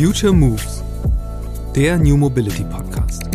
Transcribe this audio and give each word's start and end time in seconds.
Future 0.00 0.32
Moves, 0.32 0.82
der 1.76 1.98
New 1.98 2.16
Mobility 2.16 2.64
Podcast. 2.64 3.28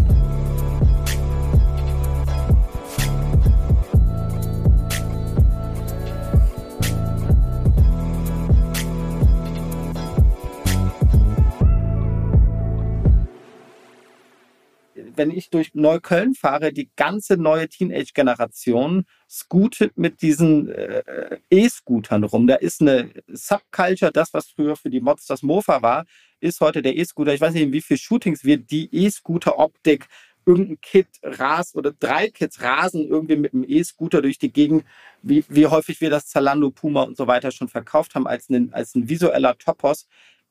wenn 15.17 15.31
ich 15.31 15.49
durch 15.49 15.73
Neukölln 15.73 16.35
fahre, 16.35 16.73
die 16.73 16.89
ganze 16.95 17.37
neue 17.37 17.69
Teenage-Generation 17.69 19.05
scootet 19.29 19.97
mit 19.97 20.21
diesen 20.21 20.69
äh, 20.69 21.39
E-Scootern 21.49 22.23
rum. 22.25 22.47
Da 22.47 22.55
ist 22.55 22.81
eine 22.81 23.11
Subculture, 23.27 24.11
das, 24.11 24.33
was 24.33 24.47
früher 24.47 24.75
für 24.75 24.89
die 24.89 24.99
Mods 24.99 25.25
das 25.25 25.41
Mofa 25.41 25.81
war, 25.81 26.05
ist 26.39 26.61
heute 26.61 26.81
der 26.81 26.95
E-Scooter. 26.95 27.33
Ich 27.33 27.41
weiß 27.41 27.53
nicht, 27.53 27.63
in 27.63 27.73
wie 27.73 27.81
viele 27.81 27.97
Shootings 27.97 28.43
wir 28.43 28.57
die 28.57 28.89
E-Scooter-Optik 28.91 30.07
irgendein 30.45 30.79
Kit 30.81 31.07
rast 31.23 31.75
oder 31.75 31.91
drei 31.91 32.29
Kits 32.29 32.61
rasen 32.61 33.07
irgendwie 33.07 33.35
mit 33.35 33.53
einem 33.53 33.65
E-Scooter 33.67 34.21
durch 34.21 34.37
die 34.37 34.51
Gegend, 34.51 34.85
wie, 35.21 35.43
wie 35.49 35.65
häufig 35.65 36.01
wir 36.01 36.09
das 36.09 36.27
Zalando, 36.27 36.69
Puma 36.69 37.03
und 37.03 37.17
so 37.17 37.27
weiter 37.27 37.51
schon 37.51 37.67
verkauft 37.67 38.15
haben, 38.15 38.27
als 38.27 38.49
ein, 38.49 38.71
als 38.73 38.95
ein 38.95 39.09
visueller 39.09 39.57
Topos, 39.57 40.07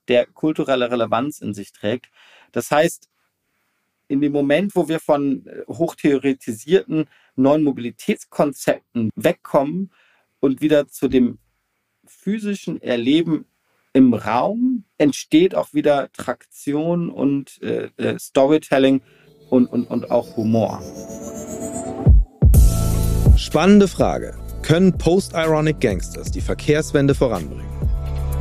der 0.09 0.27
kulturelle 0.27 0.91
Relevanz 0.91 1.41
in 1.41 1.55
sich 1.55 1.73
trägt. 1.73 2.10
Das 2.52 2.71
heißt, 2.71 3.09
in 4.09 4.21
dem 4.21 4.32
Moment, 4.32 4.74
wo 4.77 4.88
wir 4.88 5.01
von 5.01 5.46
äh, 5.46 5.62
hochtheoretisierten 5.69 7.09
neuen 7.37 7.65
Mobilitätskonzepten 7.65 9.10
wegkommen 9.15 9.91
und 10.41 10.60
wieder 10.60 10.88
zu 10.88 11.09
dem 11.09 11.38
physischen 12.05 12.82
Erleben 12.82 13.46
im 13.95 14.12
Raum, 14.12 14.84
entsteht 14.98 15.55
auch 15.55 15.73
wieder 15.73 16.10
Traktion 16.13 17.09
und 17.09 17.63
äh, 17.63 17.88
äh, 17.96 18.18
Storytelling 18.18 19.01
und, 19.49 19.66
und, 19.66 19.88
und 19.88 20.10
auch 20.10 20.37
Humor. 20.37 20.82
Spannende 23.37 23.88
Frage. 23.88 24.37
Können 24.63 24.99
Post-Ironic 24.99 25.80
Gangsters 25.80 26.30
die 26.30 26.41
Verkehrswende 26.41 27.15
voranbringen? 27.15 27.65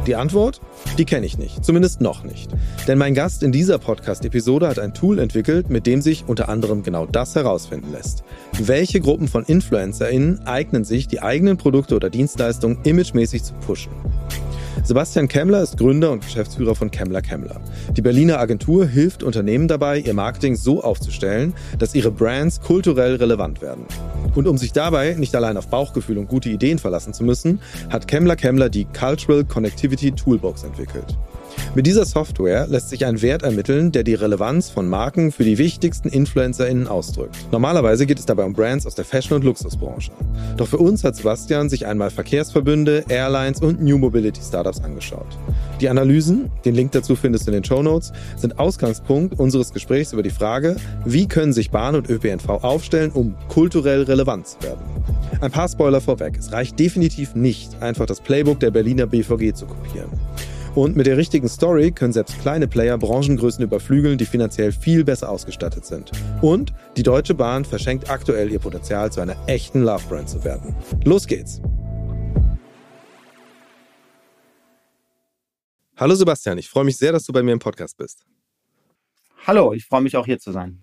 Die 0.08 0.16
Antwort? 0.16 0.60
Die 0.98 1.06
kenne 1.06 1.26
ich 1.26 1.38
nicht, 1.38 1.64
zumindest 1.64 2.02
noch 2.02 2.24
nicht. 2.24 2.50
Denn 2.88 2.98
mein 2.98 3.14
Gast 3.14 3.44
in 3.44 3.52
dieser 3.52 3.78
Podcast-Episode 3.78 4.68
hat 4.68 4.80
ein 4.80 4.94
Tool 4.94 5.20
entwickelt, 5.20 5.70
mit 5.70 5.86
dem 5.86 6.02
sich 6.02 6.26
unter 6.28 6.50
anderem 6.50 6.84
genau 6.84 7.06
das 7.06 7.36
herausfinden 7.36 7.92
lässt. 7.92 8.24
Welche 8.58 9.00
Gruppen 9.00 9.28
von 9.28 9.44
InfluencerInnen 9.46 10.46
eignen 10.48 10.84
sich, 10.84 11.08
die 11.08 11.22
eigenen 11.22 11.58
Produkte 11.58 11.96
oder 11.96 12.10
Dienstleistungen 12.10 12.80
imagemäßig 12.84 13.44
zu 13.44 13.54
pushen? 13.54 13.92
Sebastian 14.82 15.28
Kemmler 15.28 15.62
ist 15.62 15.78
Gründer 15.78 16.12
und 16.12 16.24
Geschäftsführer 16.24 16.74
von 16.76 16.90
Kemmler 16.90 17.22
Kemmler. 17.22 17.62
Die 17.92 18.02
Berliner 18.02 18.40
Agentur 18.40 18.86
hilft 18.86 19.22
Unternehmen 19.22 19.68
dabei, 19.68 20.00
ihr 20.00 20.14
Marketing 20.14 20.56
so 20.56 20.84
aufzustellen, 20.84 21.54
dass 21.78 21.94
ihre 21.94 22.12
Brands 22.12 22.60
kulturell 22.60 23.16
relevant 23.16 23.62
werden. 23.62 23.86
Und 24.36 24.48
um 24.48 24.58
sich 24.58 24.74
dabei 24.74 25.14
nicht 25.14 25.36
allein 25.36 25.58
auf 25.58 25.68
Bauchgefühl 25.68 26.18
und 26.18 26.28
gute 26.28 26.50
Ideen 26.50 26.80
verlassen 26.80 27.14
zu 27.14 27.24
müssen, 27.24 27.62
hat 27.90 28.08
Kemmler 28.08 28.36
Kemmler 28.36 28.70
die 28.70 28.86
Cultural 28.86 29.46
Connectivity 29.46 30.12
Toolbox 30.12 30.64
entwickelt. 30.64 31.18
Mit 31.76 31.88
dieser 31.88 32.06
Software 32.06 32.68
lässt 32.68 32.90
sich 32.90 33.06
ein 33.06 33.22
Wert 33.22 33.42
ermitteln, 33.42 33.92
der 33.92 34.04
die 34.04 34.14
Relevanz 34.14 34.70
von 34.70 34.88
Marken 34.88 35.32
für 35.32 35.44
die 35.44 35.58
wichtigsten 35.58 36.10
InfluencerInnen 36.10 36.88
ausdrückt. 36.88 37.36
Normalerweise 37.52 38.06
geht 38.06 38.20
es 38.20 38.26
dabei 38.26 38.46
um 38.46 38.54
Brands 38.54 38.86
aus 38.86 38.96
der 38.96 39.06
Fashion- 39.06 39.38
und 39.38 39.44
Luxusbranche. 39.44 40.12
Doch 40.58 40.68
für 40.68 40.78
uns 40.78 41.04
hat 41.04 41.16
Sebastian 41.16 41.70
sich 41.70 41.88
einmal 41.88 42.12
Verkehrsverbünde, 42.12 43.06
Airlines 43.10 43.60
und 43.60 43.82
New 43.82 43.98
Mobility 43.98 44.42
Startups 44.42 44.82
angeschaut. 44.82 45.26
Die 45.82 45.90
Analysen, 45.90 46.52
den 46.64 46.76
Link 46.76 46.92
dazu 46.92 47.16
findest 47.16 47.48
du 47.48 47.52
in 47.52 47.56
den 47.56 47.64
Show 47.64 47.82
Notes, 47.82 48.14
sind 48.38 48.60
Ausgangspunkt 48.60 49.40
unseres 49.40 49.74
Gesprächs 49.74 50.14
über 50.14 50.24
die 50.24 50.30
Frage, 50.30 50.76
wie 51.06 51.28
können 51.28 51.54
sich 51.54 51.72
Bahn 51.72 51.96
und 51.96 52.10
ÖPNV 52.10 52.50
aufstellen, 52.50 53.12
um 53.12 53.36
kulturell 53.50 54.04
relevant 54.04 54.48
zu 54.48 54.62
werden. 54.62 54.82
Ein 55.42 55.52
paar 55.52 55.68
Spoiler 55.68 56.02
vorweg. 56.02 56.38
Es 56.38 56.52
reicht 56.52 56.80
definitiv 56.80 57.36
nicht, 57.36 57.82
einfach 57.82 58.06
das 58.06 58.22
Playbook 58.22 58.60
der 58.60 58.72
Berliner 58.72 59.08
BVG 59.08 59.54
zu 59.54 59.66
kopieren. 59.66 60.10
Und 60.76 60.96
mit 60.96 61.06
der 61.06 61.18
richtigen 61.18 61.48
Story 61.48 61.92
können 61.92 62.14
selbst 62.14 62.40
kleine 62.42 62.68
Player 62.68 62.98
Branchengrößen 62.98 63.64
überflügeln, 63.64 64.18
die 64.18 64.26
finanziell 64.26 64.72
viel 64.72 65.04
besser 65.04 65.30
ausgestattet 65.30 65.86
sind. 65.86 66.12
Und 66.42 66.74
die 66.98 67.04
Deutsche 67.04 67.36
Bahn 67.36 67.64
verschenkt 67.64 68.10
aktuell 68.10 68.52
ihr 68.52 68.58
Potenzial, 68.58 69.12
zu 69.12 69.22
einer 69.22 69.36
echten 69.48 69.84
Love-Brand 69.84 70.30
zu 70.30 70.44
werden. 70.44 70.76
Los 71.04 71.28
geht's! 71.28 71.62
Hallo 75.96 76.16
Sebastian, 76.16 76.58
ich 76.58 76.68
freue 76.68 76.86
mich 76.86 76.98
sehr, 76.98 77.12
dass 77.12 77.24
du 77.24 77.32
bei 77.32 77.44
mir 77.44 77.52
im 77.52 77.60
Podcast 77.60 77.96
bist. 77.96 78.26
Hallo, 79.46 79.74
ich 79.74 79.86
freue 79.86 80.02
mich 80.02 80.18
auch 80.18 80.26
hier 80.26 80.40
zu 80.40 80.52
sein. 80.52 80.83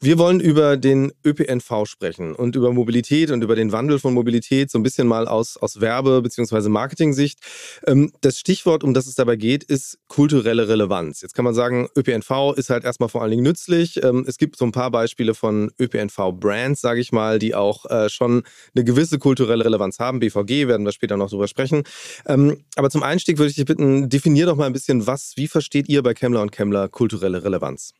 Wir 0.00 0.18
wollen 0.18 0.40
über 0.40 0.76
den 0.76 1.12
ÖPNV 1.24 1.86
sprechen 1.86 2.34
und 2.34 2.54
über 2.54 2.72
Mobilität 2.72 3.30
und 3.30 3.42
über 3.42 3.56
den 3.56 3.72
Wandel 3.72 3.98
von 3.98 4.14
Mobilität, 4.14 4.70
so 4.70 4.78
ein 4.78 4.82
bisschen 4.82 5.08
mal 5.08 5.26
aus, 5.26 5.56
aus 5.56 5.80
Werbe- 5.80 6.22
bzw. 6.22 6.68
Marketing-Sicht. 6.68 7.40
Ähm, 7.86 8.12
das 8.20 8.38
Stichwort, 8.38 8.84
um 8.84 8.94
das 8.94 9.06
es 9.06 9.16
dabei 9.16 9.36
geht, 9.36 9.64
ist 9.64 9.98
kulturelle 10.06 10.68
Relevanz. 10.68 11.20
Jetzt 11.20 11.34
kann 11.34 11.44
man 11.44 11.54
sagen, 11.54 11.88
ÖPNV 11.96 12.54
ist 12.56 12.70
halt 12.70 12.84
erstmal 12.84 13.08
vor 13.08 13.22
allen 13.22 13.32
Dingen 13.32 13.42
nützlich. 13.42 14.02
Ähm, 14.02 14.24
es 14.26 14.38
gibt 14.38 14.56
so 14.56 14.64
ein 14.64 14.72
paar 14.72 14.90
Beispiele 14.90 15.34
von 15.34 15.72
ÖPNV-Brands, 15.80 16.80
sage 16.80 17.00
ich 17.00 17.12
mal, 17.12 17.38
die 17.38 17.54
auch 17.54 17.84
äh, 17.86 18.08
schon 18.08 18.42
eine 18.74 18.84
gewisse 18.84 19.18
kulturelle 19.18 19.64
Relevanz 19.64 19.98
haben. 19.98 20.20
BVG 20.20 20.68
werden 20.68 20.84
wir 20.86 20.92
später 20.92 21.16
noch 21.16 21.30
drüber 21.30 21.48
sprechen. 21.48 21.82
Ähm, 22.26 22.64
aber 22.76 22.90
zum 22.90 23.02
Einstieg 23.02 23.38
würde 23.38 23.50
ich 23.50 23.56
dich 23.56 23.64
bitten, 23.64 24.08
definier 24.08 24.46
doch 24.46 24.56
mal 24.56 24.66
ein 24.66 24.72
bisschen, 24.72 25.06
was, 25.06 25.32
wie 25.36 25.48
versteht 25.48 25.88
ihr 25.88 26.02
bei 26.02 26.14
Kemmler 26.14 26.42
und 26.42 26.52
Kemmler 26.52 26.88
kulturelle 26.88 27.42
Relevanz? 27.42 27.94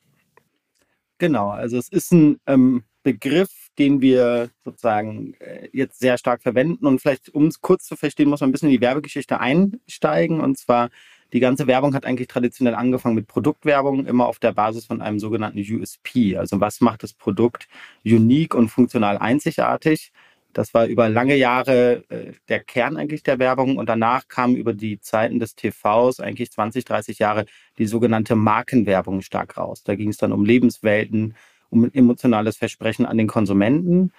Genau, 1.19 1.51
also 1.51 1.77
es 1.77 1.89
ist 1.89 2.13
ein 2.13 2.41
ähm, 2.47 2.85
Begriff, 3.03 3.51
den 3.79 4.01
wir 4.01 4.51
sozusagen 4.65 5.35
äh, 5.41 5.69
jetzt 5.73 5.99
sehr 5.99 6.19
stark 6.19 6.43
verwenden. 6.43 6.87
Und 6.87 7.01
vielleicht, 7.01 7.29
um 7.35 7.47
es 7.47 7.61
kurz 7.61 7.85
zu 7.85 7.97
verstehen, 7.97 8.29
muss 8.29 8.41
man 8.41 8.51
ein 8.51 8.53
bisschen 8.53 8.69
in 8.69 8.75
die 8.75 8.81
Werbegeschichte 8.81 9.41
einsteigen. 9.41 10.41
Und 10.41 10.59
zwar, 10.59 10.91
die 11.33 11.41
ganze 11.41 11.67
Werbung 11.67 11.95
hat 11.95 12.07
eigentlich 12.07 12.29
traditionell 12.29 12.75
angefangen 12.75 13.15
mit 13.15 13.27
Produktwerbung, 13.27 14.07
immer 14.07 14.27
auf 14.27 14.39
der 14.39 14.53
Basis 14.53 14.87
von 14.87 15.01
einem 15.03 15.19
sogenannten 15.19 15.59
USP. 15.59 16.37
Also 16.37 16.61
was 16.61 16.81
macht 16.81 17.03
das 17.03 17.15
Produkt 17.15 17.69
unique 18.05 18.55
und 18.55 18.69
funktional 18.69 19.19
einzigartig? 19.19 20.13
Das 20.53 20.75
war 20.75 20.87
über 20.87 21.09
lange 21.09 21.37
Jahre 21.37 22.05
äh, 22.09 22.33
der 22.49 22.61
Kern 22.61 22.97
eigentlich 22.97 23.23
der 23.23 23.39
Werbung 23.39 23.77
und 23.77 23.89
danach 23.89 24.29
kam 24.29 24.57
über 24.57 24.73
die 24.73 25.01
Zeiten 25.01 25.39
des 25.39 25.55
TVs 25.55 26.21
eigentlich 26.21 26.51
20, 26.51 26.85
30 26.85 27.19
Jahre 27.19 27.45
die 27.79 27.87
sogenannte 27.87 28.35
Markenwerbung 28.35 29.23
stark 29.23 29.57
raus. 29.57 29.83
Da 29.85 29.95
ging 29.95 30.09
es 30.09 30.17
dann 30.17 30.33
um 30.33 30.45
Lebenswelten, 30.45 31.35
um 31.71 31.91
emotionales 31.93 32.57
Versprechen 32.57 33.07
an 33.07 33.19
den 33.19 33.29
Konsumenten. 33.29 34.13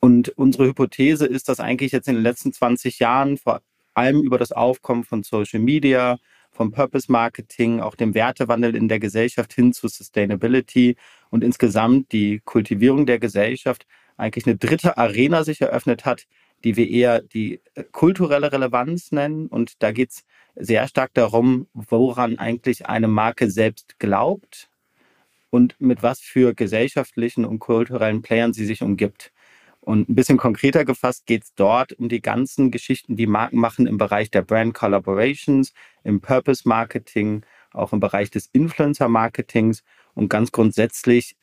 Und 0.00 0.30
unsere 0.30 0.66
Hypothese 0.66 1.26
ist, 1.26 1.48
dass 1.48 1.60
eigentlich 1.60 1.92
jetzt 1.92 2.08
in 2.08 2.14
den 2.14 2.22
letzten 2.22 2.52
20 2.52 2.98
Jahren 2.98 3.36
vor 3.36 3.60
allem 3.94 4.22
über 4.22 4.38
das 4.38 4.52
Aufkommen 4.52 5.04
von 5.04 5.22
Social 5.22 5.60
Media, 5.60 6.18
vom 6.50 6.70
Purpose 6.70 7.10
Marketing, 7.10 7.80
auch 7.80 7.94
dem 7.94 8.14
Wertewandel 8.14 8.76
in 8.76 8.88
der 8.88 9.00
Gesellschaft 9.00 9.52
hin 9.52 9.72
zu 9.72 9.88
Sustainability 9.88 10.96
und 11.30 11.42
insgesamt 11.42 12.12
die 12.12 12.40
Kultivierung 12.44 13.06
der 13.06 13.18
Gesellschaft 13.18 13.86
eigentlich 14.16 14.46
eine 14.46 14.56
dritte 14.56 14.96
Arena 14.96 15.44
sich 15.44 15.60
eröffnet 15.60 16.04
hat, 16.04 16.26
die 16.62 16.76
wir 16.76 16.88
eher 16.88 17.20
die 17.20 17.60
äh, 17.74 17.84
kulturelle 17.84 18.52
Relevanz 18.52 19.12
nennen. 19.12 19.46
Und 19.46 19.82
da 19.82 19.92
geht 19.92 20.10
es 20.10 20.24
sehr 20.56 20.88
stark 20.88 21.12
darum, 21.14 21.66
woran 21.74 22.38
eigentlich 22.38 22.86
eine 22.86 23.08
Marke 23.08 23.50
selbst 23.50 23.98
glaubt 23.98 24.70
und 25.50 25.76
mit 25.80 26.02
was 26.02 26.20
für 26.20 26.54
gesellschaftlichen 26.54 27.44
und 27.44 27.58
kulturellen 27.58 28.22
Playern 28.22 28.52
sie 28.52 28.66
sich 28.66 28.82
umgibt. 28.82 29.32
Und 29.80 30.08
ein 30.08 30.14
bisschen 30.14 30.38
konkreter 30.38 30.86
gefasst 30.86 31.26
geht 31.26 31.44
es 31.44 31.54
dort 31.54 31.92
um 31.92 32.08
die 32.08 32.22
ganzen 32.22 32.70
Geschichten, 32.70 33.16
die 33.16 33.26
Marken 33.26 33.58
machen 33.58 33.86
im 33.86 33.98
Bereich 33.98 34.30
der 34.30 34.40
Brand 34.40 34.72
Collaborations, 34.72 35.74
im 36.04 36.20
Purpose 36.22 36.66
Marketing, 36.66 37.44
auch 37.72 37.92
im 37.92 38.00
Bereich 38.00 38.30
des 38.30 38.48
Influencer 38.52 39.08
Marketings 39.08 39.84
und 40.14 40.28
ganz 40.28 40.52
grundsätzlich, 40.52 41.36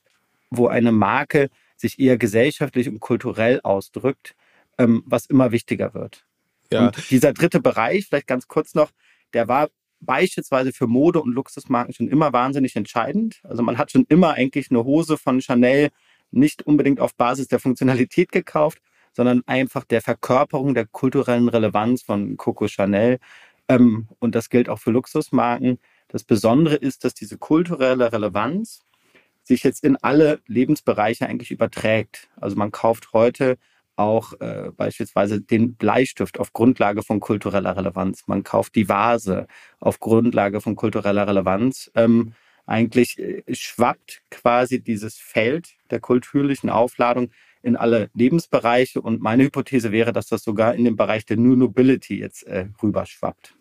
wo 0.50 0.67
eine 0.67 0.91
Marke 0.91 1.51
sich 1.81 2.00
eher 2.00 2.18
gesellschaftlich 2.18 2.88
und 2.88 3.00
kulturell 3.00 3.60
ausdrückt, 3.62 4.36
ähm, 4.78 5.04
was 5.06 5.25
immer 5.25 5.51
wichtiger 5.51 5.94
wird. 5.94 6.25
Ja. 6.72 6.88
Und 6.88 7.12
dieser 7.12 7.33
dritte 7.33 7.60
Bereich, 7.60 8.07
vielleicht 8.07 8.28
ganz 8.28 8.48
kurz 8.48 8.74
noch, 8.74 8.92
der 9.33 9.48
war 9.48 9.69
beispielsweise 10.00 10.72
für 10.74 10.88
Mode 10.88 11.22
und 11.22 11.33
Luxusmarken 11.33 11.94
schon 11.94 12.07
immer 12.07 12.33
wahnsinnig 12.33 12.75
entscheidend. 12.75 13.42
Also 13.44 13.62
man 13.63 13.78
hat 13.78 13.92
schon 13.92 14.06
immer 14.10 14.33
eigentlich 14.33 14.72
eine 14.72 14.83
Hose 14.83 15.18
von 15.18 15.42
Chanel 15.42 15.89
nicht 16.31 16.63
unbedingt 16.63 17.00
auf 17.00 17.13
Basis 17.16 17.48
der 17.48 17.60
Funktionalität 17.60 18.31
gekauft, 18.31 18.81
sondern 19.13 19.44
einfach 19.45 19.84
der 19.84 20.01
Verkörperung 20.01 20.74
der 20.74 20.88
kulturellen 20.88 21.50
Relevanz 21.50 22.01
von 22.01 22.38
Coco 22.38 22.68
Chanel. 22.68 23.19
Ähm, 23.68 24.07
und 24.19 24.36
das 24.36 24.50
gilt 24.50 24.69
auch 24.69 24.80
für 24.80 24.92
Luxusmarken. 24.92 25.77
Das 26.07 26.24
Besondere 26.24 26.75
ist, 26.75 27.04
dass 27.04 27.13
diese 27.13 27.38
kulturelle 27.38 28.12
Relevanz 28.12 28.81
sich 29.51 29.63
jetzt 29.63 29.83
in 29.83 29.98
alle 29.98 30.39
Lebensbereiche 30.48 31.27
eigentlich 31.27 31.51
überträgt. 31.51 32.30
Also 32.39 32.56
man 32.56 32.71
kauft 32.71 33.12
heute 33.12 33.57
auch 33.98 34.33
äh, 34.39 34.71
beispielsweise 34.75 35.42
den 35.42 35.75
Bleistift 35.75 36.39
auf 36.39 36.53
Grundlage 36.53 37.03
von 37.03 37.19
kultureller 37.19 37.75
Relevanz. 37.75 38.24
Man 38.27 38.44
kauft 38.44 38.75
die 38.75 38.88
Vase 38.88 39.48
auf 39.80 40.00
Grundlage 40.00 40.62
von 40.62 40.77
kultureller 40.77 41.27
Relevanz. 41.27 41.92
Ähm, 41.95 42.33
eigentlich 42.65 43.19
äh, 43.19 43.44
schwappt 43.53 44.21
quasi 44.31 44.81
dieses 44.81 45.18
Feld 45.18 45.75
der 45.89 46.00
kulturlichen 46.00 46.69
Aufladung 46.69 47.31
in 47.62 47.75
alle 47.75 48.09
Lebensbereiche. 48.13 49.01
Und 49.01 49.21
meine 49.21 49.44
Hypothese 49.44 49.92
wäre, 49.92 50.13
dass 50.13 50.27
das 50.27 50.44
sogar 50.44 50.74
in 50.75 50.86
den 50.86 50.95
Bereich 50.95 51.25
der 51.25 51.36
New 51.36 51.57
Nobility 51.57 52.18
jetzt 52.18 52.44
äh, 52.48 52.68
rüberschwappt. 52.81 53.56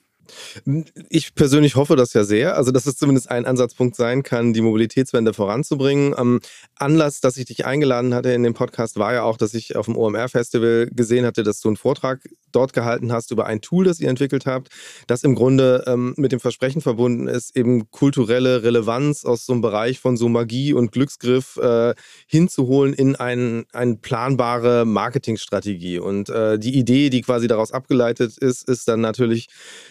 Ich 1.08 1.34
persönlich 1.34 1.76
hoffe 1.76 1.96
das 1.96 2.12
ja 2.12 2.24
sehr, 2.24 2.56
also 2.56 2.70
dass 2.70 2.86
es 2.86 2.96
zumindest 2.96 3.30
ein 3.30 3.46
Ansatzpunkt 3.46 3.96
sein 3.96 4.22
kann, 4.22 4.52
die 4.52 4.60
Mobilitätswende 4.60 5.34
voranzubringen. 5.34 6.14
Ähm, 6.18 6.40
Anlass, 6.76 7.20
dass 7.20 7.36
ich 7.36 7.46
dich 7.46 7.66
eingeladen 7.66 8.14
hatte 8.14 8.32
in 8.32 8.42
den 8.42 8.54
Podcast, 8.54 8.98
war 8.98 9.12
ja 9.12 9.22
auch, 9.22 9.36
dass 9.36 9.54
ich 9.54 9.76
auf 9.76 9.86
dem 9.86 9.96
OMR-Festival 9.96 10.88
gesehen 10.92 11.26
hatte, 11.26 11.42
dass 11.42 11.60
du 11.60 11.68
einen 11.68 11.76
Vortrag 11.76 12.20
dort 12.52 12.72
gehalten 12.72 13.12
hast 13.12 13.30
über 13.30 13.46
ein 13.46 13.60
Tool, 13.60 13.84
das 13.84 14.00
ihr 14.00 14.08
entwickelt 14.08 14.46
habt, 14.46 14.68
das 15.06 15.24
im 15.24 15.34
Grunde 15.34 15.84
ähm, 15.86 16.14
mit 16.16 16.32
dem 16.32 16.40
Versprechen 16.40 16.80
verbunden 16.80 17.28
ist, 17.28 17.56
eben 17.56 17.90
kulturelle 17.90 18.62
Relevanz 18.62 19.24
aus 19.24 19.46
so 19.46 19.52
einem 19.52 19.62
Bereich 19.62 20.00
von 20.00 20.16
so 20.16 20.28
Magie 20.28 20.72
und 20.72 20.92
Glücksgriff 20.92 21.56
äh, 21.56 21.94
hinzuholen 22.26 22.94
in 22.94 23.16
ein, 23.16 23.64
eine 23.72 23.96
planbare 23.96 24.84
Marketingstrategie. 24.84 25.98
Und 25.98 26.28
äh, 26.28 26.58
die 26.58 26.76
Idee, 26.76 27.10
die 27.10 27.22
quasi 27.22 27.46
daraus 27.46 27.72
abgeleitet 27.72 28.38
ist, 28.38 28.68
ist 28.68 28.88
dann 28.88 29.00
natürlich 29.00 29.48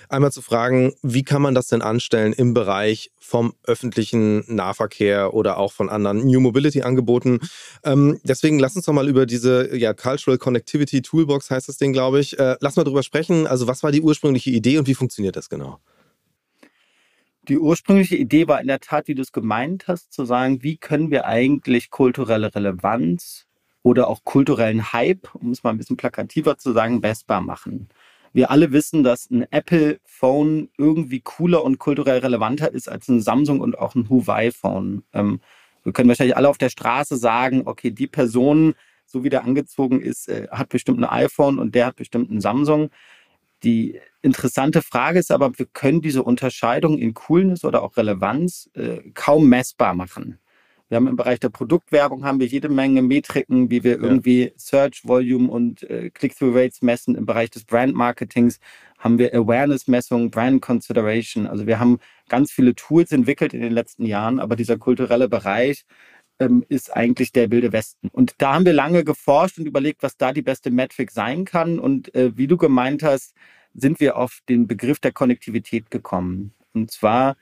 einmal 0.10 0.29
zu 0.32 0.42
fragen, 0.42 0.94
wie 1.02 1.24
kann 1.24 1.42
man 1.42 1.56
das 1.56 1.68
denn 1.68 1.82
anstellen 1.82 2.34
im 2.34 2.54
Bereich 2.54 3.12
vom 3.18 3.54
öffentlichen 3.64 4.44
Nahverkehr 4.48 5.34
oder 5.34 5.58
auch 5.58 5.72
von 5.72 5.90
anderen 5.90 6.26
New 6.26 6.40
Mobility 6.40 6.82
Angeboten. 6.82 7.40
Ähm, 7.84 8.20
deswegen 8.24 8.60
lass 8.60 8.76
uns 8.76 8.86
doch 8.86 8.94
mal 8.94 9.08
über 9.08 9.26
diese 9.26 9.76
ja, 9.78 9.94
Cultural 9.94 10.38
Connectivity 10.38 11.02
Toolbox 11.02 11.52
heißt 11.52 11.70
das 11.70 11.78
Ding, 11.78 11.94
glaube 11.94 12.20
ich. 12.20 12.40
Äh, 12.40 12.58
lass 12.60 12.76
mal 12.76 12.84
drüber 12.84 13.04
sprechen. 13.04 13.48
Also 13.48 13.68
was 13.68 13.84
war 13.84 13.92
die 13.92 14.02
ursprüngliche 14.02 14.50
Idee 14.50 14.78
und 14.78 14.88
wie 14.88 14.96
funktioniert 14.96 15.36
das 15.36 15.50
genau? 15.50 15.80
Die 17.48 17.58
ursprüngliche 17.58 18.16
Idee 18.16 18.48
war 18.48 18.62
in 18.62 18.68
der 18.68 18.80
Tat, 18.80 19.08
wie 19.08 19.16
du 19.16 19.22
es 19.22 19.32
gemeint 19.32 19.88
hast, 19.88 20.14
zu 20.14 20.26
sagen, 20.26 20.62
wie 20.64 20.78
können 20.78 21.10
wir 21.12 21.26
eigentlich 21.26 21.90
kulturelle 21.90 22.54
Relevanz 22.54 23.46
oder 23.82 24.08
auch 24.08 24.24
kulturellen 24.24 24.92
Hype, 24.94 25.34
um 25.36 25.52
es 25.52 25.64
mal 25.64 25.72
ein 25.72 25.78
bisschen 25.78 25.98
plakativer 25.98 26.58
zu 26.58 26.74
sagen, 26.74 27.00
messbar 27.00 27.42
machen 27.42 27.90
wir 28.34 28.52
alle 28.52 28.72
wissen, 28.72 29.04
dass 29.04 29.30
ein 29.30 29.44
Apple-Phone 29.52 30.70
irgendwie 30.78 31.22
cooler 31.22 31.64
und 31.64 31.80
kulturell 31.80 32.20
relevanter 32.20 32.72
ist 32.74 32.90
als 32.90 33.08
ein 33.08 33.22
Samsung 33.22 33.60
und 33.60 33.78
auch 33.78 33.96
ein 33.96 34.10
Huawei-Phone. 34.10 35.04
Ähm, 35.14 35.42
wir 35.84 35.94
können 35.94 36.10
wahrscheinlich 36.10 36.38
alle 36.38 36.50
auf 36.50 36.58
der 36.58 36.70
Straße 36.70 37.18
sagen, 37.18 37.64
okay, 37.66 37.92
die 37.92 38.08
Person, 38.08 38.76
so 39.06 39.24
wie 39.24 39.30
der 39.30 39.44
angezogen 39.44 40.02
ist, 40.02 40.28
äh, 40.30 40.48
hat 40.52 40.70
bestimmt 40.70 41.00
ein 41.00 41.10
iPhone 41.10 41.60
und 41.60 41.76
der 41.76 41.88
hat 41.88 41.96
bestimmt 41.96 42.32
ein 42.32 42.42
Samsung. 42.42 42.90
Die 43.64 44.00
interessante 44.22 44.82
Frage 44.82 45.20
ist 45.20 45.32
aber, 45.32 45.58
wir 45.58 45.66
können 45.66 46.02
diese 46.02 46.24
Unterscheidung 46.24 46.98
in 46.98 47.14
Coolness 47.14 47.66
oder 47.66 47.84
auch 47.84 47.98
Relevanz 47.98 48.70
äh, 48.74 49.00
kaum 49.14 49.50
messbar 49.50 49.94
machen. 49.94 50.40
Wir 50.90 50.96
haben 50.96 51.08
im 51.08 51.16
Bereich 51.16 51.40
der 51.40 51.50
Produktwerbung 51.50 52.26
haben 52.26 52.40
wir 52.40 52.48
jede 52.48 52.68
Menge 52.68 53.04
Metriken, 53.04 53.70
wie 53.70 53.84
wir 53.84 54.02
irgendwie 54.02 54.46
ja. 54.46 54.52
Search 54.56 55.06
Volume 55.06 55.48
und 55.48 55.84
äh, 55.84 56.10
Click-through 56.10 56.56
Rates 56.56 56.82
messen. 56.82 57.14
Im 57.14 57.28
Bereich 57.28 57.52
des 57.52 57.64
Brand 57.64 57.94
Marketings 57.94 58.60
haben 58.98 59.20
wir 59.20 59.34
Awareness-Messung, 59.36 60.32
Brand 60.32 60.64
Consideration. 60.64 61.46
Also 61.46 61.68
wir 61.68 61.80
haben 61.80 62.00
ganz 62.28 62.52
viele 62.52 62.74
Tools 62.74 63.12
entwickelt 63.12 63.54
in 63.54 63.62
den 63.62 63.72
letzten 63.72 64.04
Jahren, 64.04 64.40
aber 64.40 64.56
dieser 64.56 64.78
kulturelle 64.78 65.30
Bereich 65.30 65.86
ähm, 66.40 66.66
ist 66.70 66.96
eigentlich 66.96 67.32
der 67.32 67.52
wilde 67.52 67.72
Westen. 67.72 68.10
Und 68.12 68.34
da 68.40 68.56
haben 68.56 68.66
wir 68.66 68.74
lange 68.74 69.04
geforscht 69.04 69.60
und 69.60 69.68
überlegt, 69.68 70.02
was 70.02 70.18
da 70.18 70.34
die 70.34 70.42
beste 70.42 70.72
Metric 70.72 71.12
sein 71.12 71.46
kann. 71.46 71.78
Und 71.78 72.16
äh, 72.16 72.36
wie 72.36 72.48
du 72.48 72.58
gemeint 72.58 73.04
hast, 73.04 73.36
sind 73.76 74.00
wir 74.00 74.18
auf 74.18 74.40
den 74.50 74.66
Begriff 74.66 75.00
der 75.00 75.12
Konnektivität 75.12 75.92
gekommen. 75.92 76.54
Und 76.74 76.90
zwar 76.90 77.36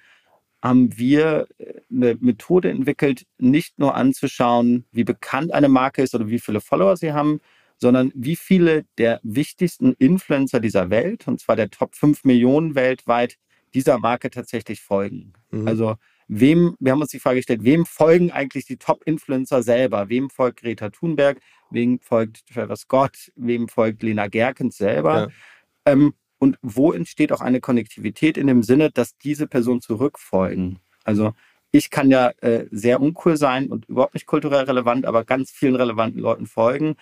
haben 0.67 0.97
wir 0.97 1.47
äh, 1.57 1.81
eine 1.91 2.17
Methode 2.19 2.69
entwickelt, 2.69 3.25
nicht 3.37 3.79
nur 3.79 3.95
anzuschauen, 3.95 4.85
wie 4.91 5.03
bekannt 5.03 5.53
eine 5.53 5.69
Marke 5.69 6.01
ist 6.01 6.15
oder 6.15 6.27
wie 6.27 6.39
viele 6.39 6.61
Follower 6.61 6.97
sie 6.97 7.13
haben, 7.13 7.39
sondern 7.77 8.11
wie 8.15 8.35
viele 8.35 8.85
der 8.97 9.19
wichtigsten 9.23 9.93
Influencer 9.93 10.59
dieser 10.59 10.89
Welt, 10.89 11.27
und 11.27 11.39
zwar 11.39 11.55
der 11.55 11.69
Top 11.69 11.95
5 11.95 12.23
Millionen 12.23 12.75
weltweit, 12.75 13.37
dieser 13.73 13.99
Marke 13.99 14.29
tatsächlich 14.29 14.81
folgen. 14.81 15.33
Mhm. 15.51 15.67
Also 15.67 15.95
wem, 16.27 16.75
wir 16.79 16.91
haben 16.91 17.01
uns 17.01 17.11
die 17.11 17.19
Frage 17.19 17.37
gestellt, 17.37 17.63
wem 17.63 17.85
folgen 17.85 18.31
eigentlich 18.31 18.65
die 18.65 18.77
Top-Influencer 18.77 19.61
selber? 19.63 20.09
Wem 20.09 20.29
folgt 20.29 20.61
Greta 20.61 20.89
Thunberg? 20.89 21.39
Wem 21.69 21.99
folgt 21.99 22.47
Trevor 22.47 22.75
Scott? 22.75 23.31
Wem 23.35 23.67
folgt 23.67 24.03
Lena 24.03 24.27
Gerkens 24.27 24.77
selber? 24.77 25.29
Ja. 25.85 25.93
Ähm, 25.93 26.13
und 26.39 26.57
wo 26.61 26.91
entsteht 26.91 27.31
auch 27.31 27.41
eine 27.41 27.59
Konnektivität 27.59 28.37
in 28.37 28.47
dem 28.47 28.63
Sinne, 28.63 28.91
dass 28.91 29.17
diese 29.17 29.47
Personen 29.47 29.81
zurückfolgen. 29.81 30.79
Also 31.03 31.33
ich 31.71 31.89
kann 31.89 32.09
ja 32.09 32.31
äh, 32.41 32.65
sehr 32.71 33.01
uncool 33.01 33.37
sein 33.37 33.67
und 33.67 33.87
überhaupt 33.89 34.13
nicht 34.13 34.25
kulturell 34.25 34.65
relevant, 34.65 35.05
aber 35.05 35.23
ganz 35.23 35.51
vielen 35.51 35.75
relevanten 35.75 36.21
Leuten 36.21 36.45
folgen. 36.45 36.95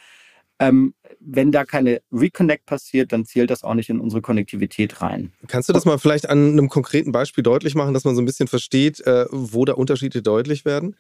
Ähm, 0.58 0.94
wenn 1.20 1.52
da 1.52 1.66
keine 1.66 2.02
Reconnect 2.12 2.66
passiert, 2.66 3.12
dann 3.12 3.26
zählt 3.26 3.50
das 3.50 3.64
auch 3.64 3.74
nicht 3.74 3.90
in 3.90 4.00
unsere 4.00 4.22
Konnektivität 4.22 5.02
rein. 5.02 5.34
Kannst 5.48 5.68
du 5.68 5.74
das 5.74 5.84
mal 5.84 6.00
vielleicht 6.00 6.30
an 6.30 6.52
einem 6.54 6.70
konkreten 6.70 7.12
Beispiel 7.12 7.44
deutlich 7.44 7.76
machen, 7.76 7.94
dass 7.94 8.06
man 8.06 8.16
so 8.16 8.22
ein 8.22 8.26
bisschen 8.26 8.48
versteht, 8.48 9.02
äh, 9.02 9.26
wo 9.32 9.66
da 9.66 9.74
Unterschiede 9.74 10.22
deutlich 10.22 10.64
werden? 10.64 10.96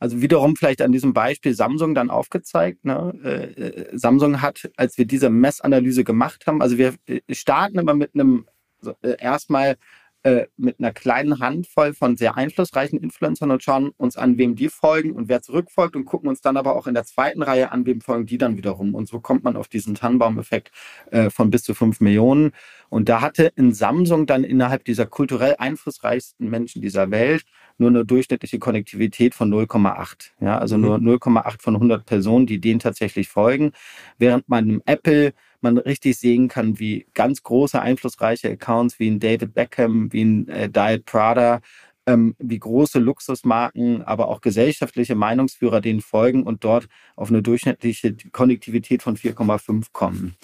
Also 0.00 0.22
wiederum 0.22 0.56
vielleicht 0.56 0.80
an 0.80 0.92
diesem 0.92 1.12
Beispiel 1.12 1.54
Samsung 1.54 1.94
dann 1.94 2.08
aufgezeigt. 2.08 2.86
Ne? 2.86 3.12
Äh, 3.22 3.62
äh, 3.62 3.98
Samsung 3.98 4.40
hat, 4.40 4.70
als 4.76 4.96
wir 4.96 5.04
diese 5.04 5.28
Messanalyse 5.28 6.04
gemacht 6.04 6.46
haben, 6.46 6.62
also 6.62 6.78
wir 6.78 6.94
äh, 7.06 7.20
starten 7.30 7.78
immer 7.78 7.94
mit 7.94 8.14
einem 8.14 8.46
also, 8.80 8.94
äh, 9.02 9.16
erstmal 9.20 9.76
äh, 10.22 10.46
mit 10.56 10.78
einer 10.78 10.92
kleinen 10.92 11.40
Handvoll 11.40 11.94
von 11.94 12.16
sehr 12.16 12.36
einflussreichen 12.36 12.98
Influencern 12.98 13.50
und 13.50 13.62
schauen 13.62 13.90
uns 13.96 14.16
an, 14.16 14.36
wem 14.36 14.54
die 14.54 14.68
folgen 14.68 15.12
und 15.12 15.28
wer 15.28 15.40
zurückfolgt 15.40 15.96
und 15.96 16.04
gucken 16.04 16.28
uns 16.28 16.40
dann 16.40 16.56
aber 16.58 16.76
auch 16.76 16.86
in 16.86 16.94
der 16.94 17.04
zweiten 17.04 17.42
Reihe 17.42 17.72
an, 17.72 17.86
wem 17.86 18.00
folgen 18.00 18.26
die 18.26 18.36
dann 18.36 18.56
wiederum. 18.58 18.94
Und 18.94 19.08
so 19.08 19.20
kommt 19.20 19.44
man 19.44 19.56
auf 19.56 19.68
diesen 19.68 19.94
Tannenbaum-Effekt 19.94 20.72
äh, 21.10 21.30
von 21.30 21.50
bis 21.50 21.62
zu 21.62 21.72
fünf 21.72 22.00
Millionen. 22.00 22.52
Und 22.90 23.08
da 23.08 23.20
hatte 23.20 23.52
in 23.56 23.72
Samsung 23.72 24.26
dann 24.26 24.44
innerhalb 24.44 24.84
dieser 24.84 25.06
kulturell 25.06 25.56
einflussreichsten 25.58 26.50
Menschen 26.50 26.82
dieser 26.82 27.10
Welt 27.10 27.44
nur 27.78 27.88
eine 27.88 28.04
durchschnittliche 28.04 28.58
Konnektivität 28.58 29.34
von 29.34 29.50
0,8. 29.50 30.32
Ja, 30.40 30.58
also 30.58 30.76
mhm. 30.76 30.82
nur 30.82 30.96
0,8 31.18 31.62
von 31.62 31.76
100 31.76 32.04
Personen, 32.04 32.46
die 32.46 32.60
denen 32.60 32.80
tatsächlich 32.80 33.28
folgen. 33.28 33.72
Während 34.18 34.48
man 34.48 34.68
im 34.68 34.82
Apple 34.84 35.32
man 35.62 35.78
richtig 35.78 36.18
sehen 36.18 36.48
kann, 36.48 36.78
wie 36.78 37.06
ganz 37.14 37.42
große, 37.42 37.80
einflussreiche 37.80 38.50
Accounts 38.50 38.98
wie 38.98 39.10
ein 39.10 39.20
David 39.20 39.54
Beckham, 39.54 40.12
wie 40.12 40.24
ein 40.24 40.48
äh, 40.48 40.68
Diet 40.68 41.04
Prada, 41.04 41.60
ähm, 42.06 42.34
wie 42.38 42.58
große 42.58 42.98
Luxusmarken, 42.98 44.02
aber 44.02 44.28
auch 44.28 44.40
gesellschaftliche 44.40 45.14
Meinungsführer 45.14 45.80
denen 45.80 46.00
folgen 46.00 46.42
und 46.44 46.64
dort 46.64 46.88
auf 47.16 47.30
eine 47.30 47.42
durchschnittliche 47.42 48.16
Konnektivität 48.32 49.02
von 49.02 49.16
4,5 49.16 49.86
kommen. 49.92 50.36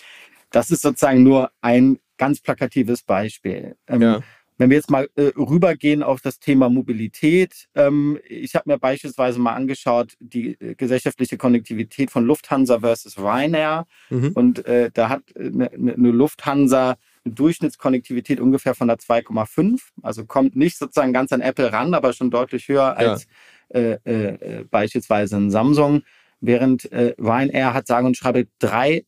Das 0.50 0.70
ist 0.70 0.82
sozusagen 0.82 1.22
nur 1.22 1.50
ein 1.60 1.98
ganz 2.18 2.40
plakatives 2.40 3.02
Beispiel. 3.02 3.76
Ähm, 3.88 4.02
ja. 4.02 4.20
Wenn 4.58 4.70
wir 4.70 4.76
jetzt 4.76 4.90
mal 4.90 5.08
äh, 5.16 5.32
rübergehen 5.36 6.02
auf 6.02 6.20
das 6.20 6.38
Thema 6.38 6.70
Mobilität, 6.70 7.68
ähm, 7.74 8.18
ich 8.26 8.54
habe 8.54 8.70
mir 8.70 8.78
beispielsweise 8.78 9.38
mal 9.38 9.54
angeschaut, 9.54 10.14
die 10.18 10.58
äh, 10.60 10.74
gesellschaftliche 10.74 11.36
Konnektivität 11.36 12.10
von 12.10 12.24
Lufthansa 12.24 12.80
versus 12.80 13.18
Ryanair. 13.18 13.86
Mhm. 14.08 14.32
Und 14.34 14.64
äh, 14.66 14.90
da 14.92 15.10
hat 15.10 15.22
eine, 15.36 15.70
äh, 15.72 15.76
eine 15.76 16.10
Lufthansa 16.10 16.96
eine 17.26 17.34
Durchschnittskonnektivität 17.34 18.40
ungefähr 18.40 18.74
von 18.74 18.88
der 18.88 18.98
2,5. 18.98 19.80
Also 20.02 20.24
kommt 20.24 20.56
nicht 20.56 20.78
sozusagen 20.78 21.12
ganz 21.12 21.32
an 21.32 21.40
Apple 21.40 21.72
ran, 21.72 21.92
aber 21.92 22.12
schon 22.12 22.30
deutlich 22.30 22.68
höher 22.68 22.96
als 22.96 23.26
ja. 23.72 23.80
äh, 23.80 23.98
äh, 24.04 24.64
beispielsweise 24.70 25.36
ein 25.36 25.50
Samsung. 25.50 26.02
Während 26.40 26.90
äh, 26.92 27.14
Ryanair 27.18 27.74
hat 27.74 27.86
sagen 27.86 28.06
und 28.06 28.16
schreibe 28.16 28.46
drei 28.58 29.04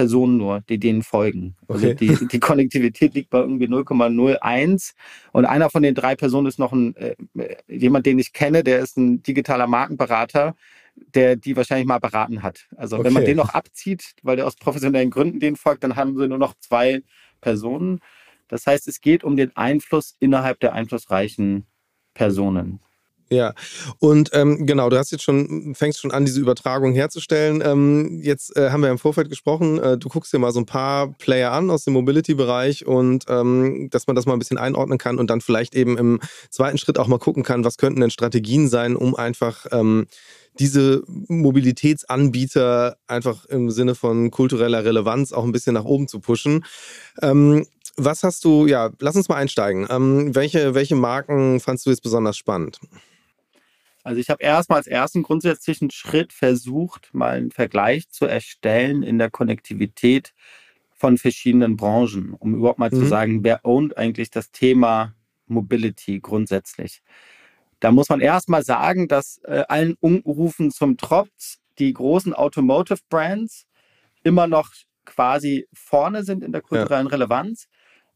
Personen 0.00 0.38
nur, 0.38 0.62
die 0.70 0.78
denen 0.78 1.02
folgen. 1.02 1.56
Also 1.68 1.88
okay. 1.88 1.94
die, 1.94 2.26
die 2.26 2.40
Konnektivität 2.40 3.12
liegt 3.12 3.28
bei 3.28 3.38
irgendwie 3.38 3.66
0,01 3.66 4.94
und 5.32 5.44
einer 5.44 5.68
von 5.68 5.82
den 5.82 5.94
drei 5.94 6.16
Personen 6.16 6.46
ist 6.46 6.58
noch 6.58 6.72
ein 6.72 6.96
äh, 6.96 7.14
jemand, 7.68 8.06
den 8.06 8.18
ich 8.18 8.32
kenne, 8.32 8.64
der 8.64 8.78
ist 8.78 8.96
ein 8.96 9.22
digitaler 9.22 9.66
Markenberater, 9.66 10.54
der 11.14 11.36
die 11.36 11.54
wahrscheinlich 11.54 11.86
mal 11.86 11.98
beraten 11.98 12.42
hat. 12.42 12.66
Also 12.78 12.96
okay. 12.96 13.04
wenn 13.04 13.12
man 13.12 13.26
den 13.26 13.36
noch 13.36 13.50
abzieht, 13.50 14.14
weil 14.22 14.36
der 14.36 14.46
aus 14.46 14.56
professionellen 14.56 15.10
Gründen 15.10 15.38
denen 15.38 15.56
folgt, 15.56 15.84
dann 15.84 15.96
haben 15.96 16.16
sie 16.16 16.28
nur 16.28 16.38
noch 16.38 16.54
zwei 16.58 17.02
Personen. 17.42 18.00
Das 18.48 18.66
heißt, 18.66 18.88
es 18.88 19.02
geht 19.02 19.22
um 19.22 19.36
den 19.36 19.54
Einfluss 19.54 20.16
innerhalb 20.18 20.60
der 20.60 20.72
einflussreichen 20.72 21.66
Personen. 22.14 22.80
Ja, 23.32 23.54
und 24.00 24.30
ähm, 24.32 24.66
genau, 24.66 24.90
du 24.90 24.98
hast 24.98 25.12
jetzt 25.12 25.22
schon, 25.22 25.72
fängst 25.76 26.00
schon 26.00 26.10
an, 26.10 26.24
diese 26.24 26.40
Übertragung 26.40 26.92
herzustellen. 26.94 27.62
Ähm, 27.64 28.18
jetzt 28.20 28.56
äh, 28.56 28.70
haben 28.70 28.82
wir 28.82 28.90
im 28.90 28.98
Vorfeld 28.98 29.28
gesprochen, 29.28 29.78
äh, 29.78 29.96
du 29.96 30.08
guckst 30.08 30.32
dir 30.32 30.40
mal 30.40 30.50
so 30.50 30.58
ein 30.58 30.66
paar 30.66 31.12
Player 31.12 31.52
an 31.52 31.70
aus 31.70 31.84
dem 31.84 31.92
Mobility-Bereich 31.92 32.86
und 32.86 33.26
ähm, 33.28 33.88
dass 33.90 34.08
man 34.08 34.16
das 34.16 34.26
mal 34.26 34.32
ein 34.32 34.40
bisschen 34.40 34.58
einordnen 34.58 34.98
kann 34.98 35.20
und 35.20 35.30
dann 35.30 35.40
vielleicht 35.40 35.76
eben 35.76 35.96
im 35.96 36.18
zweiten 36.50 36.76
Schritt 36.76 36.98
auch 36.98 37.06
mal 37.06 37.20
gucken 37.20 37.44
kann, 37.44 37.64
was 37.64 37.76
könnten 37.76 38.00
denn 38.00 38.10
Strategien 38.10 38.68
sein, 38.68 38.96
um 38.96 39.14
einfach 39.14 39.64
ähm, 39.70 40.08
diese 40.58 41.04
Mobilitätsanbieter 41.06 42.96
einfach 43.06 43.44
im 43.44 43.70
Sinne 43.70 43.94
von 43.94 44.32
kultureller 44.32 44.84
Relevanz 44.84 45.32
auch 45.32 45.44
ein 45.44 45.52
bisschen 45.52 45.74
nach 45.74 45.84
oben 45.84 46.08
zu 46.08 46.18
pushen. 46.18 46.64
Ähm, 47.22 47.64
was 47.96 48.24
hast 48.24 48.44
du, 48.44 48.66
ja, 48.66 48.90
lass 48.98 49.14
uns 49.14 49.28
mal 49.28 49.36
einsteigen. 49.36 49.86
Ähm, 49.88 50.34
welche, 50.34 50.74
welche 50.74 50.96
Marken 50.96 51.60
fandst 51.60 51.86
du 51.86 51.90
jetzt 51.90 52.02
besonders 52.02 52.36
spannend? 52.36 52.80
Also 54.02 54.20
ich 54.20 54.30
habe 54.30 54.42
erstmal 54.42 54.78
als 54.78 54.86
ersten 54.86 55.22
grundsätzlichen 55.22 55.90
Schritt 55.90 56.32
versucht, 56.32 57.10
mal 57.12 57.36
einen 57.36 57.50
Vergleich 57.50 58.08
zu 58.08 58.26
erstellen 58.26 59.02
in 59.02 59.18
der 59.18 59.30
Konnektivität 59.30 60.32
von 60.92 61.18
verschiedenen 61.18 61.76
Branchen, 61.76 62.34
um 62.34 62.54
überhaupt 62.54 62.78
mal 62.78 62.90
mhm. 62.90 62.98
zu 62.98 63.06
sagen, 63.06 63.44
wer 63.44 63.64
ownt 63.64 63.96
eigentlich 63.96 64.30
das 64.30 64.50
Thema 64.50 65.14
Mobility 65.46 66.20
grundsätzlich. 66.20 67.02
Da 67.80 67.90
muss 67.90 68.08
man 68.08 68.20
erstmal 68.20 68.62
sagen, 68.62 69.08
dass 69.08 69.38
äh, 69.44 69.64
allen 69.68 69.94
Unrufen 70.00 70.70
zum 70.70 70.96
Trotz 70.96 71.58
die 71.78 71.92
großen 71.92 72.34
Automotive 72.34 73.00
Brands 73.08 73.66
immer 74.22 74.46
noch 74.46 74.70
quasi 75.06 75.66
vorne 75.72 76.24
sind 76.24 76.44
in 76.44 76.52
der 76.52 76.60
kulturellen 76.60 77.06
ja. 77.06 77.12
Relevanz, 77.12 77.68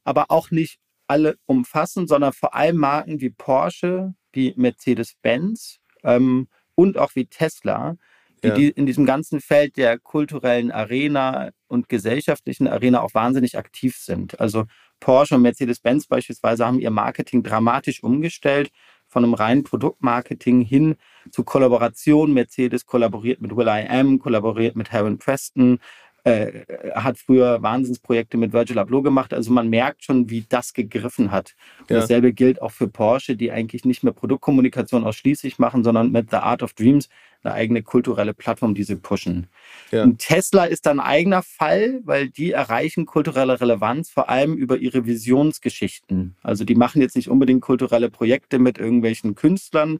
aber 0.04 0.30
auch 0.30 0.50
nicht 0.50 0.78
alle 1.06 1.38
umfassen, 1.46 2.06
sondern 2.06 2.32
vor 2.32 2.54
allem 2.54 2.76
Marken 2.76 3.20
wie 3.20 3.30
Porsche, 3.30 4.14
wie 4.34 4.54
Mercedes-Benz 4.56 5.78
ähm, 6.02 6.48
und 6.74 6.98
auch 6.98 7.14
wie 7.14 7.26
Tesla, 7.26 7.96
die, 8.42 8.48
ja. 8.48 8.54
die 8.54 8.68
in 8.68 8.86
diesem 8.86 9.06
ganzen 9.06 9.40
Feld 9.40 9.76
der 9.76 9.98
kulturellen 9.98 10.70
Arena 10.70 11.50
und 11.66 11.88
gesellschaftlichen 11.88 12.68
Arena 12.68 13.00
auch 13.00 13.14
wahnsinnig 13.14 13.56
aktiv 13.56 13.96
sind. 13.96 14.38
Also 14.40 14.64
Porsche 15.00 15.36
und 15.36 15.42
Mercedes-Benz 15.42 16.06
beispielsweise 16.06 16.66
haben 16.66 16.80
ihr 16.80 16.90
Marketing 16.90 17.42
dramatisch 17.42 18.02
umgestellt 18.02 18.70
von 19.06 19.24
einem 19.24 19.34
reinen 19.34 19.62
Produktmarketing 19.62 20.62
hin 20.62 20.96
zu 21.30 21.44
Kollaboration. 21.44 22.32
Mercedes 22.32 22.86
kollaboriert 22.86 23.40
mit 23.40 23.56
Will.i.am, 23.56 24.18
kollaboriert 24.18 24.76
mit 24.76 24.92
Heron 24.92 25.18
Preston, 25.18 25.78
äh, 26.24 26.64
hat 26.94 27.18
früher 27.18 27.62
Wahnsinnsprojekte 27.62 28.36
mit 28.38 28.52
Virgil 28.52 28.78
Abloh 28.78 29.02
gemacht. 29.02 29.34
Also 29.34 29.52
man 29.52 29.68
merkt 29.68 30.04
schon, 30.04 30.30
wie 30.30 30.44
das 30.48 30.72
gegriffen 30.72 31.30
hat. 31.30 31.54
Ja. 31.90 32.00
Dasselbe 32.00 32.32
gilt 32.32 32.62
auch 32.62 32.70
für 32.70 32.88
Porsche, 32.88 33.36
die 33.36 33.52
eigentlich 33.52 33.84
nicht 33.84 34.02
mehr 34.02 34.14
Produktkommunikation 34.14 35.04
ausschließlich 35.04 35.58
machen, 35.58 35.84
sondern 35.84 36.10
mit 36.12 36.30
The 36.30 36.36
Art 36.36 36.62
of 36.62 36.72
Dreams 36.72 37.08
eine 37.42 37.52
eigene 37.52 37.82
kulturelle 37.82 38.32
Plattform, 38.32 38.74
die 38.74 38.84
sie 38.84 38.96
pushen. 38.96 39.48
Ja. 39.90 40.02
Und 40.02 40.18
Tesla 40.18 40.64
ist 40.64 40.86
ein 40.86 40.98
eigener 40.98 41.42
Fall, 41.42 42.00
weil 42.04 42.30
die 42.30 42.52
erreichen 42.52 43.04
kulturelle 43.04 43.60
Relevanz 43.60 44.08
vor 44.10 44.30
allem 44.30 44.54
über 44.54 44.78
ihre 44.78 45.04
Visionsgeschichten. 45.04 46.36
Also 46.42 46.64
die 46.64 46.74
machen 46.74 47.02
jetzt 47.02 47.16
nicht 47.16 47.28
unbedingt 47.28 47.60
kulturelle 47.60 48.08
Projekte 48.08 48.58
mit 48.58 48.78
irgendwelchen 48.78 49.34
Künstlern, 49.34 49.98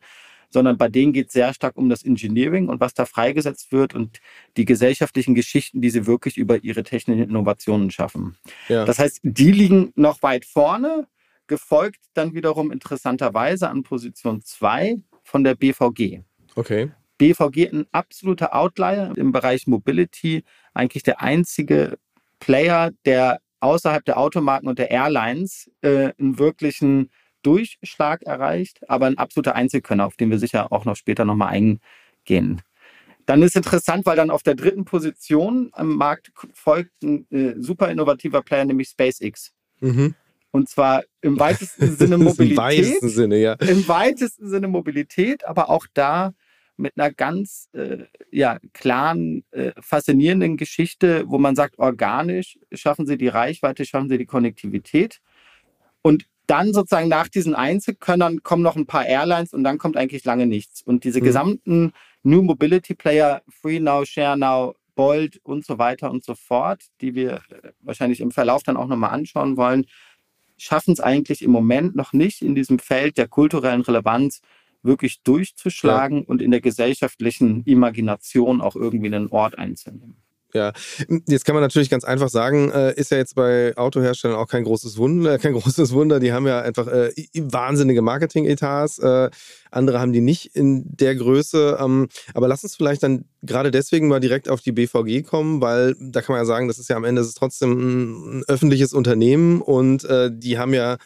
sondern 0.55 0.79
bei 0.79 0.89
denen 0.89 1.13
geht 1.13 1.27
es 1.27 1.33
sehr 1.33 1.53
stark 1.53 1.77
um 1.77 1.89
das 1.89 2.05
Engineering 2.05 2.69
und 2.69 2.81
was 2.81 2.95
da 2.95 3.05
freigesetzt 3.05 3.73
wird 3.73 3.93
und 3.93 4.21
die 4.57 4.65
gesellschaftlichen 4.65 5.35
Geschichten, 5.35 5.83
die 5.83 5.91
sie 5.91 6.07
wirklich 6.07 6.39
über 6.39 6.63
ihre 6.63 6.85
technischen 6.85 7.25
Innovationen 7.25 7.91
schaffen. 7.91 8.37
Ja. 8.69 8.85
Das 8.85 9.01
heißt, 9.01 9.21
die 9.25 9.51
liegen 9.51 9.93
noch 9.97 10.23
weit 10.23 10.45
vorne, 10.45 11.09
gefolgt 11.49 11.99
dann 12.15 12.35
wiederum 12.35 12.71
interessanterweise 12.71 13.69
an 13.69 13.83
Position 13.83 14.43
2 14.43 15.03
von 15.25 15.43
der 15.43 15.57
BVG. 15.57 16.21
Okay. 16.55 16.93
BVG 17.19 17.73
ein 17.73 17.87
absoluter 17.91 18.55
Outlier 18.55 19.13
im 19.17 19.33
Bereich 19.33 19.67
Mobility, 19.67 20.45
eigentlich 20.73 21.03
der 21.03 21.21
einzige 21.21 21.99
Player, 22.39 22.93
der 23.05 23.41
außerhalb 23.59 24.05
der 24.05 24.19
Automarken 24.19 24.69
und 24.69 24.79
der 24.79 24.93
Airlines 24.93 25.69
äh, 25.81 26.13
einen 26.17 26.39
wirklichen 26.39 27.11
Durchschlag 27.45 28.23
erreicht, 28.23 28.81
aber 28.89 29.07
ein 29.07 29.19
absoluter 29.19 29.55
Einzelkönner, 29.55 30.07
auf 30.07 30.17
den 30.17 30.31
wir 30.31 30.39
sicher 30.39 30.73
auch 30.73 30.85
noch 30.85 30.97
später 30.97 31.25
nochmal 31.25 31.49
eingehen. 31.49 32.63
Dann 33.27 33.43
ist 33.43 33.57
interessant, 33.57 34.05
weil 34.07 34.17
dann 34.17 34.31
auf 34.31 34.43
der 34.43 34.55
dritten 34.55 34.85
Position 34.85 35.71
am 35.73 35.95
Markt 35.95 36.33
folgt 36.53 37.03
ein 37.03 37.27
äh, 37.31 37.55
super 37.57 37.91
innovativer 37.91 38.43
Player, 38.43 38.65
nämlich 38.65 38.89
SpaceX. 38.89 39.53
Mhm. 39.81 40.15
Und 40.51 40.69
zwar 40.69 41.05
im 41.21 41.39
weitesten 41.41 41.97
Sinne 41.97 42.19
Mobilität. 42.19 42.51
Im 42.51 42.57
weitesten 42.57 43.09
Sinne, 43.09 43.39
ja. 43.39 43.53
Im 43.55 43.89
weitesten 43.89 44.49
Sinne 44.49 44.69
Mobilität, 44.69 45.45
aber 45.45 45.71
auch 45.71 45.87
da 45.95 46.35
mit 46.77 46.95
einer 46.97 47.13
ganz 47.13 47.69
äh, 47.73 48.05
ja, 48.31 48.59
klaren, 48.73 49.45
äh, 49.53 49.73
faszinierenden 49.81 50.57
Geschichte, 50.57 51.25
wo 51.29 51.39
man 51.39 51.55
sagt, 51.55 51.79
organisch 51.79 52.59
schaffen 52.73 53.07
sie 53.07 53.17
die 53.17 53.29
Reichweite, 53.29 53.85
schaffen 53.85 54.09
sie 54.09 54.19
die 54.19 54.27
Konnektivität. 54.27 55.21
Und 56.03 56.27
dann 56.47 56.73
sozusagen 56.73 57.09
nach 57.09 57.29
diesen 57.29 57.55
Einzelkönnern 57.55 58.43
kommen 58.43 58.63
noch 58.63 58.77
ein 58.77 58.87
paar 58.87 59.07
Airlines 59.07 59.53
und 59.55 59.65
dann 59.65 59.79
kommt 59.79 59.97
eigentlich 59.97 60.25
lange 60.25 60.47
nichts. 60.47 60.83
Und 60.83 61.05
diese 61.05 61.21
mhm. 61.21 61.25
gesamten 61.25 61.93
New 62.23 62.43
Mobility 62.43 62.95
Player, 62.95 63.43
Free 63.49 63.81
Now, 63.81 64.05
Share 64.05 64.37
Now, 64.37 64.75
Bolt 64.95 65.41
und 65.43 65.65
so 65.65 65.79
weiter 65.79 66.11
und 66.11 66.25
so 66.25 66.35
fort, 66.35 66.85
die 67.01 67.15
wir 67.15 67.43
äh, 67.51 67.73
wahrscheinlich 67.81 68.21
im 68.21 68.31
Verlauf 68.31 68.63
dann 68.63 68.77
auch 68.77 68.87
nochmal 68.87 69.11
anschauen 69.11 69.57
wollen, 69.57 69.87
schaffen 70.57 70.93
es 70.93 71.01
eigentlich 71.01 71.43
im 71.43 71.51
Moment 71.51 71.97
noch 71.97 72.13
nicht 72.13 72.43
in 72.43 72.55
diesem 72.55 72.79
Feld 72.79 73.19
der 73.19 73.29
kulturellen 73.29 73.81
Relevanz 73.81 74.41
wirklich 74.83 75.23
durchzuschlagen 75.23 76.19
ja. 76.19 76.25
und 76.27 76.43
in 76.43 76.51
der 76.51 76.61
gesellschaftlichen 76.61 77.65
Imagination 77.65 78.61
auch 78.61 78.77
irgendwie 78.77 79.07
einen 79.07 79.29
Ort 79.29 79.59
einzunehmen. 79.59 80.24
Ja, 80.57 80.73
jetzt 81.27 81.45
kann 81.45 81.57
man 81.57 81.63
natürlich 81.63 81.91
ganz 81.91 82.05
einfach 82.05 82.29
sagen, 82.29 82.71
äh, 82.71 82.95
ist 82.95 83.11
ja 83.11 83.17
jetzt 83.17 83.35
bei 83.35 83.77
Autoherstellern 83.77 84.37
auch 84.37 84.47
kein 84.47 84.63
großes 84.63 84.97
Wunder, 84.99 85.37
kein 85.39 85.53
großes 85.59 85.93
Wunder. 85.93 86.21
Die 86.21 86.33
haben 86.33 86.47
ja 86.47 86.61
einfach 86.61 86.87
äh, 86.87 87.13
wahnsinnige 87.35 88.03
Marketing-Etats. 88.03 89.01
Äh, 89.01 89.31
andere 89.73 89.99
haben 89.99 90.13
die 90.13 90.21
nicht 90.21 90.55
in 90.55 90.85
der 90.87 91.17
Größe. 91.17 91.79
Ähm, 91.81 92.09
aber 92.35 92.47
lass 92.47 92.63
uns 92.63 92.77
vielleicht 92.77 93.03
dann 93.03 93.25
gerade 93.43 93.73
deswegen 93.73 94.07
mal 94.07 94.21
direkt 94.21 94.49
auf 94.49 94.61
die 94.61 94.71
BVG 94.71 95.27
kommen, 95.27 95.61
weil 95.61 95.97
da 95.99 96.23
kann 96.23 96.35
man 96.35 96.43
ja 96.43 96.47
sagen, 96.47 96.69
das 96.69 96.79
ist 96.79 96.89
ja 96.89 96.95
am 96.95 97.05
Ende 97.05 97.23
ist 97.23 97.35
trotzdem 97.35 97.73
ein, 97.73 98.39
ein 98.39 98.45
öffentliches 98.47 98.93
Unternehmen 98.93 99.61
und 99.61 100.05
äh, 100.05 100.31
die 100.33 100.57
haben 100.57 100.73
ja 100.73 100.99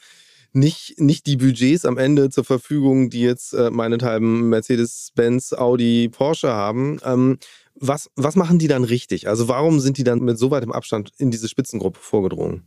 nicht, 0.53 0.99
nicht 0.99 1.27
die 1.27 1.37
Budgets 1.37 1.85
am 1.85 1.99
Ende 1.99 2.31
zur 2.31 2.45
Verfügung, 2.45 3.11
die 3.11 3.21
jetzt 3.21 3.53
äh, 3.55 3.71
meinethalben 3.71 4.49
Mercedes-Benz, 4.49 5.53
Audi, 5.53 6.09
Porsche 6.09 6.49
haben. 6.49 6.99
Ähm, 7.05 7.39
was, 7.81 8.11
was 8.17 8.37
machen 8.37 8.59
die 8.59 8.69
dann 8.69 8.85
richtig? 8.85 9.29
Also 9.29 9.49
warum 9.49 9.81
sind 9.81 9.99
die 9.99 10.05
dann 10.05 10.21
mit 10.21 10.39
so 10.39 10.51
weitem 10.51 10.73
Abstand 10.73 11.13
in 11.19 11.31
diese 11.31 11.49
Spitzengruppe 11.49 11.99
vorgedrungen? 12.01 12.65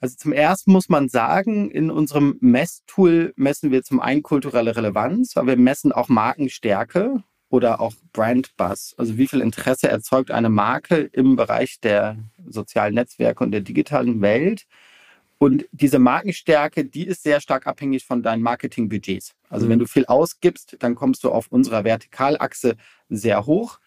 Also 0.00 0.16
zum 0.16 0.32
ersten 0.32 0.70
muss 0.70 0.90
man 0.90 1.08
sagen, 1.08 1.70
in 1.70 1.90
unserem 1.90 2.36
Messtool 2.40 3.32
messen 3.36 3.70
wir 3.70 3.82
zum 3.82 4.00
einen 4.00 4.22
kulturelle 4.22 4.76
Relevanz, 4.76 5.36
aber 5.36 5.48
wir 5.48 5.56
messen 5.56 5.92
auch 5.92 6.10
Markenstärke 6.10 7.22
oder 7.48 7.80
auch 7.80 7.94
Brand. 8.12 8.50
Also 8.58 9.16
wie 9.16 9.26
viel 9.26 9.40
Interesse 9.40 9.88
erzeugt 9.88 10.30
eine 10.30 10.50
Marke 10.50 10.96
im 10.96 11.36
Bereich 11.36 11.80
der 11.80 12.18
sozialen 12.46 12.94
Netzwerke 12.94 13.42
und 13.44 13.52
der 13.52 13.62
digitalen 13.62 14.20
Welt. 14.20 14.66
Und 15.44 15.66
diese 15.72 15.98
Markenstärke, 15.98 16.86
die 16.86 17.06
ist 17.06 17.22
sehr 17.22 17.38
stark 17.38 17.66
abhängig 17.66 18.06
von 18.06 18.22
deinen 18.22 18.40
Marketingbudgets. 18.40 19.34
Also 19.50 19.66
mhm. 19.66 19.70
wenn 19.70 19.78
du 19.80 19.86
viel 19.86 20.06
ausgibst, 20.06 20.76
dann 20.78 20.94
kommst 20.94 21.22
du 21.22 21.30
auf 21.30 21.48
unserer 21.48 21.84
Vertikalachse 21.84 22.76
sehr 23.10 23.44
hoch. 23.44 23.78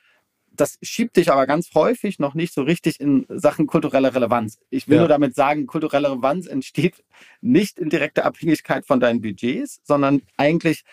Das 0.52 0.78
schiebt 0.84 1.18
dich 1.18 1.32
aber 1.32 1.48
ganz 1.48 1.74
häufig 1.74 2.20
noch 2.20 2.36
nicht 2.36 2.54
so 2.54 2.62
richtig 2.62 3.00
in 3.00 3.26
Sachen 3.30 3.66
kultureller 3.66 4.14
Relevanz. 4.14 4.60
Ich 4.70 4.88
will 4.88 4.98
ja. 4.98 5.02
nur 5.02 5.08
damit 5.08 5.34
sagen, 5.34 5.66
kulturelle 5.66 6.12
Relevanz 6.12 6.46
entsteht 6.46 7.04
nicht 7.42 7.80
in 7.80 7.90
direkter 7.90 8.26
Abhängigkeit 8.26 8.86
von 8.86 9.00
deinen 9.00 9.22
Budgets, 9.22 9.82
sondern 9.84 10.22
eigentlich 10.38 10.84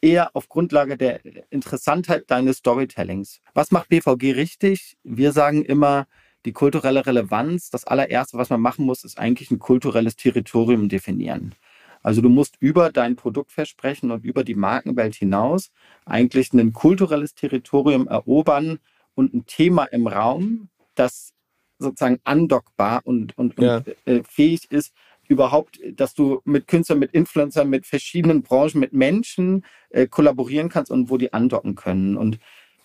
eher 0.00 0.34
auf 0.34 0.48
Grundlage 0.48 0.96
der 0.96 1.20
Interessantheit 1.50 2.30
deines 2.30 2.58
Storytellings. 2.58 3.42
Was 3.52 3.70
macht 3.72 3.90
BVG 3.90 4.32
richtig? 4.32 4.96
Wir 5.02 5.32
sagen 5.32 5.66
immer, 5.66 6.06
die 6.44 6.52
kulturelle 6.52 7.06
Relevanz, 7.06 7.70
das 7.70 7.84
allererste, 7.84 8.36
was 8.36 8.50
man 8.50 8.60
machen 8.60 8.84
muss, 8.84 9.04
ist 9.04 9.18
eigentlich 9.18 9.50
ein 9.50 9.58
kulturelles 9.58 10.16
Territorium 10.16 10.88
definieren. 10.88 11.54
Also 12.02 12.20
du 12.20 12.28
musst 12.28 12.56
über 12.60 12.92
dein 12.92 13.16
Produktversprechen 13.16 14.10
und 14.10 14.24
über 14.24 14.44
die 14.44 14.54
Markenwelt 14.54 15.14
hinaus 15.14 15.70
eigentlich 16.04 16.52
ein 16.52 16.74
kulturelles 16.74 17.34
Territorium 17.34 18.06
erobern 18.06 18.78
und 19.14 19.32
ein 19.32 19.46
Thema 19.46 19.84
im 19.84 20.06
Raum, 20.06 20.68
das 20.94 21.32
sozusagen 21.78 22.20
andockbar 22.24 23.00
und, 23.04 23.36
und, 23.38 23.58
ja. 23.58 23.78
und 23.78 23.88
äh, 24.06 24.22
fähig 24.22 24.70
ist, 24.70 24.92
überhaupt, 25.28 25.80
dass 25.92 26.14
du 26.14 26.42
mit 26.44 26.66
Künstlern, 26.66 26.98
mit 26.98 27.12
Influencern, 27.12 27.70
mit 27.70 27.86
verschiedenen 27.86 28.42
Branchen, 28.42 28.80
mit 28.80 28.92
Menschen 28.92 29.64
äh, 29.90 30.06
kollaborieren 30.06 30.68
kannst 30.68 30.90
und 30.90 31.08
wo 31.10 31.16
die 31.16 31.32
andocken 31.32 31.74
können. 31.74 32.16
Und 32.16 32.38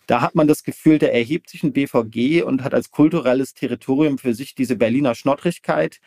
da 0.09 0.21
hat 0.21 0.33
man 0.33 0.47
das 0.47 0.63
Gefühl, 0.63 0.97
der 0.97 1.13
erhebt 1.13 1.49
sich 1.49 1.61
ein 1.61 1.71
BVG 1.71 2.41
und 2.41 2.63
hat 2.63 2.73
als 2.73 2.89
kulturelles 2.89 3.53
Territorium 3.53 4.17
für 4.17 4.33
sich 4.33 4.55
diese 4.55 4.75
Berliner 4.75 5.13
Schnottrigkeit, 5.13 5.99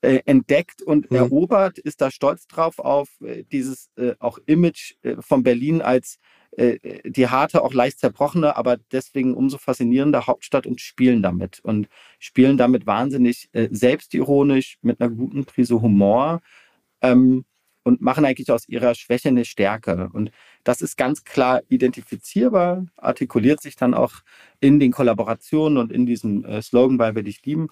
äh, 0.00 0.20
entdeckt 0.26 0.80
und 0.80 1.10
mhm. 1.10 1.16
erobert, 1.16 1.76
ist 1.78 2.00
da 2.00 2.12
stolz 2.12 2.46
drauf 2.46 2.78
auf 2.78 3.08
äh, 3.20 3.42
dieses 3.42 3.90
äh, 3.96 4.14
auch 4.20 4.38
Image 4.46 4.94
äh, 5.02 5.16
von 5.18 5.42
Berlin 5.42 5.82
als 5.82 6.20
äh, 6.56 7.00
die 7.04 7.26
harte, 7.26 7.64
auch 7.64 7.74
leicht 7.74 7.98
zerbrochene, 7.98 8.56
aber 8.56 8.76
deswegen 8.92 9.34
umso 9.34 9.58
faszinierender 9.58 10.28
Hauptstadt 10.28 10.64
und 10.64 10.80
spielen 10.80 11.20
damit. 11.20 11.58
Und 11.64 11.88
spielen 12.20 12.58
damit 12.58 12.86
wahnsinnig 12.86 13.48
äh, 13.52 13.66
selbstironisch, 13.72 14.78
mit 14.82 15.00
einer 15.00 15.10
guten 15.10 15.44
Prise 15.46 15.82
Humor 15.82 16.42
ähm, 17.02 17.44
und 17.88 18.02
machen 18.02 18.26
eigentlich 18.26 18.52
aus 18.52 18.68
ihrer 18.68 18.94
Schwäche 18.94 19.30
eine 19.30 19.46
Stärke. 19.46 20.10
Und 20.12 20.30
das 20.62 20.82
ist 20.82 20.98
ganz 20.98 21.24
klar 21.24 21.62
identifizierbar, 21.70 22.84
artikuliert 22.96 23.62
sich 23.62 23.76
dann 23.76 23.94
auch 23.94 24.12
in 24.60 24.78
den 24.78 24.92
Kollaborationen 24.92 25.78
und 25.78 25.90
in 25.90 26.04
diesem 26.04 26.44
äh, 26.44 26.60
Slogan, 26.60 26.98
weil 26.98 27.14
wir 27.14 27.22
dich 27.22 27.42
lieben. 27.46 27.68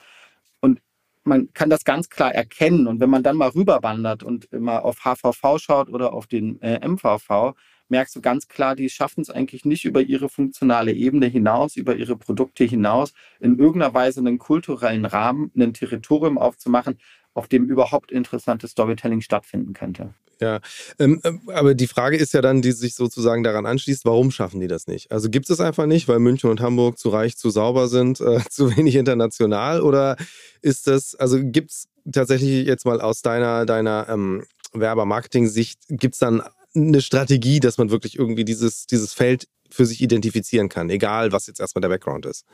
Und 0.60 0.80
man 1.24 1.52
kann 1.52 1.68
das 1.68 1.84
ganz 1.84 2.08
klar 2.08 2.34
erkennen. 2.34 2.86
Und 2.86 2.98
wenn 2.98 3.10
man 3.10 3.22
dann 3.22 3.36
mal 3.36 3.50
rüberwandert 3.50 4.22
und 4.22 4.46
immer 4.46 4.86
auf 4.86 5.04
HVV 5.04 5.58
schaut 5.58 5.90
oder 5.90 6.14
auf 6.14 6.26
den 6.26 6.62
äh, 6.62 6.86
MVV, 6.88 7.54
merkst 7.88 8.16
du 8.16 8.20
ganz 8.20 8.48
klar, 8.48 8.76
die 8.76 8.90
schaffen 8.90 9.20
es 9.20 9.30
eigentlich 9.30 9.64
nicht 9.64 9.84
über 9.84 10.02
ihre 10.02 10.28
funktionale 10.28 10.92
Ebene 10.92 11.26
hinaus, 11.26 11.76
über 11.76 11.96
ihre 11.96 12.16
Produkte 12.16 12.64
hinaus, 12.64 13.12
in 13.40 13.58
irgendeiner 13.58 13.94
Weise 13.94 14.20
einen 14.20 14.38
kulturellen 14.38 15.04
Rahmen, 15.04 15.50
ein 15.56 15.74
Territorium 15.74 16.38
aufzumachen, 16.38 16.98
auf 17.34 17.48
dem 17.48 17.66
überhaupt 17.66 18.10
interessantes 18.10 18.72
Storytelling 18.72 19.20
stattfinden 19.20 19.72
könnte. 19.74 20.14
Ja, 20.40 20.60
ähm, 20.98 21.20
ähm, 21.24 21.40
aber 21.52 21.74
die 21.74 21.86
Frage 21.86 22.16
ist 22.16 22.34
ja 22.34 22.42
dann, 22.42 22.60
die 22.60 22.72
sich 22.72 22.94
sozusagen 22.94 23.42
daran 23.42 23.64
anschließt, 23.64 24.04
warum 24.04 24.30
schaffen 24.30 24.60
die 24.60 24.68
das 24.68 24.86
nicht? 24.86 25.10
Also 25.10 25.30
gibt 25.30 25.48
es 25.48 25.60
einfach 25.60 25.86
nicht, 25.86 26.08
weil 26.08 26.18
München 26.18 26.50
und 26.50 26.60
Hamburg 26.60 26.98
zu 26.98 27.08
reich, 27.08 27.36
zu 27.36 27.48
sauber 27.50 27.88
sind, 27.88 28.20
äh, 28.20 28.40
zu 28.50 28.76
wenig 28.76 28.96
international? 28.96 29.80
Oder 29.80 30.16
ist 30.60 30.88
das, 30.88 31.14
also 31.14 31.38
gibt 31.42 31.70
es 31.70 31.88
tatsächlich 32.12 32.66
jetzt 32.66 32.84
mal 32.84 33.00
aus 33.00 33.22
deiner, 33.22 33.64
deiner 33.64 34.08
ähm, 34.10 34.44
Werber-Marketing-Sicht, 34.72 35.80
gibt 35.88 36.14
es 36.14 36.20
dann 36.20 36.42
eine 36.76 37.00
Strategie, 37.00 37.60
dass 37.60 37.78
man 37.78 37.90
wirklich 37.90 38.18
irgendwie 38.18 38.44
dieses, 38.44 38.86
dieses 38.86 39.14
Feld 39.14 39.48
für 39.70 39.86
sich 39.86 40.00
identifizieren 40.00 40.68
kann, 40.68 40.90
egal 40.90 41.32
was 41.32 41.46
jetzt 41.46 41.60
erstmal 41.60 41.80
der 41.80 41.88
Background 41.88 42.26
ist? 42.26 42.44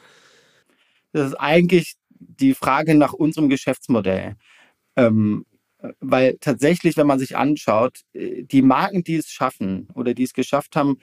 Das 1.13 1.29
ist 1.29 1.35
eigentlich 1.35 1.95
die 2.19 2.55
Frage 2.55 2.95
nach 2.95 3.13
unserem 3.13 3.49
Geschäftsmodell. 3.49 4.37
Ähm, 4.97 5.45
weil 6.01 6.39
tatsächlich, 6.41 6.97
wenn 6.97 7.07
man 7.07 7.19
sich 7.19 7.37
anschaut, 7.37 8.01
äh, 8.13 8.45
die 8.45 8.63
Marken, 8.63 9.05
die 9.05 9.17
es 9.17 9.29
schaffen 9.29 9.89
oder 9.95 10.15
die 10.15 10.23
es 10.23 10.33
geschafft 10.33 10.77
haben, 10.77 10.99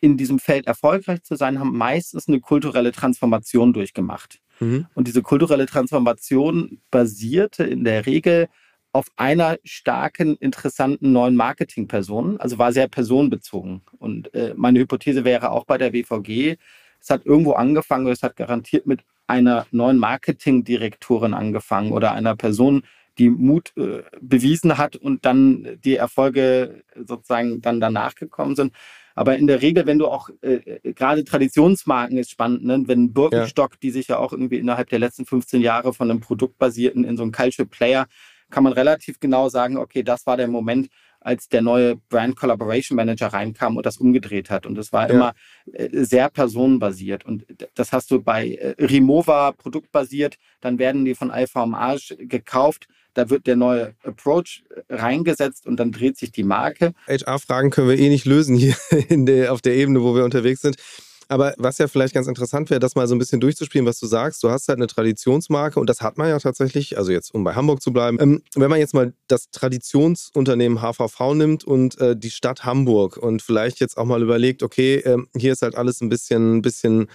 in 0.00 0.16
diesem 0.16 0.38
Feld 0.38 0.66
erfolgreich 0.66 1.22
zu 1.24 1.34
sein, 1.34 1.58
haben 1.58 1.76
meistens 1.76 2.28
eine 2.28 2.40
kulturelle 2.40 2.92
Transformation 2.92 3.72
durchgemacht. 3.72 4.40
Mhm. 4.60 4.86
Und 4.94 5.08
diese 5.08 5.22
kulturelle 5.22 5.66
Transformation 5.66 6.80
basierte 6.90 7.64
in 7.64 7.82
der 7.84 8.06
Regel 8.06 8.48
auf 8.92 9.06
einer 9.16 9.58
starken, 9.64 10.36
interessanten 10.36 11.12
neuen 11.12 11.36
Marketingperson, 11.36 12.40
also 12.40 12.58
war 12.58 12.72
sehr 12.72 12.88
personenbezogen. 12.88 13.82
Und 13.98 14.34
äh, 14.34 14.54
meine 14.56 14.80
Hypothese 14.80 15.24
wäre 15.24 15.50
auch 15.50 15.64
bei 15.64 15.78
der 15.78 15.90
BVG, 15.90 16.56
es 17.00 17.10
hat 17.10 17.26
irgendwo 17.26 17.52
angefangen, 17.52 18.08
es 18.08 18.22
hat 18.22 18.36
garantiert 18.36 18.86
mit 18.86 19.04
einer 19.26 19.66
neuen 19.70 19.98
Marketingdirektorin 19.98 21.34
angefangen 21.34 21.92
oder 21.92 22.12
einer 22.12 22.34
Person, 22.34 22.82
die 23.18 23.30
Mut 23.30 23.72
äh, 23.76 24.02
bewiesen 24.20 24.78
hat 24.78 24.96
und 24.96 25.24
dann 25.24 25.78
die 25.84 25.96
Erfolge 25.96 26.82
sozusagen 27.04 27.60
dann 27.60 27.80
danach 27.80 28.14
gekommen 28.14 28.56
sind. 28.56 28.72
Aber 29.14 29.36
in 29.36 29.48
der 29.48 29.60
Regel, 29.60 29.86
wenn 29.86 29.98
du 29.98 30.06
auch 30.06 30.30
äh, 30.42 30.78
äh 30.82 30.92
gerade 30.92 31.24
Traditionsmarken 31.24 32.16
ist 32.18 32.30
spannend, 32.30 32.64
ne? 32.64 32.84
wenn 32.86 33.12
Birkenstock, 33.12 33.72
ja. 33.72 33.78
die 33.82 33.90
sich 33.90 34.08
ja 34.08 34.18
auch 34.18 34.32
irgendwie 34.32 34.58
innerhalb 34.58 34.88
der 34.90 35.00
letzten 35.00 35.26
15 35.26 35.60
Jahre 35.60 35.92
von 35.92 36.08
einem 36.08 36.20
Produkt 36.20 36.58
basierten 36.58 37.04
in 37.04 37.16
so 37.16 37.24
einem 37.24 37.32
Cultural 37.32 37.66
Player 37.68 38.06
kann 38.50 38.64
man 38.64 38.72
relativ 38.72 39.20
genau 39.20 39.48
sagen, 39.48 39.76
okay, 39.76 40.02
das 40.02 40.26
war 40.26 40.36
der 40.36 40.48
Moment, 40.48 40.88
als 41.20 41.48
der 41.48 41.62
neue 41.62 41.96
Brand 41.96 42.36
Collaboration 42.36 42.96
Manager 42.96 43.28
reinkam 43.28 43.76
und 43.76 43.84
das 43.84 43.98
umgedreht 43.98 44.50
hat. 44.50 44.66
Und 44.66 44.76
das 44.76 44.92
war 44.92 45.08
ja. 45.08 45.14
immer 45.14 45.34
äh, 45.72 46.04
sehr 46.04 46.30
personenbasiert. 46.30 47.24
Und 47.24 47.44
das 47.74 47.92
hast 47.92 48.10
du 48.10 48.20
bei 48.20 48.52
äh, 48.52 48.74
Rimowa 48.82 49.52
produktbasiert, 49.52 50.38
dann 50.60 50.78
werden 50.78 51.04
die 51.04 51.14
von 51.14 51.32
Homage 51.32 52.16
gekauft. 52.18 52.88
Da 53.14 53.30
wird 53.30 53.46
der 53.46 53.56
neue 53.56 53.94
Approach 54.04 54.62
äh, 54.88 54.94
reingesetzt 54.94 55.66
und 55.66 55.78
dann 55.80 55.90
dreht 55.92 56.16
sich 56.16 56.30
die 56.30 56.44
Marke. 56.44 56.92
HR-Fragen 57.08 57.70
können 57.70 57.88
wir 57.88 57.98
eh 57.98 58.08
nicht 58.08 58.24
lösen 58.24 58.56
hier 58.56 58.76
der, 59.10 59.52
auf 59.52 59.60
der 59.60 59.74
Ebene, 59.74 60.02
wo 60.02 60.14
wir 60.14 60.24
unterwegs 60.24 60.60
sind. 60.62 60.76
Aber 61.28 61.54
was 61.58 61.76
ja 61.78 61.88
vielleicht 61.88 62.14
ganz 62.14 62.26
interessant 62.26 62.70
wäre, 62.70 62.80
das 62.80 62.94
mal 62.94 63.06
so 63.06 63.14
ein 63.14 63.18
bisschen 63.18 63.40
durchzuspielen, 63.40 63.86
was 63.86 64.00
du 64.00 64.06
sagst. 64.06 64.42
Du 64.42 64.50
hast 64.50 64.68
halt 64.68 64.78
eine 64.78 64.86
Traditionsmarke 64.86 65.78
und 65.78 65.88
das 65.88 66.00
hat 66.00 66.16
man 66.16 66.28
ja 66.28 66.38
tatsächlich, 66.38 66.96
also 66.96 67.12
jetzt 67.12 67.34
um 67.34 67.44
bei 67.44 67.54
Hamburg 67.54 67.82
zu 67.82 67.92
bleiben. 67.92 68.18
Ähm, 68.20 68.42
wenn 68.54 68.70
man 68.70 68.78
jetzt 68.78 68.94
mal 68.94 69.12
das 69.26 69.50
Traditionsunternehmen 69.50 70.80
HVV 70.80 71.34
nimmt 71.34 71.64
und 71.64 72.00
äh, 72.00 72.16
die 72.16 72.30
Stadt 72.30 72.64
Hamburg 72.64 73.18
und 73.18 73.42
vielleicht 73.42 73.78
jetzt 73.78 73.98
auch 73.98 74.06
mal 74.06 74.22
überlegt, 74.22 74.62
okay, 74.62 74.96
äh, 74.96 75.18
hier 75.36 75.52
ist 75.52 75.60
halt 75.60 75.74
alles 75.76 76.00
ein 76.00 76.08
bisschen, 76.08 76.56
ein 76.56 76.62
bisschen 76.62 77.08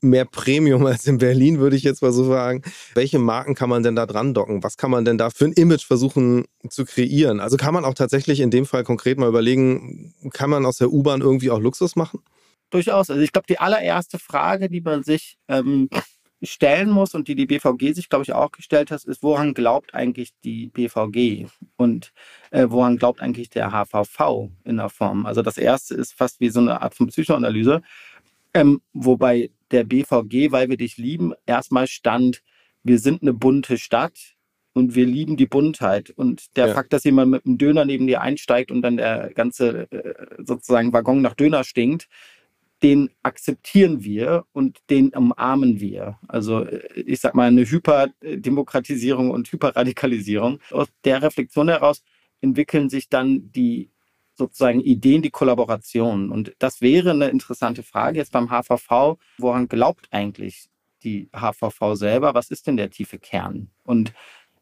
mehr 0.00 0.24
Premium 0.24 0.86
als 0.86 1.06
in 1.06 1.18
Berlin, 1.18 1.58
würde 1.58 1.76
ich 1.76 1.82
jetzt 1.82 2.00
mal 2.00 2.12
so 2.12 2.24
sagen. 2.24 2.62
Welche 2.94 3.18
Marken 3.18 3.54
kann 3.54 3.68
man 3.68 3.82
denn 3.82 3.94
da 3.96 4.06
dran 4.06 4.32
docken? 4.32 4.62
Was 4.62 4.78
kann 4.78 4.90
man 4.90 5.04
denn 5.04 5.18
da 5.18 5.28
für 5.28 5.44
ein 5.44 5.52
Image 5.52 5.84
versuchen 5.84 6.46
zu 6.68 6.86
kreieren? 6.86 7.40
Also 7.40 7.58
kann 7.58 7.74
man 7.74 7.84
auch 7.84 7.94
tatsächlich 7.94 8.40
in 8.40 8.50
dem 8.50 8.64
Fall 8.64 8.84
konkret 8.84 9.18
mal 9.18 9.28
überlegen, 9.28 10.14
kann 10.32 10.48
man 10.48 10.64
aus 10.64 10.78
der 10.78 10.90
U-Bahn 10.90 11.20
irgendwie 11.20 11.50
auch 11.50 11.60
Luxus 11.60 11.94
machen? 11.94 12.20
Durchaus. 12.70 13.10
Also 13.10 13.22
ich 13.22 13.32
glaube, 13.32 13.46
die 13.48 13.58
allererste 13.58 14.18
Frage, 14.18 14.68
die 14.68 14.80
man 14.80 15.02
sich 15.02 15.38
ähm, 15.48 15.88
stellen 16.42 16.90
muss 16.90 17.14
und 17.14 17.28
die 17.28 17.34
die 17.34 17.46
BVG 17.46 17.92
sich, 17.92 18.08
glaube 18.08 18.22
ich, 18.22 18.32
auch 18.32 18.50
gestellt 18.50 18.90
hat, 18.90 19.04
ist, 19.04 19.22
woran 19.22 19.54
glaubt 19.54 19.94
eigentlich 19.94 20.30
die 20.44 20.68
BVG 20.68 21.46
und 21.76 22.12
äh, 22.50 22.66
woran 22.68 22.96
glaubt 22.96 23.20
eigentlich 23.20 23.50
der 23.50 23.70
HVV 23.72 24.50
in 24.64 24.78
der 24.78 24.88
Form? 24.88 25.26
Also 25.26 25.42
das 25.42 25.58
erste 25.58 25.94
ist 25.94 26.12
fast 26.12 26.40
wie 26.40 26.48
so 26.48 26.60
eine 26.60 26.80
Art 26.80 26.94
von 26.94 27.08
Psychoanalyse, 27.08 27.82
ähm, 28.54 28.80
wobei 28.92 29.50
der 29.70 29.84
BVG, 29.84 30.50
weil 30.50 30.70
wir 30.70 30.76
dich 30.76 30.96
lieben, 30.96 31.34
erstmal 31.46 31.86
stand, 31.86 32.42
wir 32.82 32.98
sind 32.98 33.22
eine 33.22 33.34
bunte 33.34 33.78
Stadt, 33.78 34.36
und 34.72 34.94
wir 34.94 35.06
lieben 35.06 35.36
die 35.36 35.46
Buntheit. 35.46 36.10
Und 36.10 36.56
der 36.56 36.68
ja. 36.68 36.74
Fakt, 36.74 36.92
dass 36.92 37.04
jemand 37.04 37.30
mit 37.30 37.44
einem 37.44 37.58
Döner 37.58 37.84
neben 37.84 38.06
dir 38.06 38.20
einsteigt 38.20 38.70
und 38.70 38.82
dann 38.82 38.96
der 38.96 39.32
ganze 39.34 39.90
äh, 39.90 40.14
sozusagen 40.38 40.92
Waggon 40.92 41.22
nach 41.22 41.34
Döner 41.34 41.64
stinkt, 41.64 42.08
den 42.82 43.10
akzeptieren 43.22 44.02
wir 44.04 44.46
und 44.52 44.78
den 44.88 45.10
umarmen 45.10 45.80
wir. 45.80 46.18
Also 46.28 46.66
ich 46.94 47.20
sag 47.20 47.34
mal 47.34 47.48
eine 47.48 47.64
Hyperdemokratisierung 47.64 49.30
und 49.30 49.50
Hyperradikalisierung. 49.52 50.60
Aus 50.70 50.88
der 51.04 51.22
Reflexion 51.22 51.68
heraus 51.68 52.02
entwickeln 52.40 52.88
sich 52.88 53.08
dann 53.08 53.52
die 53.52 53.90
sozusagen 54.34 54.80
Ideen, 54.80 55.20
die 55.20 55.30
Kollaboration. 55.30 56.30
Und 56.30 56.54
das 56.58 56.80
wäre 56.80 57.10
eine 57.10 57.28
interessante 57.28 57.82
Frage 57.82 58.18
jetzt 58.18 58.32
beim 58.32 58.48
HVV. 58.48 59.18
Woran 59.38 59.68
glaubt 59.68 60.08
eigentlich 60.10 60.70
die 61.02 61.28
HVV 61.34 61.94
selber? 61.94 62.34
Was 62.34 62.50
ist 62.50 62.66
denn 62.66 62.78
der 62.78 62.90
tiefe 62.90 63.18
Kern? 63.18 63.70
Und 63.84 64.12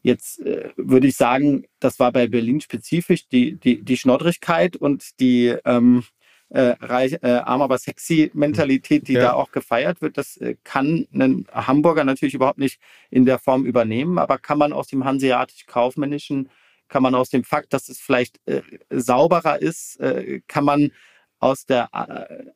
Jetzt 0.03 0.41
äh, 0.41 0.71
würde 0.77 1.09
ich 1.09 1.17
sagen, 1.17 1.65
das 1.81 1.99
war 1.99 2.13
bei 2.13 2.29
Berlin 2.29 2.61
spezifisch 2.61 3.29
die, 3.29 3.57
die, 3.57 3.83
die 3.83 3.97
Schnoddrigkeit 3.97 4.77
und 4.77 5.19
die, 5.21 5.57
ähm, 5.65 6.05
äh, 6.51 6.75
reich, 6.81 7.19
äh, 7.23 7.29
arm 7.29 7.63
aber 7.63 7.79
sexy 7.79 8.31
Mentalität, 8.35 9.09
die 9.09 9.15
ja. 9.15 9.21
da 9.21 9.33
auch 9.35 9.53
gefeiert 9.53 10.01
wird. 10.01 10.17
Das 10.17 10.37
äh, 10.39 10.57
kann 10.65 11.07
ein 11.13 11.47
Hamburger 11.53 12.05
natürlich 12.05 12.35
überhaupt 12.35 12.59
nicht 12.59 12.81
in 13.11 13.27
der 13.27 13.39
Form 13.39 13.67
übernehmen, 13.67 14.19
aber 14.19 14.39
kann 14.39 14.59
man 14.59 14.73
aus 14.73 14.89
dem 14.89 15.05
hanseatisch-kaufmännischen, 15.05 16.49
kann 16.89 17.03
man 17.03 17.15
aus 17.15 17.31
dem 17.31 17.45
Fakt, 17.45 17.73
dass 17.73 17.89
es 17.89 18.01
vielleicht 18.01 18.41
äh, 18.47 18.63
sauberer 18.91 19.61
ist, 19.61 20.01
äh, 20.01 20.41
kann 20.49 20.65
man 20.65 20.91
aus 21.39 21.67
der, 21.67 21.91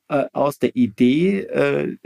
äh, 0.08 0.16
äh 0.22 0.28
aus 0.32 0.58
der 0.58 0.74
Idee, 0.74 1.98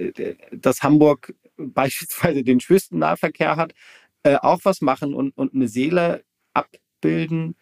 dass 0.53 0.83
Hamburg 0.83 1.35
beispielsweise 1.57 2.45
den 2.45 2.61
Schwüstennahverkehr 2.61 3.57
hat, 3.57 3.75
äh, 4.23 4.37
auch 4.37 4.61
was 4.65 4.81
machen 4.81 5.15
und, 5.15 5.37
und 5.37 5.55
eine 5.55 5.69
Seele 5.69 6.25
abbilden, 6.53 7.57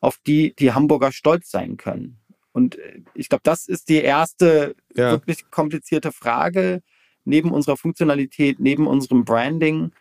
auf 0.00 0.18
die 0.26 0.54
die 0.54 0.72
Hamburger 0.72 1.12
stolz 1.12 1.50
sein 1.50 1.76
können. 1.76 2.18
Und 2.52 2.78
äh, 2.78 3.02
ich 3.14 3.28
glaube, 3.28 3.42
das 3.44 3.68
ist 3.68 3.88
die 3.88 4.02
erste 4.02 4.74
ja. 4.94 5.12
wirklich 5.12 5.50
komplizierte 5.50 6.12
Frage 6.12 6.82
neben 7.24 7.52
unserer 7.52 7.76
Funktionalität, 7.76 8.58
neben 8.58 8.86
unserem 8.86 9.24
Branding. 9.24 9.92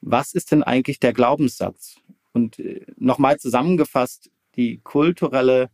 Was 0.00 0.34
ist 0.34 0.52
denn 0.52 0.62
eigentlich 0.62 0.98
der 0.98 1.12
Glaubenssatz? 1.12 1.96
Und 2.32 2.58
äh, 2.58 2.84
nochmal 2.96 3.38
zusammengefasst, 3.38 4.30
die 4.56 4.80
kulturelle 4.82 5.70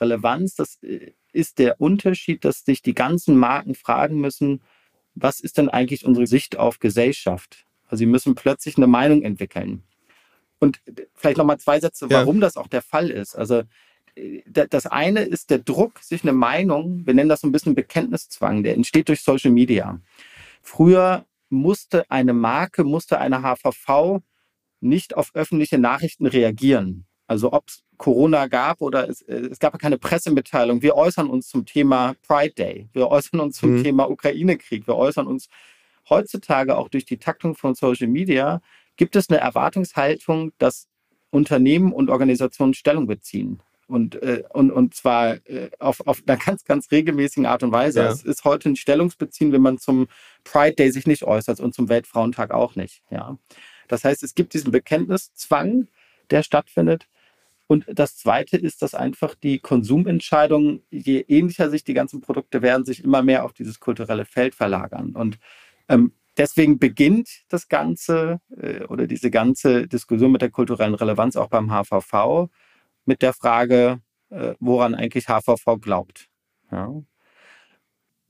Relevanz, 0.00 0.54
das 0.54 0.82
äh, 0.82 1.12
ist 1.32 1.58
der 1.58 1.80
Unterschied, 1.80 2.44
dass 2.44 2.64
sich 2.64 2.82
die 2.82 2.94
ganzen 2.94 3.36
Marken 3.36 3.74
fragen 3.74 4.20
müssen, 4.20 4.62
was 5.14 5.40
ist 5.40 5.58
denn 5.58 5.68
eigentlich 5.68 6.04
unsere 6.04 6.26
Sicht 6.26 6.56
auf 6.56 6.78
Gesellschaft? 6.78 7.66
Also 7.84 8.00
sie 8.00 8.06
müssen 8.06 8.34
plötzlich 8.34 8.76
eine 8.76 8.86
Meinung 8.86 9.22
entwickeln. 9.22 9.82
Und 10.58 10.80
vielleicht 11.14 11.38
nochmal 11.38 11.58
zwei 11.58 11.78
Sätze, 11.80 12.10
warum 12.10 12.36
ja. 12.36 12.40
das 12.42 12.56
auch 12.56 12.66
der 12.66 12.82
Fall 12.82 13.10
ist. 13.10 13.36
Also 13.36 13.62
das 14.46 14.86
eine 14.86 15.22
ist 15.22 15.50
der 15.50 15.58
Druck, 15.58 16.00
sich 16.00 16.22
eine 16.22 16.32
Meinung, 16.32 17.06
wir 17.06 17.14
nennen 17.14 17.28
das 17.28 17.40
so 17.40 17.46
ein 17.48 17.52
bisschen 17.52 17.74
Bekenntniszwang, 17.74 18.62
der 18.62 18.74
entsteht 18.74 19.08
durch 19.08 19.22
Social 19.22 19.50
Media. 19.50 20.00
Früher 20.62 21.24
musste 21.50 22.10
eine 22.10 22.32
Marke, 22.32 22.84
musste 22.84 23.18
eine 23.18 23.42
HVV 23.42 24.20
nicht 24.80 25.16
auf 25.16 25.30
öffentliche 25.34 25.78
Nachrichten 25.78 26.26
reagieren. 26.26 27.06
Also 27.26 27.52
ob 27.52 27.68
es 27.68 27.82
Corona 27.98 28.46
gab 28.46 28.80
oder 28.80 29.08
es, 29.08 29.22
äh, 29.22 29.48
es 29.50 29.58
gab 29.58 29.74
ja 29.74 29.78
keine 29.78 29.98
Pressemitteilung. 29.98 30.82
Wir 30.82 30.94
äußern 30.94 31.28
uns 31.28 31.48
zum 31.48 31.66
Thema 31.66 32.14
Pride 32.26 32.54
Day. 32.54 32.88
Wir 32.92 33.08
äußern 33.08 33.40
uns 33.40 33.58
zum 33.58 33.76
mhm. 33.76 33.82
Thema 33.82 34.08
Ukraine-Krieg. 34.10 34.86
Wir 34.86 34.96
äußern 34.96 35.26
uns 35.26 35.48
heutzutage 36.08 36.76
auch 36.76 36.88
durch 36.88 37.04
die 37.04 37.18
Taktung 37.18 37.54
von 37.54 37.74
Social 37.74 38.06
Media. 38.06 38.62
Gibt 38.96 39.14
es 39.16 39.28
eine 39.28 39.40
Erwartungshaltung, 39.40 40.52
dass 40.58 40.88
Unternehmen 41.30 41.92
und 41.92 42.08
Organisationen 42.08 42.72
Stellung 42.72 43.06
beziehen? 43.06 43.60
Und, 43.88 44.22
äh, 44.22 44.44
und, 44.50 44.70
und 44.70 44.94
zwar 44.94 45.36
äh, 45.48 45.70
auf, 45.78 46.06
auf 46.06 46.22
einer 46.26 46.36
ganz, 46.36 46.64
ganz 46.64 46.90
regelmäßigen 46.92 47.46
Art 47.46 47.62
und 47.62 47.72
Weise. 47.72 48.00
Ja. 48.00 48.10
Es 48.10 48.22
ist 48.22 48.44
heute 48.44 48.68
ein 48.68 48.76
Stellungsbeziehen, 48.76 49.50
wenn 49.50 49.62
man 49.62 49.78
zum 49.78 50.08
Pride 50.44 50.74
Day 50.74 50.92
sich 50.92 51.06
nicht 51.06 51.24
äußert 51.24 51.58
und 51.58 51.74
zum 51.74 51.88
Weltfrauentag 51.88 52.52
auch 52.52 52.76
nicht. 52.76 53.02
Ja. 53.10 53.38
Das 53.88 54.04
heißt, 54.04 54.22
es 54.22 54.34
gibt 54.34 54.52
diesen 54.52 54.70
Bekenntniszwang, 54.70 55.88
der 56.30 56.42
stattfindet. 56.42 57.08
Und 57.66 57.86
das 57.88 58.16
Zweite 58.16 58.56
ist, 58.56 58.82
dass 58.82 58.94
einfach 58.94 59.34
die 59.34 59.58
Konsumentscheidungen, 59.58 60.82
je 60.90 61.24
ähnlicher 61.28 61.70
sich 61.70 61.84
die 61.84 61.94
ganzen 61.94 62.20
Produkte 62.20 62.62
werden, 62.62 62.84
sich 62.84 63.02
immer 63.02 63.22
mehr 63.22 63.44
auf 63.44 63.52
dieses 63.52 63.80
kulturelle 63.80 64.26
Feld 64.26 64.54
verlagern. 64.54 65.14
Und 65.14 65.38
ähm, 65.88 66.12
deswegen 66.36 66.78
beginnt 66.78 67.28
das 67.48 67.68
Ganze 67.68 68.40
äh, 68.56 68.84
oder 68.84 69.06
diese 69.06 69.30
ganze 69.30 69.86
Diskussion 69.86 70.32
mit 70.32 70.42
der 70.42 70.50
kulturellen 70.50 70.94
Relevanz 70.94 71.36
auch 71.36 71.48
beim 71.48 71.70
HVV 71.70 72.48
mit 73.08 73.22
der 73.22 73.32
Frage, 73.32 74.00
äh, 74.30 74.54
woran 74.60 74.94
eigentlich 74.94 75.26
HVV 75.28 75.80
glaubt. 75.80 76.26
Ja. 76.70 77.02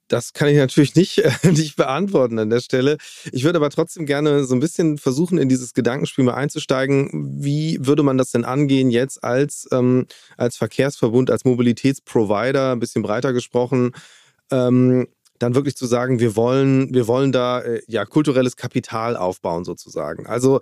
Das 0.07 0.33
kann 0.33 0.49
ich 0.49 0.57
natürlich 0.57 0.95
nicht, 0.95 1.19
äh, 1.19 1.31
nicht 1.51 1.77
beantworten 1.77 2.39
an 2.39 2.49
der 2.49 2.61
Stelle. 2.61 2.97
Ich 3.33 3.45
würde 3.45 3.59
aber 3.59 3.69
trotzdem 3.69 4.07
gerne 4.07 4.45
so 4.45 4.55
ein 4.55 4.61
bisschen 4.61 4.97
versuchen, 4.97 5.37
in 5.37 5.51
dieses 5.51 5.75
Gedankenspiel 5.75 6.25
mal 6.25 6.35
einzusteigen. 6.35 7.11
Wie 7.43 7.77
würde 7.81 8.03
man 8.03 8.17
das 8.17 8.31
denn 8.31 8.45
angehen 8.45 8.91
jetzt 8.91 9.23
als, 9.23 9.69
ähm, 9.73 10.07
als 10.39 10.57
Verkehrsverbund, 10.57 11.31
als 11.31 11.45
Mobilitätsprovider, 11.45 12.73
ein 12.73 12.81
bisschen 12.81 13.03
breiter 13.03 13.35
gesprochen? 13.35 13.91
Ähm, 14.51 15.09
dann 15.41 15.55
wirklich 15.55 15.77
zu 15.77 15.87
sagen, 15.87 16.21
wir 16.21 16.37
wollen, 16.37 16.93
wir 16.95 17.07
wollen 17.07 17.33
da 17.33 17.61
äh, 17.61 17.83
ja 17.87 18.05
kulturelles 18.07 18.57
Kapital 18.57 19.17
aufbauen 19.17 19.65
sozusagen. 19.65 20.27
Also 20.27 20.61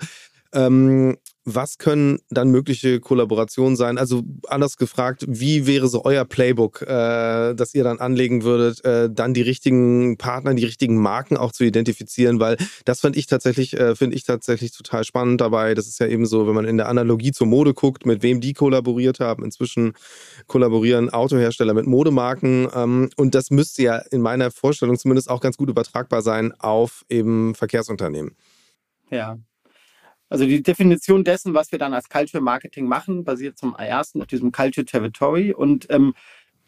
ähm, 0.52 1.16
was 1.46 1.78
können 1.78 2.18
dann 2.28 2.50
mögliche 2.50 2.98
Kollaborationen 2.98 3.76
sein? 3.76 3.98
Also 3.98 4.24
anders 4.48 4.76
gefragt, 4.76 5.24
wie 5.28 5.66
wäre 5.66 5.86
so 5.86 6.04
euer 6.04 6.24
Playbook, 6.24 6.82
äh, 6.82 7.54
das 7.54 7.72
ihr 7.72 7.84
dann 7.84 8.00
anlegen 8.00 8.42
würdet, 8.42 8.84
äh, 8.84 9.08
dann 9.08 9.32
die 9.32 9.42
richtigen 9.42 10.18
Partner, 10.18 10.54
die 10.54 10.64
richtigen 10.64 10.96
Marken 10.96 11.36
auch 11.36 11.52
zu 11.52 11.62
identifizieren? 11.62 12.40
Weil 12.40 12.56
das 12.84 13.00
finde 13.00 13.20
ich 13.20 13.26
tatsächlich, 13.26 13.74
äh, 13.74 13.94
finde 13.94 14.16
ich 14.16 14.24
tatsächlich 14.24 14.72
total 14.72 15.04
spannend 15.04 15.40
dabei. 15.40 15.74
Das 15.74 15.86
ist 15.86 16.00
ja 16.00 16.08
eben 16.08 16.26
so, 16.26 16.48
wenn 16.48 16.54
man 16.54 16.64
in 16.64 16.78
der 16.78 16.88
Analogie 16.88 17.30
zur 17.30 17.46
Mode 17.46 17.74
guckt, 17.74 18.06
mit 18.06 18.22
wem 18.22 18.40
die 18.40 18.52
kollaboriert 18.52 19.20
haben. 19.20 19.44
Inzwischen 19.44 19.92
kollaborieren 20.48 21.10
Autohersteller 21.10 21.74
mit 21.74 21.86
Modemarken 21.86 22.68
ähm, 22.74 23.10
und 23.16 23.36
das 23.36 23.50
müsste 23.50 23.82
ja 23.82 23.98
in 23.98 24.20
meiner 24.20 24.50
Vorstellung 24.50 24.98
zumindest 24.98 25.30
auch 25.30 25.40
ganz 25.40 25.56
gut 25.56 25.70
übertragbar 25.70 26.22
sein 26.22 26.52
auf 26.58 27.04
eben 27.08 27.54
Verkehrsunternehmen. 27.54 28.34
Ja, 29.10 29.38
also 30.28 30.44
die 30.44 30.62
Definition 30.62 31.24
dessen, 31.24 31.54
was 31.54 31.72
wir 31.72 31.78
dann 31.78 31.94
als 31.94 32.08
Culture 32.08 32.42
Marketing 32.42 32.86
machen, 32.86 33.24
basiert 33.24 33.58
zum 33.58 33.74
ersten 33.74 34.20
auf 34.20 34.26
diesem 34.26 34.52
Culture 34.52 34.84
Territory 34.84 35.52
und 35.52 35.86
ähm, 35.90 36.14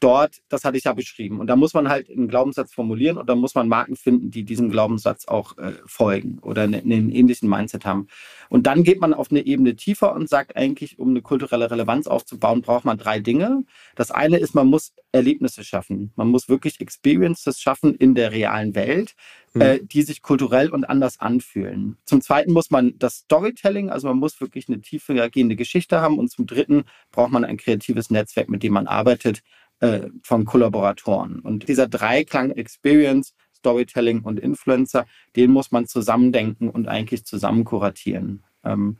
dort, 0.01 0.43
das 0.49 0.65
hatte 0.65 0.79
ich 0.79 0.85
ja 0.85 0.93
beschrieben. 0.93 1.41
Und 1.41 1.49
da 1.49 1.57
muss 1.57 1.75
man 1.75 1.89
halt 1.89 2.11
einen 2.11 2.29
Glaubenssatz 2.29 2.73
formulieren 2.73 3.19
und 3.19 3.29
da 3.29 3.35
muss 3.35 3.55
man 3.55 3.69
Marken 3.69 3.97
finden, 3.97 4.31
die 4.31 4.45
diesem 4.45 4.71
Glaubenssatz 4.71 5.27
auch 5.27 5.57
äh, 5.59 5.73
folgen 5.87 6.39
oder 6.41 6.63
einen, 6.63 6.83
einen 6.83 7.11
ähnlichen 7.11 7.49
Mindset 7.49 7.85
haben. 7.85 8.07
Und 8.49 8.67
dann 8.67 8.85
geht 8.85 9.01
man 9.01 9.15
auf 9.15 9.31
eine 9.31 9.45
Ebene 9.45 9.77
tiefer 9.77 10.15
und 10.15 10.29
sagt 10.29 10.57
eigentlich, 10.57 10.99
um 10.99 11.11
eine 11.11 11.23
kulturelle 11.23 11.71
Relevanz 11.71 12.07
aufzubauen, 12.07 12.63
braucht 12.63 12.85
man 12.85 12.99
drei 12.99 13.21
Dinge. 13.21 13.65
Das 13.97 14.11
eine 14.11 14.39
ist, 14.39 14.55
man 14.55 14.69
muss 14.69 14.93
Erlebnisse 15.13 15.65
schaffen. 15.65 16.13
Man 16.17 16.29
muss 16.29 16.49
wirklich 16.49 16.81
Experiences 16.81 17.61
schaffen 17.61 17.95
in 17.95 18.15
der 18.15 18.33
realen 18.33 18.75
Welt, 18.75 19.15
mhm. 19.59 19.63
äh, 19.63 19.81
die 19.83 20.03
sich 20.03 20.23
kulturell 20.23 20.71
und 20.71 20.85
anders 20.85 21.21
anfühlen. 21.21 21.97
Zum 22.05 22.21
zweiten 22.21 22.53
muss 22.53 22.71
man 22.71 22.99
das 22.99 23.19
Storytelling, 23.19 23.91
also 23.91 24.09
man 24.09 24.19
muss 24.19 24.41
wirklich 24.41 24.69
eine 24.69 24.81
tiefer 24.81 25.29
gehende 25.31 25.57
Geschichte 25.57 26.01
haben. 26.01 26.19
Und 26.19 26.31
zum 26.31 26.47
dritten 26.47 26.85
braucht 27.11 27.33
man 27.33 27.45
ein 27.45 27.57
kreatives 27.57 28.11
Netzwerk, 28.11 28.49
mit 28.49 28.63
dem 28.63 28.73
man 28.73 28.87
arbeitet, 28.87 29.43
äh, 29.81 30.09
von 30.23 30.45
Kollaboratoren. 30.45 31.41
Und 31.41 31.69
dieser 31.69 31.89
Dreiklang 31.89 32.51
Experience, 32.51 33.35
Storytelling 33.57 34.23
und 34.23 34.39
Influencer, 34.41 35.07
den 35.37 35.51
muss 35.51 35.73
man 35.73 35.87
zusammendenken 35.87 36.71
und 36.71 36.89
eigentlich 36.89 37.25
zusammen 37.25 37.65
kuratieren. 37.65 38.45
Ähm, 38.65 38.99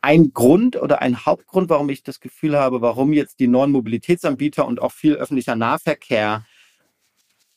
ein 0.00 0.32
Grund 0.32 0.76
oder 0.76 1.02
ein 1.02 1.26
Hauptgrund, 1.26 1.68
warum 1.68 1.88
ich 1.88 2.02
das 2.02 2.20
Gefühl 2.20 2.56
habe, 2.56 2.80
warum 2.80 3.12
jetzt 3.12 3.40
die 3.40 3.48
neuen 3.48 3.72
Mobilitätsanbieter 3.72 4.66
und 4.66 4.80
auch 4.80 4.92
viel 4.92 5.14
öffentlicher 5.14 5.56
Nahverkehr 5.56 6.44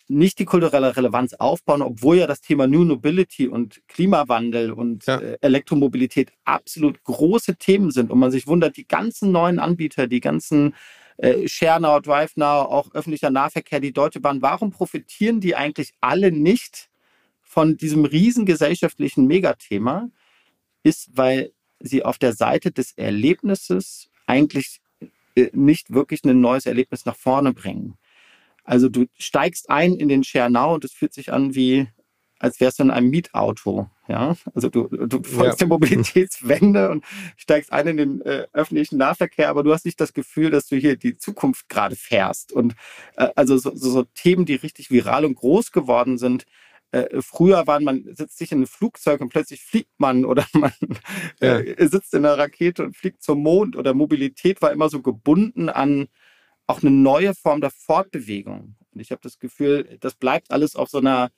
nicht 0.10 0.39
die 0.39 0.45
kulturelle 0.45 0.98
Relevanz 0.98 1.36
aufbauen, 1.36 1.84
obwohl 1.84 2.17
ja 2.17 2.28
das 2.28 2.41
Thema 2.41 2.65
New 2.65 2.84
Mobility 2.84 3.48
und 3.48 3.82
Klimawandel 3.88 4.72
und 4.72 5.06
ja. 5.06 5.19
Äh, 5.19 5.38
Elektromobilität 5.41 6.32
absolut 6.45 7.04
große 7.04 7.56
Themen 7.58 7.91
sind 7.91 8.10
und 8.10 8.17
man 8.17 8.32
sich 8.32 8.48
wundert, 8.48 8.76
die 8.76 8.88
ganzen 8.88 9.32
neuen 9.32 9.60
Anbieter, 9.60 10.08
die 10.08 10.19
ganzen 10.19 10.74
äh, 11.17 11.48
ShareNow, 11.48 12.02
DriveNow, 12.02 12.72
auch 12.72 12.91
öffentlicher 12.93 13.30
Nahverkehr, 13.30 13.80
die 13.80 13.93
Deutsche 13.93 14.19
Bahn, 14.19 14.41
warum 14.41 14.72
profitieren 14.72 15.41
die 15.41 15.56
eigentlich 15.56 15.93
alle 16.02 16.32
nicht 16.32 16.89
von 17.41 17.78
diesem 17.78 18.04
riesen 18.04 18.45
gesellschaftlichen 18.45 19.28
Megathema? 19.28 20.10
Ist, 20.82 21.10
weil 21.13 21.52
sie 21.80 22.04
auf 22.04 22.17
der 22.17 22.34
Seite 22.34 22.72
des 22.72 22.93
Erlebnisses 22.93 24.10
eigentlich 24.26 24.80
äh, 25.36 25.50
nicht 25.54 25.93
wirklich 25.93 26.24
ein 26.24 26.41
neues 26.41 26.65
Erlebnis 26.65 27.06
nach 27.06 27.15
vorne 27.15 27.54
bringen. 27.54 27.95
Also 28.70 28.88
du 28.88 29.08
steigst 29.18 29.72
ein 29.72 29.96
in 29.96 30.10
den 30.10 30.24
ShareNow 30.24 30.76
und 30.76 30.86
es 30.86 30.94
fühlt 30.94 31.12
sich 31.12 31.34
an 31.34 31.56
wie 31.56 31.88
als 32.38 32.60
wärst 32.60 32.78
du 32.78 32.84
in 32.84 32.92
einem 32.92 33.10
Mietauto. 33.10 33.90
Ja, 34.08 34.36
also 34.54 34.70
du, 34.70 34.88
du 34.88 35.24
folgst 35.24 35.60
ja. 35.60 35.66
der 35.66 35.68
Mobilitätswende 35.68 36.90
und 36.92 37.04
steigst 37.36 37.74
ein 37.74 37.88
in 37.88 37.98
den 37.98 38.22
äh, 38.22 38.46
öffentlichen 38.54 38.98
Nahverkehr, 38.98 39.50
aber 39.50 39.64
du 39.64 39.74
hast 39.74 39.86
nicht 39.86 40.00
das 40.00 40.14
Gefühl, 40.14 40.52
dass 40.52 40.68
du 40.68 40.76
hier 40.76 40.98
die 40.98 41.18
Zukunft 41.18 41.68
gerade 41.68 41.96
fährst. 41.96 42.54
Und 42.54 42.76
äh, 43.18 43.30
also 43.36 43.58
so, 43.58 43.76
so, 43.76 43.90
so, 43.90 44.04
Themen, 44.04 44.46
die 44.46 44.56
richtig 44.56 44.92
viral 44.92 45.26
und 45.26 45.36
groß 45.36 45.72
geworden 45.72 46.20
sind. 46.20 46.46
Äh, 46.92 47.22
früher 47.22 47.66
waren 47.66 47.84
man 47.84 48.04
sitzt 48.16 48.38
sich 48.38 48.52
in 48.52 48.62
ein 48.62 48.68
Flugzeug 48.68 49.20
und 49.20 49.30
plötzlich 49.30 49.62
fliegt 49.62 50.00
man 50.00 50.26
oder 50.26 50.46
man 50.54 50.74
ja. 51.42 51.58
Äh, 51.58 51.88
sitzt 51.88 52.14
in 52.14 52.24
einer 52.24 52.38
Rakete 52.38 52.84
und 52.84 52.96
fliegt 52.96 53.24
zum 53.24 53.42
Mond 53.42 53.76
oder 53.76 53.96
Mobilität 53.96 54.62
war 54.62 54.72
immer 54.72 54.90
so 54.90 55.02
gebunden 55.02 55.70
an 55.70 56.08
auch 56.70 56.84
eine 56.84 56.92
neue 56.92 57.34
Form 57.34 57.62
der 57.62 57.72
Fortbewegung. 57.72 58.76
Und 58.94 59.02
ich 59.02 59.12
habe 59.12 59.22
das 59.24 59.40
Gefühl, 59.40 59.98
das 60.02 60.14
bleibt 60.14 60.52
alles 60.52 60.76
auf 60.76 60.88
so 60.90 61.00
einer 61.00 61.32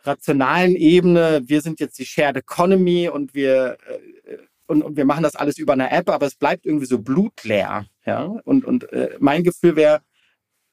rationalen 0.00 0.76
Ebene, 0.76 1.42
wir 1.44 1.60
sind 1.60 1.78
jetzt 1.78 1.98
die 1.98 2.06
Shared 2.06 2.38
Economy 2.38 3.10
und 3.10 3.34
wir, 3.34 3.76
äh, 3.86 4.38
und, 4.66 4.82
und, 4.82 4.96
wir 4.96 5.04
machen 5.04 5.24
das 5.24 5.36
alles 5.36 5.58
über 5.58 5.74
eine 5.74 5.90
App, 5.90 6.08
aber 6.08 6.24
es 6.24 6.36
bleibt 6.36 6.64
irgendwie 6.64 6.86
so 6.86 6.98
blutleer. 7.00 7.86
Ja? 8.06 8.24
Und, 8.44 8.64
und 8.64 8.90
äh, 8.92 9.16
mein 9.20 9.44
Gefühl 9.44 9.76
wäre, 9.76 10.00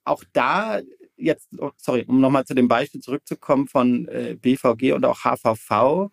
auch 0.05 0.23
da 0.31 0.79
jetzt, 1.17 1.49
oh, 1.57 1.71
sorry, 1.75 2.05
um 2.07 2.21
nochmal 2.21 2.45
zu 2.45 2.53
dem 2.53 2.69
Beispiel 2.69 3.01
zurückzukommen 3.01 3.67
von 3.67 4.07
äh, 4.07 4.37
BVG 4.39 4.93
und 4.93 5.03
auch 5.03 5.25
HVV, 5.25 6.09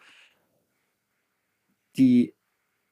die 1.97 2.35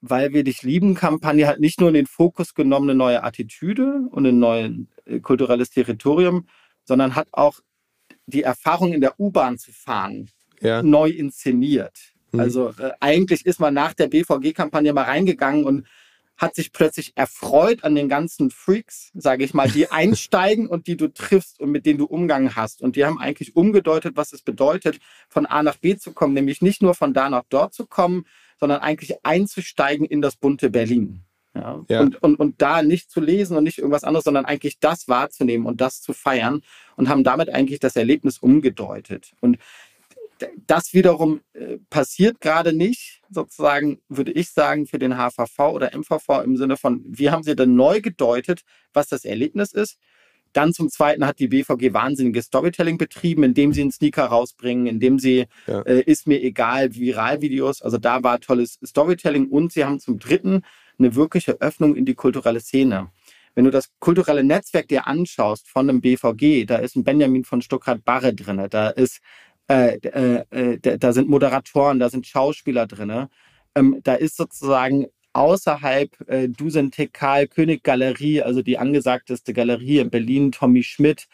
weil 0.01 0.33
wir 0.33 0.45
dich 0.45 0.63
lieben 0.63 0.95
Kampagne 0.95 1.47
hat 1.47 1.61
nicht 1.61 1.81
nur 1.81 1.89
in 1.89 1.95
den 1.95 2.07
Fokus 2.07 2.55
genommen 2.55 2.91
eine 2.91 2.99
neue 2.99 3.23
Attitüde 3.23 4.03
und 4.11 4.27
ein 4.27 4.39
neues 4.39 4.73
äh, 5.05 5.21
kulturelles 5.21 5.71
Territorium, 5.71 6.47
sondern 6.85 7.15
hat 7.15 7.29
auch 7.33 7.61
die 8.27 8.43
Erfahrung 8.43 8.93
in 8.93 9.01
der 9.01 9.19
U-Bahn 9.19 9.59
zu 9.59 9.73
fahren 9.73 10.31
ja. 10.61 10.83
neu 10.83 11.11
inszeniert. 11.11 12.13
Mhm. 12.33 12.41
Also 12.41 12.69
äh, 12.79 12.93
eigentlich 13.01 13.45
ist 13.47 13.61
man 13.61 13.75
nach 13.75 13.95
der 13.95 14.09
BVG-Kampagne 14.09 14.93
mal 14.93 15.05
reingegangen 15.05 15.65
und 15.65 15.87
hat 16.37 16.55
sich 16.55 16.73
plötzlich 16.73 17.13
erfreut 17.17 17.85
an 17.85 17.95
den 17.95 18.09
ganzen 18.09 18.51
Freaks, 18.51 19.11
sage 19.13 19.45
ich 19.45 19.53
mal, 19.53 19.69
die 19.69 19.91
einsteigen 19.91 20.69
und 20.69 20.87
die 20.87 20.97
du 20.97 21.09
triffst 21.09 21.61
und 21.61 21.71
mit 21.71 21.85
denen 21.85 21.99
du 21.99 22.07
Umgang 22.07 22.57
hast. 22.57 22.81
Und 22.81 22.97
die 22.97 23.05
haben 23.05 23.19
eigentlich 23.19 23.57
umgedeutet, 23.57 24.17
was 24.17 24.33
es 24.33 24.41
bedeutet, 24.41 25.01
von 25.29 25.45
A 25.45 25.63
nach 25.63 25.77
B 25.77 25.97
zu 25.97 26.13
kommen, 26.13 26.33
nämlich 26.33 26.63
nicht 26.63 26.81
nur 26.81 26.95
von 26.95 27.13
da 27.13 27.29
nach 27.29 27.45
dort 27.51 27.75
zu 27.75 27.87
kommen, 27.87 28.25
sondern 28.61 28.81
eigentlich 28.81 29.25
einzusteigen 29.25 30.07
in 30.07 30.23
das 30.23 30.37
bunte 30.37 30.71
Berlin. 30.71 31.25
Ja? 31.55 31.85
ja. 31.89 32.01
Und, 32.01 32.23
und, 32.23 32.37
und 32.37 32.63
da 32.63 32.83
nicht 32.83 33.11
zu 33.11 33.21
lesen 33.21 33.57
und 33.57 33.65
nicht 33.65 33.79
irgendwas 33.79 34.05
anderes, 34.05 34.25
sondern 34.25 34.45
eigentlich 34.45 34.79
das 34.79 35.09
wahrzunehmen 35.09 35.67
und 35.67 35.81
das 35.81 36.01
zu 36.01 36.13
feiern 36.13 36.63
und 36.97 37.09
haben 37.09 37.25
damit 37.25 37.51
eigentlich 37.51 37.81
das 37.81 37.97
Erlebnis 37.97 38.39
umgedeutet. 38.39 39.33
Und 39.41 39.59
das 40.67 40.95
wiederum 40.95 41.41
äh, 41.53 41.79
passiert 41.91 42.41
gerade 42.41 42.73
nicht, 42.73 43.21
sozusagen, 43.31 44.01
würde 44.09 44.33
ich 44.33 44.51
sagen, 44.51 44.87
für 44.87 44.99
den 44.99 45.15
HVV 45.15 45.59
oder 45.59 45.91
MVV 45.97 46.43
im 46.45 46.57
Sinne 46.57 46.77
von, 46.77 47.05
wie 47.07 47.31
haben 47.31 47.43
sie 47.43 47.57
denn 47.57 47.75
neu 47.75 48.01
gedeutet, 48.01 48.63
was 48.93 49.09
das 49.09 49.25
Erlebnis 49.25 49.73
ist? 49.73 49.99
Dann 50.53 50.73
zum 50.73 50.89
Zweiten 50.89 51.27
hat 51.27 51.39
die 51.39 51.49
BVG 51.49 51.93
wahnsinniges 51.93 52.47
Storytelling 52.47 52.99
betrieben, 52.99 53.45
indem 53.45 53.73
sie 53.73 53.83
einen 53.83 53.93
Sneaker 53.93 54.27
rausbringen, 54.27 54.87
indem 54.87 55.19
sie 55.19 55.47
ja. 55.67 55.83
äh, 55.83 56.03
ist 56.03 56.27
mir 56.27 56.43
egal 56.43 56.95
Viralvideos. 56.95 57.83
Also 57.83 57.99
da 57.99 58.23
war 58.23 58.41
tolles 58.41 58.79
Storytelling 58.85 59.49
und 59.49 59.73
sie 59.73 59.85
haben 59.85 60.01
zum 60.01 60.19
Dritten 60.19 60.63
eine 60.99 61.15
wirkliche 61.15 61.61
Öffnung 61.61 61.95
in 61.95 62.05
die 62.05 62.15
kulturelle 62.15 62.61
Szene. 62.61 63.11
Wenn 63.55 63.65
du 63.65 63.71
das 63.71 63.91
kulturelle 63.99 64.45
Netzwerk 64.45 64.89
dir 64.89 65.07
anschaust 65.07 65.69
von 65.69 65.89
einem 65.89 66.01
BVG, 66.01 66.67
da 66.67 66.77
ist 66.77 66.97
ein 66.97 67.05
Benjamin 67.05 67.45
von 67.45 67.63
Stuttgart-Barre 67.63 68.35
drin, 68.35 68.67
da 68.71 68.91
ist 68.91 69.21
äh, 69.69 69.97
äh, 69.99 70.45
äh 70.51 70.99
da 70.99 71.13
sind 71.13 71.29
Moderatoren, 71.29 71.99
da 71.99 72.11
sind 72.11 72.27
Schauspieler 72.27 72.87
drin. 72.87 73.29
Ähm, 73.75 74.01
da 74.03 74.15
ist 74.15 74.37
sozusagen 74.37 75.07
außerhalb 75.41 76.29
äh, 76.29 76.49
Dusen 76.49 76.91
Tekal, 76.91 77.47
König 77.49 77.83
Galerie, 77.83 78.43
also 78.43 78.61
die 78.61 78.77
angesagteste 78.77 79.55
Galerie 79.55 79.99
in 79.99 80.11
Berlin, 80.11 80.53
Tommy 80.53 80.83
Schmidt. 80.83 81.29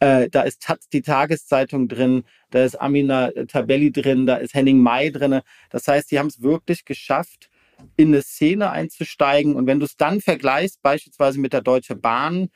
Äh, 0.00 0.30
da 0.30 0.42
ist 0.42 0.62
Taz 0.62 0.88
die 0.88 1.02
Tageszeitung 1.02 1.86
drin, 1.86 2.24
da 2.50 2.64
ist 2.64 2.80
Amina 2.80 3.30
Tabelli 3.48 3.92
drin, 3.92 4.24
da 4.24 4.36
ist 4.36 4.54
Henning 4.54 4.78
May 4.78 5.12
drin. 5.12 5.40
Das 5.68 5.86
heißt, 5.86 6.10
die 6.10 6.18
haben 6.18 6.28
es 6.28 6.40
wirklich 6.40 6.86
geschafft, 6.86 7.50
in 7.96 8.08
eine 8.08 8.22
Szene 8.22 8.70
einzusteigen. 8.70 9.54
Und 9.54 9.66
wenn 9.66 9.78
du 9.78 9.84
es 9.84 9.96
dann 9.96 10.22
vergleichst, 10.22 10.80
beispielsweise 10.80 11.38
mit 11.38 11.52
der 11.52 11.60
Deutschen 11.60 12.00
Bahn, 12.00 12.48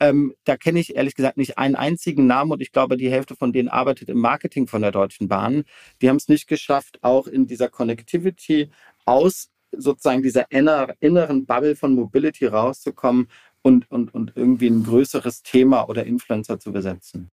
ähm, 0.00 0.34
da 0.42 0.56
kenne 0.56 0.80
ich 0.80 0.96
ehrlich 0.96 1.14
gesagt 1.14 1.36
nicht 1.36 1.56
einen 1.56 1.76
einzigen 1.76 2.26
Namen 2.26 2.50
und 2.50 2.62
ich 2.62 2.72
glaube, 2.72 2.96
die 2.96 3.10
Hälfte 3.10 3.36
von 3.36 3.52
denen 3.52 3.68
arbeitet 3.68 4.08
im 4.08 4.18
Marketing 4.18 4.66
von 4.66 4.82
der 4.82 4.92
Deutschen 4.92 5.28
Bahn. 5.28 5.62
Die 6.02 6.08
haben 6.08 6.16
es 6.16 6.28
nicht 6.28 6.48
geschafft, 6.48 6.98
auch 7.02 7.28
in 7.28 7.46
dieser 7.46 7.68
Connectivity 7.68 8.70
aus 9.04 9.50
sozusagen 9.72 10.22
dieser 10.22 10.46
inneren 10.50 11.46
Bubble 11.46 11.76
von 11.76 11.94
Mobility 11.94 12.46
rauszukommen 12.46 13.28
und, 13.62 13.90
und, 13.90 14.14
und 14.14 14.32
irgendwie 14.34 14.68
ein 14.68 14.84
größeres 14.84 15.42
Thema 15.42 15.88
oder 15.88 16.04
Influencer 16.04 16.58
zu 16.58 16.72
besetzen. 16.72 17.30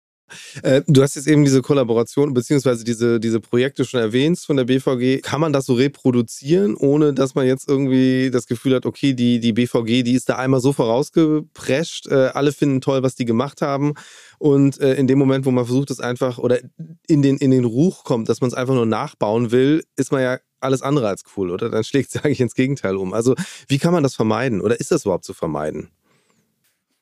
Äh, 0.62 0.82
du 0.88 1.02
hast 1.02 1.16
jetzt 1.16 1.28
eben 1.28 1.44
diese 1.44 1.62
Kollaboration 1.62 2.34
bzw. 2.34 2.84
Diese, 2.84 3.20
diese 3.20 3.40
Projekte 3.40 3.86
schon 3.86 4.00
erwähnt 4.00 4.40
von 4.40 4.58
der 4.58 4.66
BVG. 4.66 5.22
Kann 5.22 5.42
man 5.42 5.54
das 5.54 5.66
so 5.66 5.74
reproduzieren, 5.74 6.76
ohne 6.76 7.14
dass 7.14 7.36
man 7.36 7.46
jetzt 7.46 7.68
irgendwie 7.68 8.32
das 8.32 8.48
Gefühl 8.48 8.76
hat, 8.76 8.86
okay, 8.86 9.14
die, 9.14 9.40
die 9.40 9.54
BVG, 9.54 10.04
die 10.04 10.14
ist 10.14 10.30
da 10.30 10.38
einmal 10.38 10.60
so 10.60 10.74
vorausgeprescht, 10.74 12.08
äh, 12.08 12.32
alle 12.34 12.52
finden 12.52 12.82
toll, 12.82 13.04
was 13.04 13.16
die 13.16 13.26
gemacht 13.26 13.62
haben. 13.62 13.94
Und 14.40 14.80
äh, 14.82 14.96
in 14.96 15.08
dem 15.08 15.20
Moment, 15.20 15.46
wo 15.46 15.52
man 15.52 15.66
versucht, 15.66 15.92
es 15.92 16.00
einfach 16.00 16.38
oder 16.38 16.60
in 17.08 17.22
den, 17.22 17.38
in 17.38 17.52
den 17.52 17.66
Ruch 17.66 18.04
kommt, 18.04 18.30
dass 18.30 18.42
man 18.42 18.50
es 18.50 18.54
einfach 18.54 18.74
nur 18.74 18.86
nachbauen 18.86 19.52
will, 19.52 19.84
ist 19.96 20.12
man 20.12 20.22
ja 20.22 20.40
alles 20.60 20.82
andere 20.82 21.08
als 21.08 21.24
cool, 21.36 21.52
oder? 21.52 21.70
Dann 21.70 21.84
schlägt 21.84 22.16
es 22.16 22.24
eigentlich 22.24 22.42
ins 22.42 22.56
Gegenteil 22.56 22.96
um. 22.96 23.14
Also, 23.14 23.36
wie 23.68 23.78
kann 23.78 23.94
man 23.94 24.04
das 24.04 24.16
vermeiden? 24.16 24.62
Oder 24.62 24.80
ist 24.80 24.92
das 24.92 25.06
überhaupt 25.06 25.26
zu 25.26 25.34
vermeiden? 25.34 25.90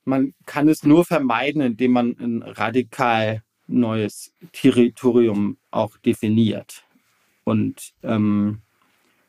Man 0.04 0.34
kann 0.46 0.68
es 0.68 0.82
nur 0.82 1.04
vermeiden, 1.04 1.62
indem 1.62 1.92
man 1.92 2.16
ein 2.18 2.42
radikal 2.42 3.42
neues 3.66 4.32
Territorium 4.52 5.58
auch 5.70 5.96
definiert. 5.98 6.84
Und 7.44 7.92
ähm, 8.02 8.60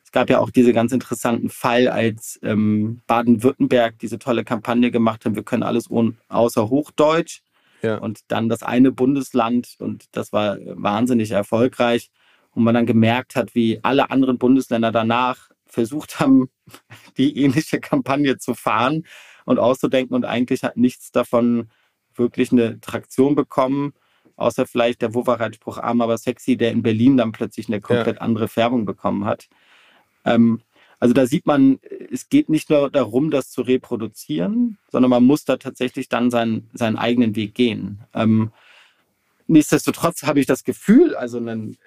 es 0.03 0.12
gab 0.12 0.29
ja 0.29 0.39
auch 0.39 0.49
diese 0.49 0.73
ganz 0.73 0.91
interessanten 0.91 1.49
Fall, 1.49 1.88
als 1.88 2.39
ähm, 2.43 3.01
Baden-Württemberg 3.07 3.97
diese 3.99 4.19
tolle 4.19 4.43
Kampagne 4.43 4.91
gemacht 4.91 5.25
hat, 5.25 5.36
wir 5.36 5.43
können 5.43 5.63
alles 5.63 5.89
außer 6.27 6.69
Hochdeutsch. 6.69 7.41
Ja. 7.81 7.97
Und 7.97 8.21
dann 8.29 8.47
das 8.47 8.63
eine 8.63 8.91
Bundesland, 8.91 9.75
und 9.79 10.05
das 10.13 10.31
war 10.31 10.57
wahnsinnig 10.62 11.31
erfolgreich, 11.31 12.12
und 12.51 12.63
man 12.63 12.75
dann 12.75 12.86
gemerkt 12.86 13.36
hat, 13.36 13.55
wie 13.55 13.79
alle 13.83 14.12
anderen 14.12 14.38
Bundesländer 14.38 14.91
danach 14.91 15.49
versucht 15.65 16.19
haben, 16.19 16.49
die 17.17 17.38
ähnliche 17.38 17.79
Kampagne 17.79 18.38
zu 18.38 18.53
fahren 18.53 19.03
und 19.45 19.60
auszudenken 19.60 20.15
und 20.15 20.25
eigentlich 20.25 20.63
hat 20.63 20.77
nichts 20.77 21.12
davon 21.12 21.69
wirklich 22.15 22.51
eine 22.51 22.79
Traktion 22.79 23.36
bekommen, 23.36 23.93
außer 24.36 24.65
vielleicht 24.65 25.01
der 25.01 25.13
Wurverreitspruch 25.13 25.77
arm, 25.77 26.01
aber 26.01 26.17
sexy, 26.17 26.58
der 26.58 26.71
in 26.71 26.84
Berlin 26.84 27.17
dann 27.17 27.32
plötzlich 27.32 27.67
eine 27.67 27.82
komplett 27.82 28.17
ja. 28.17 28.21
andere 28.21 28.47
Färbung 28.47 28.86
bekommen 28.86 29.25
hat. 29.25 29.47
Ähm, 30.25 30.62
also 30.99 31.13
da 31.13 31.25
sieht 31.25 31.45
man, 31.45 31.79
es 32.12 32.29
geht 32.29 32.47
nicht 32.47 32.69
nur 32.69 32.89
darum, 32.89 33.29
das 33.29 33.49
zu 33.49 33.62
reproduzieren, 33.62 34.77
sondern 34.89 35.10
man 35.10 35.23
muss 35.23 35.43
da 35.43 35.58
tatsächlich 35.58 36.08
dann 36.08 36.32
seinen, 36.32 36.69
seinen 36.73 36.95
eigenen 36.95 37.36
Weg 37.36 37.56
gehen. 37.56 37.99
Ähm, 38.13 38.53
nichtsdestotrotz 39.47 40.23
habe 40.23 40.39
ich 40.39 40.45
das 40.45 40.63
Gefühl, 40.63 41.15
also 41.15 41.39
einen 41.39 41.77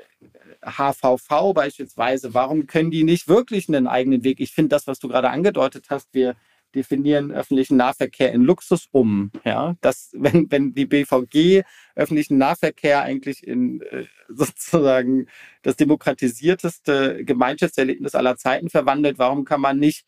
HVV 0.63 1.55
beispielsweise, 1.55 2.35
warum 2.35 2.67
können 2.67 2.91
die 2.91 3.05
nicht 3.05 3.27
wirklich 3.27 3.69
einen 3.69 3.87
eigenen 3.87 4.23
Weg? 4.23 4.39
Ich 4.39 4.53
finde 4.53 4.71
das, 4.71 4.87
was 4.87 4.99
du 4.99 5.09
gerade 5.09 5.31
angedeutet 5.31 5.87
hast, 5.89 6.13
wir 6.13 6.37
definieren 6.77 7.33
öffentlichen 7.33 7.77
Nahverkehr 7.77 8.33
in 8.33 8.43
Luxus 8.43 8.89
um. 8.93 9.33
Ja, 9.45 9.75
dass, 9.81 10.11
wenn, 10.13 10.51
wenn 10.51 10.75
die 10.75 10.87
BVG 10.87 11.65
öffentlichen 11.95 12.39
Nahverkehr 12.39 13.03
eigentlich 13.03 13.47
in 13.47 13.81
äh, 13.81 14.05
sozusagen 14.29 15.27
das 15.63 15.77
demokratisierteste 15.77 17.25
Gemeinschaftserlebnis 17.25 18.15
aller 18.15 18.37
Zeiten 18.37 18.71
verwandelt, 18.71 19.19
warum 19.19 19.45
kann 19.45 19.61
man 19.61 19.79
nicht 19.79 20.05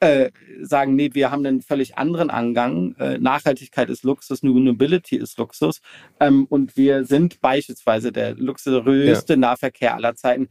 äh, 0.00 0.30
sagen, 0.60 0.94
nee, 0.94 1.10
wir 1.14 1.30
haben 1.30 1.46
einen 1.46 1.62
völlig 1.62 1.96
anderen 1.96 2.28
Angang. 2.28 2.94
Äh, 2.96 3.18
Nachhaltigkeit 3.18 3.88
ist 3.88 4.04
Luxus, 4.04 4.42
New 4.42 4.58
Mobility 4.58 5.16
ist 5.16 5.38
Luxus. 5.38 5.80
Ähm, 6.20 6.46
und 6.46 6.76
wir 6.76 7.04
sind 7.04 7.40
beispielsweise 7.40 8.12
der 8.12 8.34
luxuriöste 8.34 9.34
ja. 9.34 9.38
Nahverkehr 9.38 9.94
aller 9.94 10.14
Zeiten. 10.14 10.48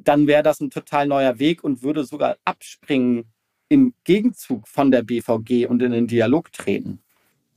Dann 0.00 0.26
wäre 0.26 0.42
das 0.42 0.60
ein 0.60 0.70
total 0.70 1.06
neuer 1.06 1.38
Weg 1.38 1.62
und 1.62 1.82
würde 1.82 2.04
sogar 2.04 2.38
abspringen 2.44 3.30
im 3.68 3.94
Gegenzug 4.04 4.68
von 4.68 4.90
der 4.90 5.02
BVG 5.02 5.66
und 5.66 5.82
in 5.82 5.92
den 5.92 6.06
Dialog 6.06 6.52
treten. 6.52 7.02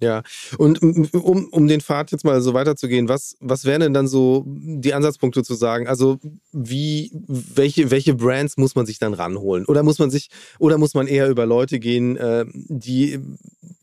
Ja, 0.02 0.24
und 0.58 0.82
um, 0.82 1.50
um 1.52 1.68
den 1.68 1.82
Pfad 1.82 2.12
jetzt 2.12 2.24
mal 2.24 2.42
so 2.42 2.54
weiterzugehen, 2.54 3.10
was, 3.10 3.36
was 3.42 3.66
wären 3.66 3.82
denn 3.82 3.94
dann 3.94 4.08
so 4.08 4.46
die 4.48 4.94
Ansatzpunkte 4.94 5.44
zu 5.44 5.56
sagen? 5.56 5.88
Also, 5.88 6.20
wie, 6.54 7.12
welche, 7.28 7.92
welche 7.92 8.14
Brands 8.14 8.56
muss 8.56 8.76
man 8.76 8.86
sich 8.86 8.98
dann 8.98 9.14
ranholen? 9.14 9.66
Oder 9.66 9.84
muss 9.84 10.00
man 10.00 10.10
sich, 10.10 10.30
oder 10.58 10.78
muss 10.78 10.94
man 10.94 11.08
eher 11.08 11.30
über 11.30 11.46
Leute 11.46 11.80
gehen, 11.80 12.16
äh, 12.16 12.46
die 12.54 13.20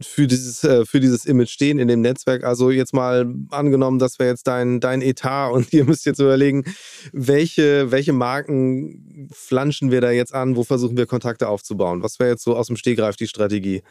für 0.01 0.27
dieses, 0.27 0.65
äh, 0.65 0.87
für 0.87 1.01
dieses 1.01 1.27
Image 1.27 1.51
stehen 1.51 1.79
in 1.79 1.89
dem 1.89 2.01
Netzwerk? 2.01 2.45
Also 2.45 2.71
jetzt 2.71 2.95
mal 2.95 3.31
angenommen, 3.51 3.99
das 3.99 4.19
wäre 4.19 4.31
jetzt 4.31 4.47
dein, 4.47 4.81
dein 4.81 5.03
Etat 5.03 5.51
und 5.53 5.71
ihr 5.75 5.85
müsst 5.85 6.07
jetzt 6.07 6.19
überlegen, 6.19 6.65
welche, 7.13 7.91
welche 7.91 8.15
Marken 8.15 9.29
flanschen 9.33 9.91
wir 9.91 10.01
da 10.01 10.13
jetzt 10.13 10.33
an? 10.35 10.57
Wo 10.57 10.65
versuchen 10.65 10.97
wir 10.97 11.05
Kontakte 11.05 11.49
aufzubauen? 11.49 12.03
Was 12.03 12.19
wäre 12.19 12.31
jetzt 12.31 12.43
so 12.43 12.57
aus 12.57 12.69
dem 12.69 12.77
Stehgreif 12.77 13.17
die 13.17 13.29
Strategie? 13.29 13.83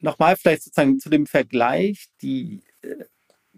Nochmal 0.00 0.36
vielleicht 0.36 0.62
sozusagen 0.62 0.98
zu 0.98 1.10
dem 1.10 1.26
Vergleich, 1.26 2.08
die, 2.22 2.62
äh, 2.82 3.04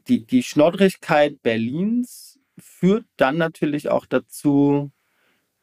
die, 0.08 0.26
die 0.26 0.42
Schnoddrigkeit 0.42 1.42
Berlins 1.42 2.38
führt 2.58 3.06
dann 3.16 3.36
natürlich 3.36 3.88
auch 3.88 4.06
dazu, 4.06 4.90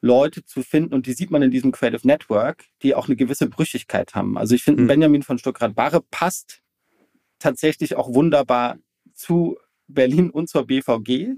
Leute 0.02 0.46
zu 0.46 0.64
finden, 0.64 0.94
und 0.94 1.08
die 1.08 1.14
sieht 1.14 1.30
man 1.30 1.42
in 1.42 1.52
diesem 1.52 1.72
Creative 1.72 2.08
Network, 2.08 2.66
die 2.82 2.96
auch 2.96 3.08
eine 3.08 3.16
gewisse 3.16 3.50
Brüchigkeit 3.50 4.16
haben. 4.16 4.38
Also 4.38 4.56
ich 4.56 4.64
finde, 4.64 4.84
mhm. 4.84 4.88
Benjamin 4.88 5.24
von 5.24 5.38
Stuckrad-Barre 5.38 6.02
passt 6.10 6.62
tatsächlich 7.38 7.96
auch 7.96 8.14
wunderbar 8.14 8.78
zu 9.14 9.58
Berlin 9.88 10.30
und 10.30 10.48
zur 10.48 10.66
BVG, 10.66 11.36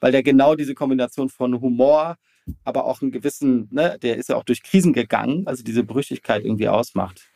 weil 0.00 0.12
der 0.12 0.22
genau 0.22 0.54
diese 0.54 0.74
Kombination 0.74 1.28
von 1.28 1.60
Humor, 1.60 2.16
aber 2.64 2.84
auch 2.86 3.02
einen 3.02 3.12
gewissen, 3.12 3.68
ne, 3.70 3.98
der 4.02 4.16
ist 4.16 4.28
ja 4.28 4.36
auch 4.36 4.44
durch 4.44 4.62
Krisen 4.62 4.92
gegangen, 4.92 5.46
also 5.46 5.62
diese 5.62 5.84
Brüchigkeit 5.84 6.44
irgendwie 6.44 6.68
ausmacht. 6.68 7.29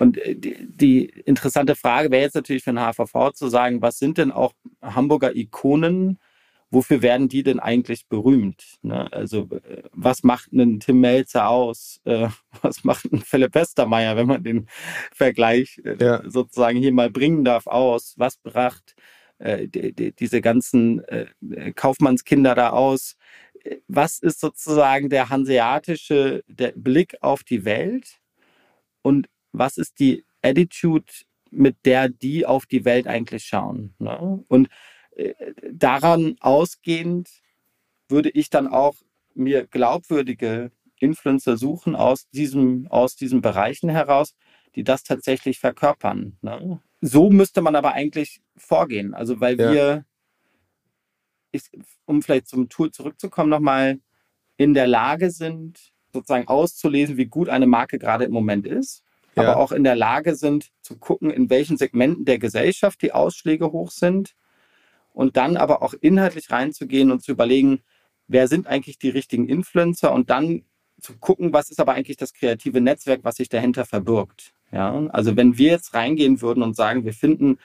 Und 0.00 0.16
äh, 0.16 0.34
die, 0.34 0.56
die 0.60 1.04
interessante 1.04 1.76
Frage 1.76 2.10
wäre 2.10 2.22
jetzt 2.22 2.34
natürlich 2.34 2.64
für 2.64 2.72
den 2.72 2.80
HVV 2.80 3.32
zu 3.34 3.48
sagen, 3.48 3.82
was 3.82 3.98
sind 3.98 4.18
denn 4.18 4.32
auch 4.32 4.54
Hamburger 4.82 5.36
Ikonen? 5.36 6.18
Wofür 6.72 7.02
werden 7.02 7.28
die 7.28 7.42
denn 7.42 7.60
eigentlich 7.60 8.06
berühmt? 8.06 8.78
Ne? 8.82 9.12
Also 9.12 9.48
äh, 9.50 9.82
was 9.92 10.22
macht 10.22 10.52
einen 10.52 10.80
Tim 10.80 11.00
Melzer 11.00 11.48
aus? 11.48 12.00
Äh, 12.04 12.28
was 12.62 12.82
macht 12.82 13.12
ein 13.12 13.20
Philipp 13.20 13.54
Westermeier, 13.54 14.16
wenn 14.16 14.26
man 14.26 14.42
den 14.42 14.66
Vergleich 15.12 15.80
ja. 16.00 16.22
sozusagen 16.28 16.78
hier 16.78 16.92
mal 16.92 17.10
bringen 17.10 17.44
darf, 17.44 17.66
aus? 17.66 18.14
Was 18.16 18.38
bracht 18.38 18.94
die, 19.42 19.94
die, 19.94 20.12
diese 20.12 20.42
ganzen 20.42 21.00
Kaufmannskinder 21.74 22.54
da 22.54 22.70
aus? 22.70 23.16
Was 23.88 24.18
ist 24.18 24.38
sozusagen 24.38 25.08
der 25.08 25.30
hanseatische 25.30 26.44
der 26.46 26.74
Blick 26.76 27.16
auf 27.22 27.42
die 27.42 27.64
Welt? 27.64 28.20
Und 29.00 29.28
was 29.52 29.78
ist 29.78 29.98
die 29.98 30.24
Attitude, 30.42 31.12
mit 31.50 31.76
der 31.84 32.08
die 32.08 32.46
auf 32.46 32.66
die 32.66 32.84
Welt 32.84 33.06
eigentlich 33.06 33.44
schauen. 33.44 33.94
Ne? 33.98 34.44
Und 34.48 34.68
äh, 35.16 35.34
daran 35.72 36.36
ausgehend 36.40 37.28
würde 38.08 38.30
ich 38.30 38.50
dann 38.50 38.68
auch 38.68 38.96
mir 39.34 39.66
glaubwürdige 39.66 40.70
Influencer 40.98 41.56
suchen 41.56 41.96
aus 41.96 42.28
diesem, 42.30 42.86
aus 42.88 43.16
diesen 43.16 43.40
Bereichen 43.40 43.88
heraus, 43.88 44.34
die 44.74 44.84
das 44.84 45.02
tatsächlich 45.02 45.58
verkörpern. 45.58 46.36
Ne? 46.42 46.80
So 47.00 47.30
müsste 47.30 47.62
man 47.62 47.74
aber 47.74 47.92
eigentlich 47.92 48.40
vorgehen. 48.56 49.14
Also 49.14 49.40
weil 49.40 49.58
ja. 49.58 49.72
wir, 49.72 50.04
ich, 51.52 51.62
um 52.04 52.22
vielleicht 52.22 52.48
zum 52.48 52.68
Tool 52.68 52.90
zurückzukommen, 52.90 53.50
nochmal 53.50 53.98
in 54.56 54.74
der 54.74 54.86
Lage 54.86 55.30
sind, 55.30 55.92
sozusagen 56.12 56.48
auszulesen, 56.48 57.16
wie 57.16 57.26
gut 57.26 57.48
eine 57.48 57.66
Marke 57.66 57.98
gerade 57.98 58.24
im 58.24 58.32
Moment 58.32 58.66
ist 58.66 59.04
ja. 59.34 59.42
aber 59.42 59.56
auch 59.56 59.72
in 59.72 59.84
der 59.84 59.96
Lage 59.96 60.34
sind, 60.34 60.70
zu 60.82 60.96
gucken, 60.96 61.30
in 61.30 61.50
welchen 61.50 61.76
Segmenten 61.76 62.24
der 62.24 62.38
Gesellschaft 62.38 63.02
die 63.02 63.12
Ausschläge 63.12 63.72
hoch 63.72 63.90
sind 63.90 64.34
und 65.12 65.36
dann 65.36 65.56
aber 65.56 65.82
auch 65.82 65.94
inhaltlich 65.94 66.50
reinzugehen 66.50 67.10
und 67.10 67.22
zu 67.22 67.32
überlegen, 67.32 67.80
wer 68.28 68.48
sind 68.48 68.66
eigentlich 68.66 68.98
die 68.98 69.10
richtigen 69.10 69.48
Influencer 69.48 70.12
und 70.12 70.30
dann 70.30 70.64
zu 71.00 71.16
gucken, 71.18 71.52
was 71.52 71.70
ist 71.70 71.80
aber 71.80 71.94
eigentlich 71.94 72.16
das 72.16 72.32
kreative 72.32 72.80
Netzwerk, 72.80 73.20
was 73.22 73.36
sich 73.36 73.48
dahinter 73.48 73.84
verbirgt. 73.84 74.52
Ja, 74.72 75.06
also 75.08 75.36
wenn 75.36 75.58
wir 75.58 75.70
jetzt 75.70 75.94
reingehen 75.94 76.40
würden 76.40 76.62
und 76.62 76.76
sagen, 76.76 77.04
wir 77.04 77.12
finden 77.12 77.58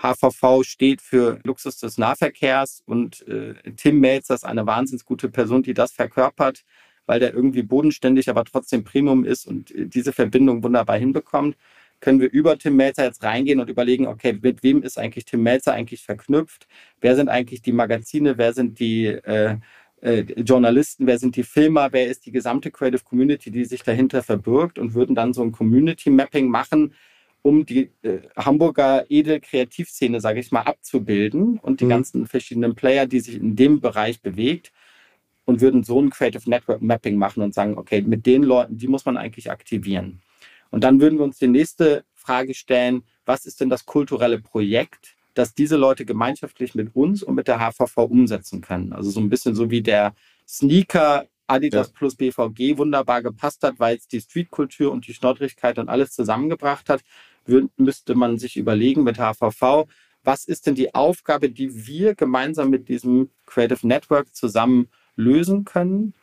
HVV 0.00 0.62
steht 0.62 1.02
für 1.02 1.40
Luxus 1.42 1.76
des 1.78 1.98
Nahverkehrs 1.98 2.82
und 2.86 3.26
äh, 3.26 3.54
Tim 3.76 4.00
Melzer 4.00 4.34
ist 4.34 4.44
eine 4.44 4.64
wahnsinnig 4.66 5.04
gute 5.04 5.28
Person, 5.28 5.62
die 5.62 5.74
das 5.74 5.92
verkörpert, 5.92 6.64
weil 7.08 7.20
der 7.20 7.34
irgendwie 7.34 7.62
bodenständig, 7.62 8.28
aber 8.28 8.44
trotzdem 8.44 8.84
Premium 8.84 9.24
ist 9.24 9.46
und 9.46 9.72
diese 9.74 10.12
Verbindung 10.12 10.62
wunderbar 10.62 10.98
hinbekommt, 10.98 11.56
können 12.00 12.20
wir 12.20 12.30
über 12.30 12.56
Tim 12.58 12.76
Melzer 12.76 13.04
jetzt 13.04 13.24
reingehen 13.24 13.60
und 13.60 13.70
überlegen, 13.70 14.06
okay, 14.06 14.38
mit 14.40 14.62
wem 14.62 14.82
ist 14.82 14.98
eigentlich 14.98 15.24
Tim 15.24 15.42
Melzer 15.42 15.72
eigentlich 15.72 16.04
verknüpft? 16.04 16.68
Wer 17.00 17.16
sind 17.16 17.28
eigentlich 17.28 17.62
die 17.62 17.72
Magazine? 17.72 18.38
Wer 18.38 18.52
sind 18.52 18.78
die 18.78 19.06
äh, 19.06 19.56
äh, 20.00 20.20
Journalisten? 20.42 21.06
Wer 21.06 21.18
sind 21.18 21.34
die 21.34 21.42
Filmer? 21.42 21.88
Wer 21.90 22.06
ist 22.06 22.26
die 22.26 22.30
gesamte 22.30 22.70
Creative 22.70 23.02
Community, 23.02 23.50
die 23.50 23.64
sich 23.64 23.82
dahinter 23.82 24.22
verbirgt? 24.22 24.78
Und 24.78 24.94
würden 24.94 25.16
dann 25.16 25.32
so 25.32 25.42
ein 25.42 25.50
Community 25.50 26.10
Mapping 26.10 26.48
machen, 26.48 26.94
um 27.42 27.66
die 27.66 27.90
äh, 28.02 28.18
Hamburger 28.36 29.06
Edel-Kreativszene, 29.08 30.20
sage 30.20 30.40
ich 30.40 30.52
mal, 30.52 30.62
abzubilden 30.62 31.58
und 31.58 31.80
die 31.80 31.86
mhm. 31.86 31.90
ganzen 31.90 32.26
verschiedenen 32.26 32.74
Player, 32.74 33.06
die 33.06 33.20
sich 33.20 33.36
in 33.36 33.56
dem 33.56 33.80
Bereich 33.80 34.20
bewegt 34.20 34.72
und 35.48 35.62
würden 35.62 35.82
so 35.82 35.98
ein 35.98 36.10
Creative 36.10 36.42
Network 36.48 36.82
Mapping 36.82 37.16
machen 37.16 37.42
und 37.42 37.54
sagen, 37.54 37.78
okay, 37.78 38.02
mit 38.02 38.26
den 38.26 38.42
Leuten, 38.42 38.76
die 38.76 38.86
muss 38.86 39.06
man 39.06 39.16
eigentlich 39.16 39.50
aktivieren. 39.50 40.20
Und 40.68 40.84
dann 40.84 41.00
würden 41.00 41.18
wir 41.18 41.24
uns 41.24 41.38
die 41.38 41.48
nächste 41.48 42.04
Frage 42.12 42.52
stellen, 42.52 43.02
was 43.24 43.46
ist 43.46 43.62
denn 43.62 43.70
das 43.70 43.86
kulturelle 43.86 44.40
Projekt, 44.40 45.16
das 45.32 45.54
diese 45.54 45.78
Leute 45.78 46.04
gemeinschaftlich 46.04 46.74
mit 46.74 46.94
uns 46.94 47.22
und 47.22 47.34
mit 47.34 47.48
der 47.48 47.60
HVV 47.60 47.96
umsetzen 47.96 48.60
können? 48.60 48.92
Also 48.92 49.08
so 49.08 49.20
ein 49.20 49.30
bisschen 49.30 49.54
so 49.54 49.70
wie 49.70 49.80
der 49.80 50.14
Sneaker 50.46 51.26
Adidas 51.46 51.86
ja. 51.86 51.92
plus 51.96 52.14
BVG 52.16 52.76
wunderbar 52.76 53.22
gepasst 53.22 53.62
hat, 53.62 53.80
weil 53.80 53.96
es 53.96 54.06
die 54.06 54.20
Streetkultur 54.20 54.92
und 54.92 55.06
die 55.06 55.14
Schnoddrigkeit 55.14 55.78
und 55.78 55.88
alles 55.88 56.12
zusammengebracht 56.12 56.90
hat, 56.90 57.00
müsste 57.78 58.14
man 58.14 58.36
sich 58.36 58.58
überlegen 58.58 59.02
mit 59.02 59.16
HVV, 59.16 59.86
was 60.24 60.44
ist 60.44 60.66
denn 60.66 60.74
die 60.74 60.94
Aufgabe, 60.94 61.48
die 61.48 61.86
wir 61.86 62.14
gemeinsam 62.14 62.68
mit 62.68 62.90
diesem 62.90 63.30
Creative 63.46 63.86
Network 63.86 64.34
zusammen 64.34 64.88
lösen 65.18 65.64
können 65.64 66.14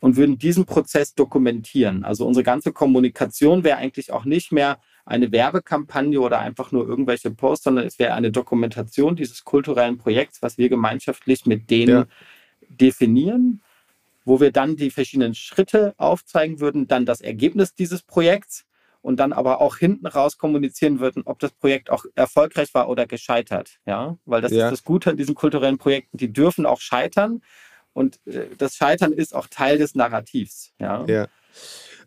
und 0.00 0.16
würden 0.16 0.38
diesen 0.38 0.64
Prozess 0.64 1.14
dokumentieren. 1.14 2.04
Also 2.04 2.26
unsere 2.26 2.42
ganze 2.42 2.72
Kommunikation 2.72 3.62
wäre 3.64 3.76
eigentlich 3.76 4.12
auch 4.12 4.24
nicht 4.24 4.50
mehr 4.50 4.80
eine 5.04 5.30
Werbekampagne 5.30 6.20
oder 6.20 6.38
einfach 6.38 6.72
nur 6.72 6.88
irgendwelche 6.88 7.30
Posts, 7.30 7.64
sondern 7.64 7.86
es 7.86 7.98
wäre 7.98 8.14
eine 8.14 8.30
Dokumentation 8.30 9.16
dieses 9.16 9.44
kulturellen 9.44 9.98
Projekts, 9.98 10.42
was 10.42 10.56
wir 10.56 10.68
gemeinschaftlich 10.68 11.46
mit 11.46 11.70
denen 11.70 11.96
ja. 11.98 12.06
definieren, 12.68 13.60
wo 14.24 14.40
wir 14.40 14.52
dann 14.52 14.76
die 14.76 14.90
verschiedenen 14.90 15.34
Schritte 15.34 15.94
aufzeigen 15.98 16.60
würden, 16.60 16.88
dann 16.88 17.06
das 17.06 17.20
Ergebnis 17.20 17.74
dieses 17.74 18.02
Projekts 18.02 18.64
und 19.02 19.18
dann 19.18 19.32
aber 19.32 19.60
auch 19.60 19.76
hinten 19.76 20.06
raus 20.06 20.38
kommunizieren 20.38 21.00
würden, 21.00 21.22
ob 21.24 21.38
das 21.38 21.52
Projekt 21.52 21.90
auch 21.90 22.04
erfolgreich 22.14 22.72
war 22.74 22.88
oder 22.88 23.06
gescheitert. 23.06 23.80
Ja, 23.86 24.16
weil 24.24 24.42
das 24.42 24.52
ja. 24.52 24.66
ist 24.66 24.72
das 24.72 24.84
Gute 24.84 25.10
an 25.10 25.16
diesen 25.16 25.34
kulturellen 25.34 25.78
Projekten. 25.78 26.18
Die 26.18 26.32
dürfen 26.32 26.66
auch 26.66 26.80
scheitern 26.80 27.42
und 27.92 28.20
äh, 28.26 28.46
das 28.56 28.74
Scheitern 28.74 29.12
ist 29.12 29.34
auch 29.34 29.46
Teil 29.48 29.78
des 29.78 29.94
Narrativs. 29.94 30.72
Ja. 30.78 31.04
ja. 31.06 31.26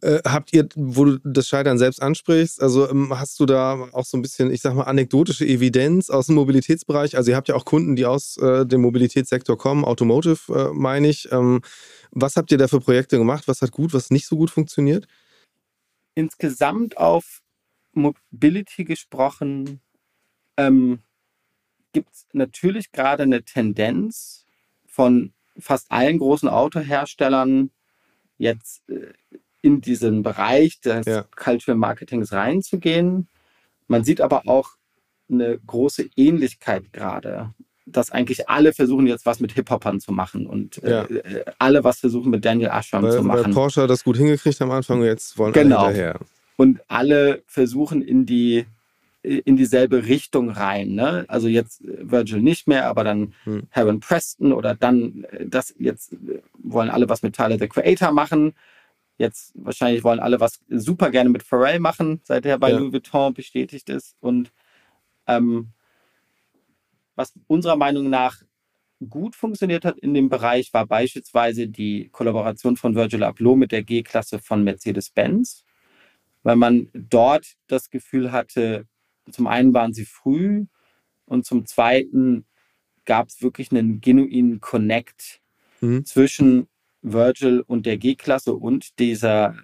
Äh, 0.01 0.19
habt 0.25 0.53
ihr, 0.53 0.67
wo 0.75 1.05
du 1.05 1.19
das 1.23 1.47
Scheitern 1.47 1.77
selbst 1.77 2.01
ansprichst, 2.01 2.61
also 2.61 2.89
ähm, 2.89 3.17
hast 3.17 3.39
du 3.39 3.45
da 3.45 3.87
auch 3.93 4.05
so 4.05 4.17
ein 4.17 4.21
bisschen, 4.21 4.51
ich 4.51 4.61
sag 4.61 4.73
mal, 4.75 4.83
anekdotische 4.83 5.45
Evidenz 5.45 6.09
aus 6.09 6.27
dem 6.27 6.35
Mobilitätsbereich? 6.35 7.15
Also 7.15 7.31
ihr 7.31 7.37
habt 7.37 7.47
ja 7.47 7.55
auch 7.55 7.65
Kunden, 7.65 7.95
die 7.95 8.05
aus 8.05 8.37
äh, 8.37 8.65
dem 8.65 8.81
Mobilitätssektor 8.81 9.57
kommen, 9.57 9.85
Automotive 9.85 10.53
äh, 10.53 10.73
meine 10.73 11.07
ich. 11.07 11.31
Ähm, 11.31 11.61
was 12.11 12.35
habt 12.35 12.51
ihr 12.51 12.57
da 12.57 12.67
für 12.67 12.79
Projekte 12.79 13.17
gemacht? 13.17 13.47
Was 13.47 13.61
hat 13.61 13.71
gut, 13.71 13.93
was 13.93 14.11
nicht 14.11 14.27
so 14.27 14.35
gut 14.35 14.51
funktioniert? 14.51 15.07
insgesamt 16.15 16.97
auf 16.97 17.41
Mobility 17.93 18.85
gesprochen, 18.85 19.81
ähm, 20.57 20.99
gibt 21.91 22.11
es 22.13 22.27
natürlich 22.33 22.91
gerade 22.91 23.23
eine 23.23 23.43
Tendenz 23.43 24.45
von 24.85 25.33
fast 25.57 25.91
allen 25.91 26.19
großen 26.19 26.49
Autoherstellern 26.49 27.71
jetzt 28.37 28.87
äh, 28.89 29.13
in 29.61 29.81
diesen 29.81 30.23
Bereich 30.23 30.81
des 30.81 31.05
ja. 31.05 31.25
Cultural 31.35 31.77
Marketings 31.77 32.33
reinzugehen. 32.33 33.27
Man 33.87 34.03
sieht 34.03 34.21
aber 34.21 34.47
auch 34.47 34.71
eine 35.29 35.57
große 35.59 36.09
Ähnlichkeit 36.15 36.91
gerade 36.91 37.53
dass 37.85 38.11
eigentlich 38.11 38.49
alle 38.49 38.73
versuchen 38.73 39.07
jetzt 39.07 39.25
was 39.25 39.39
mit 39.39 39.51
Hip-Hopern 39.53 39.99
zu 39.99 40.11
machen 40.11 40.47
und 40.47 40.81
äh, 40.83 40.89
ja. 40.89 41.03
äh, 41.03 41.45
alle 41.59 41.83
was 41.83 41.99
versuchen 41.99 42.29
mit 42.31 42.45
Daniel 42.45 42.69
Ashram 42.69 43.09
zu 43.09 43.23
machen. 43.23 43.45
Weil 43.45 43.53
Porsche 43.53 43.83
hat 43.83 43.89
das 43.89 44.03
gut 44.03 44.17
hingekriegt 44.17 44.61
am 44.61 44.71
Anfang 44.71 44.99
und 45.01 45.05
jetzt 45.05 45.37
wollen 45.37 45.53
genau. 45.53 45.79
alle 45.79 45.87
hinterher. 45.87 46.19
Und 46.55 46.81
alle 46.87 47.43
versuchen 47.45 48.01
in 48.01 48.25
die 48.25 48.65
in 49.23 49.55
dieselbe 49.55 50.05
Richtung 50.05 50.49
rein. 50.49 50.93
Ne? 50.93 51.25
Also 51.29 51.47
jetzt 51.47 51.81
Virgil 51.83 52.41
nicht 52.41 52.67
mehr, 52.67 52.87
aber 52.87 53.03
dann 53.03 53.33
hm. 53.45 53.67
Heron 53.69 54.01
Preston 54.01 54.51
oder 54.51 54.75
dann 54.75 55.23
äh, 55.31 55.45
das 55.47 55.73
jetzt 55.79 56.13
äh, 56.13 56.41
wollen 56.55 56.89
alle 56.89 57.07
was 57.07 57.23
mit 57.23 57.35
Tyler 57.35 57.57
the 57.57 57.69
Creator 57.69 58.11
machen. 58.11 58.53
Jetzt 59.17 59.53
wahrscheinlich 59.55 60.03
wollen 60.03 60.19
alle 60.19 60.39
was 60.39 60.61
super 60.67 61.09
gerne 61.09 61.29
mit 61.29 61.43
Pharrell 61.43 61.79
machen, 61.79 62.19
seit 62.23 62.45
er 62.45 62.57
bei 62.57 62.71
ja. 62.71 62.77
Louis 62.77 62.91
Vuitton 62.91 63.33
bestätigt 63.33 63.89
ist. 63.89 64.15
Und 64.19 64.51
ähm, 65.27 65.69
was 67.15 67.33
unserer 67.47 67.77
Meinung 67.77 68.09
nach 68.09 68.41
gut 69.09 69.35
funktioniert 69.35 69.85
hat 69.85 69.97
in 69.99 70.13
dem 70.13 70.29
Bereich, 70.29 70.73
war 70.73 70.85
beispielsweise 70.85 71.67
die 71.67 72.09
Kollaboration 72.09 72.75
von 72.75 72.95
Virgil 72.95 73.23
Abloh 73.23 73.55
mit 73.55 73.71
der 73.71 73.83
G-Klasse 73.83 74.39
von 74.39 74.63
Mercedes-Benz, 74.63 75.63
weil 76.43 76.55
man 76.55 76.89
dort 76.93 77.53
das 77.67 77.89
Gefühl 77.89 78.31
hatte, 78.31 78.85
zum 79.31 79.47
einen 79.47 79.73
waren 79.73 79.93
sie 79.93 80.05
früh 80.05 80.65
und 81.25 81.45
zum 81.45 81.65
zweiten 81.65 82.45
gab 83.05 83.29
es 83.29 83.41
wirklich 83.41 83.71
einen 83.71 84.01
genuinen 84.01 84.61
Connect 84.61 85.41
mhm. 85.81 86.05
zwischen 86.05 86.67
Virgil 87.01 87.61
und 87.61 87.85
der 87.85 87.97
G-Klasse 87.97 88.53
und 88.53 88.99
dieser 88.99 89.55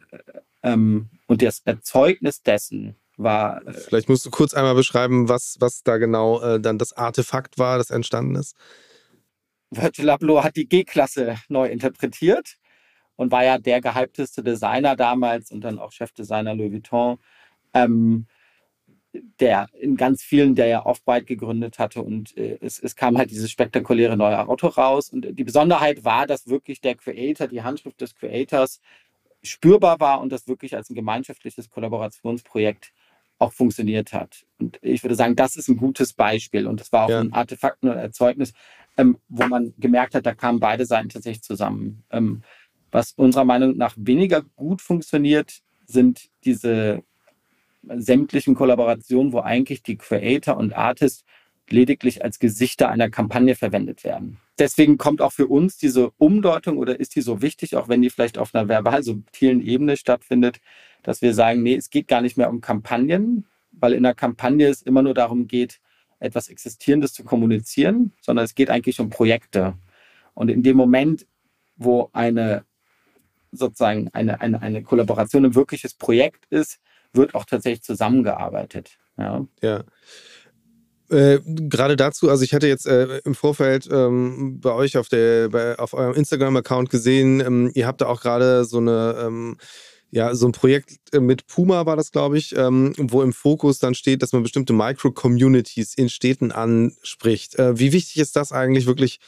ähm, 0.62 1.10
und 1.28 1.42
das 1.42 1.60
Erzeugnis 1.60 2.42
dessen, 2.42 2.96
war. 3.20 3.66
Äh, 3.68 3.74
Vielleicht 3.74 4.10
musst 4.10 4.26
du 4.26 4.32
kurz 4.32 4.54
einmal 4.54 4.76
beschreiben, 4.76 5.30
was, 5.30 5.58
was 5.60 5.84
da 5.84 5.98
genau 5.98 6.42
äh, 6.42 6.60
dann 6.60 6.78
das 6.78 6.94
Artefakt 6.94 7.58
war, 7.58 7.78
das 7.78 7.92
entstanden 7.92 8.36
ist. 8.36 8.56
Virgil 9.70 10.10
Abloh 10.10 10.44
hat 10.44 10.56
die 10.56 10.68
G-Klasse 10.68 11.38
neu 11.48 11.68
interpretiert 11.68 12.58
und 13.16 13.32
war 13.32 13.44
ja 13.44 13.60
der 13.60 13.82
gehypteste 13.82 14.42
Designer 14.42 14.96
damals 14.96 15.52
und 15.52 15.62
dann 15.62 15.78
auch 15.78 15.92
Chefdesigner 15.92 16.56
Louis 16.56 16.72
Vuitton. 16.72 17.20
Ähm, 17.74 18.26
der 19.14 19.68
in 19.80 19.96
ganz 19.96 20.22
vielen, 20.22 20.56
der 20.56 20.68
ja 20.68 20.86
Off-White 20.86 21.26
gegründet 21.26 21.80
hatte 21.80 22.02
und 22.02 22.38
äh, 22.38 22.58
es, 22.62 22.80
es, 22.80 22.96
kam 22.96 23.18
halt 23.18 23.32
dieses 23.32 23.50
spektakuläre 23.50 24.16
neue 24.16 24.48
Auto 24.48 24.68
raus 24.68 25.10
und 25.10 25.28
die 25.38 25.44
Besonderheit 25.44 26.04
war, 26.06 26.28
dass 26.28 26.48
wirklich 26.48 26.80
der 26.82 26.96
Creator, 26.96 27.48
die 27.48 27.64
Handschrift 27.64 28.00
des 28.02 28.16
Creators 28.16 28.80
spürbar 29.42 30.00
war 30.00 30.22
und 30.22 30.32
das 30.32 30.48
wirklich 30.48 30.76
als 30.76 30.90
ein 30.90 30.96
gemeinschaftliches 30.96 31.70
Kollaborationsprojekt 31.70 32.94
auch 33.40 33.54
funktioniert 33.54 34.14
hat. 34.14 34.46
Und 34.60 34.78
ich 34.82 35.04
würde 35.04 35.16
sagen, 35.16 35.36
das 35.36 35.56
ist 35.56 35.70
ein 35.70 35.78
gutes 35.78 36.14
Beispiel. 36.14 36.68
Und 36.68 36.82
das 36.82 36.92
war 36.92 37.06
auch 37.06 37.10
ja. 37.10 37.22
ein 37.22 37.34
Artefakt 37.34 37.82
und 37.84 37.90
Erzeugnis, 37.90 38.54
ähm, 38.98 39.18
wo 39.30 39.48
man 39.48 39.74
gemerkt 39.78 40.14
hat, 40.14 40.26
da 40.26 40.36
kamen 40.36 40.60
beide 40.60 40.86
Seiten 40.86 41.10
tatsächlich 41.10 41.42
zusammen. 41.42 42.04
Ähm, 42.12 42.44
was 42.92 43.14
unserer 43.14 43.46
Meinung 43.46 43.78
nach 43.78 43.96
weniger 43.98 44.42
gut 44.56 44.82
funktioniert, 44.82 45.62
sind 45.86 46.30
diese 46.44 47.02
sämtlichen 47.84 48.56
Kollaborationen, 48.56 49.34
wo 49.34 49.40
eigentlich 49.40 49.84
die 49.84 49.98
Creator 49.98 50.58
und 50.58 50.74
Artist 50.74 51.24
lediglich 51.70 52.24
als 52.24 52.40
Gesichter 52.40 52.90
einer 52.90 53.10
Kampagne 53.10 53.56
verwendet 53.56 54.04
werden. 54.04 54.38
Deswegen 54.58 54.98
kommt 54.98 55.22
auch 55.22 55.32
für 55.32 55.48
uns 55.48 55.78
diese 55.78 56.12
Umdeutung 56.18 56.78
oder 56.78 57.00
ist 57.00 57.16
die 57.16 57.22
so 57.22 57.42
wichtig, 57.42 57.76
auch 57.76 57.88
wenn 57.88 58.02
die 58.02 58.10
vielleicht 58.10 58.38
auf 58.38 58.54
einer 58.54 58.68
verbal 58.68 59.04
subtilen 59.04 59.62
Ebene 59.62 59.96
stattfindet, 59.96 60.60
dass 61.04 61.22
wir 61.22 61.34
sagen, 61.34 61.64
nee, 61.64 61.76
es 61.76 61.90
geht 61.90 62.08
gar 62.08 62.22
nicht 62.22 62.38
mehr 62.38 62.50
um 62.50 62.60
Kampagnen, 62.60 63.46
weil 63.72 63.94
in 63.94 64.04
der 64.04 64.16
Kampagne 64.16 64.68
es 64.68 64.82
immer 64.82 65.02
nur 65.02 65.14
darum 65.14 65.48
geht, 65.48 65.80
etwas 66.20 66.50
Existierendes 66.50 67.14
zu 67.14 67.24
kommunizieren, 67.24 68.12
sondern 68.20 68.44
es 68.44 68.56
geht 68.56 68.70
eigentlich 68.70 69.00
um 69.00 69.10
Projekte. 69.10 69.76
Und 70.34 70.50
in 70.50 70.64
dem 70.64 70.76
Moment, 70.76 71.26
wo 71.78 72.10
eine 72.12 72.66
sozusagen 73.52 74.10
eine, 74.10 74.42
eine, 74.42 74.62
eine 74.62 74.84
Kollaboration 74.84 75.46
ein 75.46 75.56
wirkliches 75.56 75.94
Projekt 75.94 76.46
ist, 76.50 76.80
wird 77.14 77.36
auch 77.36 77.46
tatsächlich 77.46 77.84
zusammengearbeitet. 77.84 78.98
Ja. 79.18 79.46
ja. 79.62 79.84
Äh, 81.10 81.40
Gerade 81.44 81.96
dazu, 81.96 82.30
also 82.30 82.44
ich 82.44 82.54
hatte 82.54 82.68
jetzt 82.68 82.86
äh, 82.86 83.18
im 83.26 83.34
Vorfeld 83.34 83.90
ähm, 83.92 84.60
bei 84.62 84.72
euch 84.72 84.98
auf, 84.98 85.10
der, 85.10 85.50
bei, 85.50 85.78
auf 85.80 85.94
eurem 85.94 86.14
Instagram-Account 86.14 86.90
gesehen, 86.90 87.40
ähm, 87.40 87.72
ihr 87.74 87.88
habt 87.88 88.02
da 88.02 88.08
auch 88.08 88.22
gerade 88.22 88.64
so 88.64 88.78
eine 88.78 89.16
ähm, 89.20 89.58
Ja, 90.12 90.34
so 90.34 90.48
ein 90.48 90.54
Projekt 90.54 91.14
äh, 91.14 91.20
mit 91.20 91.46
Puma 91.46 91.86
war 91.86 91.96
das, 91.96 92.12
glaube 92.12 92.40
ich, 92.40 92.56
ähm, 92.56 92.94
wo 92.98 93.22
im 93.22 93.32
Fokus 93.32 93.78
dann 93.78 93.94
steht, 93.94 94.24
dass 94.24 94.34
man 94.34 94.42
bestimmte 94.42 94.74
Micro-Communities 94.74 95.94
in 95.94 96.10
Städten 96.10 96.52
anspricht. 96.52 97.60
Äh, 97.60 97.78
wie 97.78 97.94
wichtig 97.94 98.18
ist 98.18 98.36
das 98.36 98.52
eigentlich 98.52 98.88
wirklich 98.88 99.20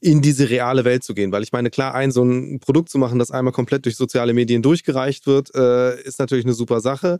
in 0.00 0.22
diese 0.22 0.48
reale 0.48 0.86
Welt 0.86 1.04
zu 1.04 1.12
gehen? 1.12 1.30
Weil 1.30 1.42
ich 1.42 1.52
meine, 1.52 1.68
klar, 1.68 1.94
ein 1.94 2.10
so 2.10 2.24
ein 2.24 2.58
Produkt 2.58 2.88
zu 2.88 2.96
machen, 2.96 3.18
das 3.18 3.30
einmal 3.30 3.52
komplett 3.52 3.84
durch 3.84 3.96
soziale 3.96 4.32
Medien 4.32 4.62
durchgereicht 4.62 5.26
wird, 5.26 5.54
äh, 5.54 6.00
ist 6.02 6.18
natürlich 6.18 6.46
eine 6.46 6.54
super 6.54 6.80
Sache. 6.80 7.18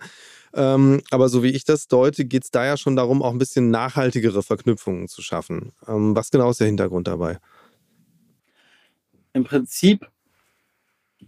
Ähm, 0.55 1.03
aber 1.11 1.29
so 1.29 1.43
wie 1.43 1.51
ich 1.51 1.65
das 1.65 1.89
deute, 1.89 2.25
geht 2.25 2.45
es 2.45 2.51
da 2.51 2.65
ja 2.65 2.79
schon 2.79 2.97
darum, 2.97 3.23
auch 3.23 3.33
ein 3.33 3.39
bisschen 3.39 3.71
nachhaltigere 3.71 4.43
Verknüpfungen 4.43 5.09
zu 5.09 5.21
schaffen. 5.21 5.73
Ähm, 5.87 6.17
was 6.17 6.31
genau 6.31 6.51
ist 6.51 6.61
der 6.61 6.69
Hintergrund 6.69 7.07
dabei? 7.07 7.39
Im 9.35 9.45
Prinzip 9.45 10.09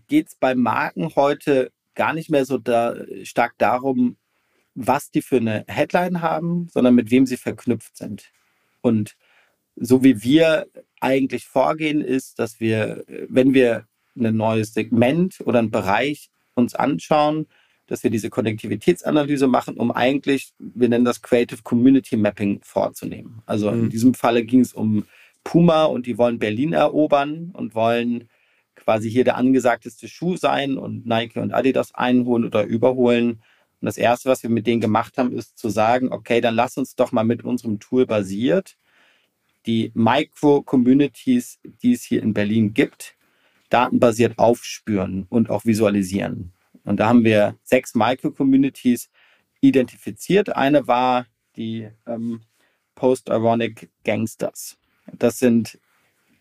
geht 0.08 0.28
es 0.28 0.34
bei 0.34 0.54
Marken 0.54 1.14
heute 1.14 1.70
gar 1.94 2.12
nicht 2.12 2.30
mehr 2.30 2.44
so 2.44 2.58
da, 2.58 2.96
stark 3.24 3.54
darum, 3.58 4.16
was 4.74 5.10
die 5.10 5.22
für 5.22 5.36
eine 5.36 5.64
Headline 5.68 6.22
haben, 6.22 6.68
sondern 6.70 6.94
mit 6.94 7.10
wem 7.10 7.26
sie 7.26 7.36
verknüpft 7.36 7.96
sind. 7.96 8.30
Und 8.80 9.16
so 9.76 10.02
wie 10.02 10.22
wir 10.22 10.66
eigentlich 11.00 11.46
vorgehen, 11.46 12.00
ist, 12.00 12.38
dass 12.38 12.60
wir, 12.60 13.04
wenn 13.28 13.54
wir 13.54 13.86
ein 14.16 14.36
neues 14.36 14.74
Segment 14.74 15.40
oder 15.44 15.58
einen 15.58 15.70
Bereich 15.70 16.30
uns 16.54 16.74
anschauen, 16.74 17.46
dass 17.86 18.02
wir 18.02 18.10
diese 18.10 18.30
Konnektivitätsanalyse 18.30 19.46
machen, 19.46 19.76
um 19.76 19.90
eigentlich, 19.90 20.52
wir 20.58 20.88
nennen 20.88 21.04
das 21.04 21.22
Creative 21.22 21.62
Community 21.62 22.16
Mapping 22.16 22.60
vorzunehmen. 22.62 23.42
Also 23.46 23.70
mhm. 23.70 23.84
in 23.84 23.90
diesem 23.90 24.14
Falle 24.14 24.44
ging 24.44 24.60
es 24.60 24.72
um 24.72 25.04
Puma 25.44 25.84
und 25.84 26.06
die 26.06 26.18
wollen 26.18 26.38
Berlin 26.38 26.72
erobern 26.72 27.50
und 27.52 27.74
wollen 27.74 28.28
quasi 28.82 29.10
hier 29.10 29.24
der 29.24 29.36
angesagteste 29.36 30.08
Schuh 30.08 30.36
sein 30.36 30.76
und 30.76 31.06
Nike 31.06 31.38
und 31.38 31.52
Adidas 31.52 31.94
einholen 31.94 32.44
oder 32.44 32.64
überholen. 32.64 33.42
Und 33.80 33.86
das 33.86 33.98
Erste, 33.98 34.28
was 34.28 34.42
wir 34.42 34.50
mit 34.50 34.66
denen 34.66 34.80
gemacht 34.80 35.18
haben, 35.18 35.32
ist 35.32 35.58
zu 35.58 35.68
sagen, 35.68 36.12
okay, 36.12 36.40
dann 36.40 36.54
lass 36.54 36.76
uns 36.76 36.94
doch 36.94 37.12
mal 37.12 37.24
mit 37.24 37.44
unserem 37.44 37.80
Tool 37.80 38.06
basiert 38.06 38.76
die 39.66 39.92
Micro-Communities, 39.94 41.60
die 41.82 41.92
es 41.92 42.02
hier 42.02 42.22
in 42.22 42.34
Berlin 42.34 42.74
gibt, 42.74 43.16
datenbasiert 43.68 44.38
aufspüren 44.38 45.26
und 45.28 45.50
auch 45.50 45.64
visualisieren. 45.64 46.52
Und 46.84 46.98
da 46.98 47.08
haben 47.08 47.24
wir 47.24 47.56
sechs 47.62 47.94
Micro-Communities 47.94 49.10
identifiziert. 49.60 50.54
Eine 50.56 50.86
war 50.88 51.26
die 51.56 51.88
ähm, 52.06 52.42
Post-Ironic 52.94 53.90
Gangsters. 54.04 54.78
Das 55.12 55.38
sind 55.38 55.78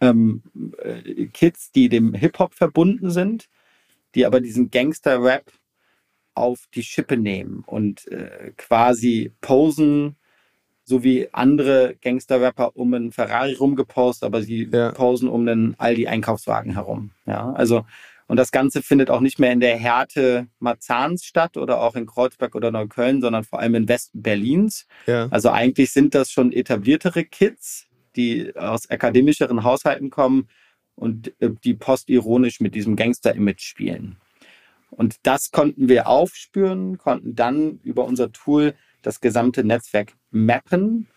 ähm, 0.02 0.41
äh, 0.80 1.28
Kids, 1.28 1.72
die 1.72 1.88
dem 1.88 2.14
Hip-Hop 2.14 2.54
verbunden 2.54 3.12
sind, 3.12 3.47
die 4.16 4.26
aber 4.26 4.41
diesen 4.41 4.72
Gangster-Rap 4.72 5.52
auf 6.34 6.66
die 6.74 6.84
Schippe 6.84 7.18
nehmen 7.18 7.64
und 7.66 8.08
äh, 8.08 8.52
quasi 8.58 9.32
posen, 9.41 10.16
so 10.84 11.04
wie 11.04 11.30
andere 11.32 11.95
Gangster-Rapper 12.02 12.76
um 12.76 12.93
einen 12.93 13.12
Ferrari 13.12 13.54
rumgepostet, 13.54 14.26
aber 14.26 14.41
sie 14.41 14.68
ja. 14.72 14.91
posen 14.91 15.30
um 15.30 15.47
einen 15.47 15.76
Aldi-Einkaufswagen 15.80 16.74
herum. 16.74 17.12
Ja, 17.26 17.52
also 17.54 17.86
und 18.32 18.38
das 18.38 18.52
Ganze 18.52 18.82
findet 18.82 19.10
auch 19.10 19.20
nicht 19.20 19.39
mehr 19.39 19.52
in 19.52 19.60
der 19.60 19.78
Härte 19.78 20.47
Marzahns 20.60 21.26
statt 21.26 21.58
oder 21.58 21.82
auch 21.82 21.97
in 21.97 22.06
Kreuzberg 22.06 22.56
oder 22.56 22.72
Neukölln, 22.72 23.20
sondern 23.20 23.43
vor 23.43 23.60
allem 23.60 23.76
in 23.76 23.89
Westen 23.89 24.22
Berlins. 24.22 24.88
Ja. 25.06 25.28
Also 25.32 25.49
eigentlich 25.49 25.91
sind 25.91 26.16
das 26.16 26.32
schon 26.32 26.54
etabliertere 26.54 27.26
Kids, 27.26 27.88
die 28.16 28.55
aus 28.55 28.89
akademischeren 28.89 29.64
Haushalten 29.64 30.09
kommen 30.09 30.47
und 30.95 31.34
äh, 31.41 31.51
die 31.64 31.74
postironisch 31.74 32.59
mit 32.59 32.76
diesem 32.76 32.95
Gangster-Image 32.95 33.62
spielen. 33.62 34.18
Und 34.89 35.16
das 35.24 35.51
konnten 35.51 35.88
wir 35.88 36.07
aufspüren, 36.07 36.97
konnten 36.97 37.36
dann 37.36 37.80
über 37.84 38.05
unser 38.05 38.32
Tool 38.32 38.76
das 39.01 39.22
gesamte 39.22 39.64
Netzwerk 39.64 40.14
mappen 40.32 41.07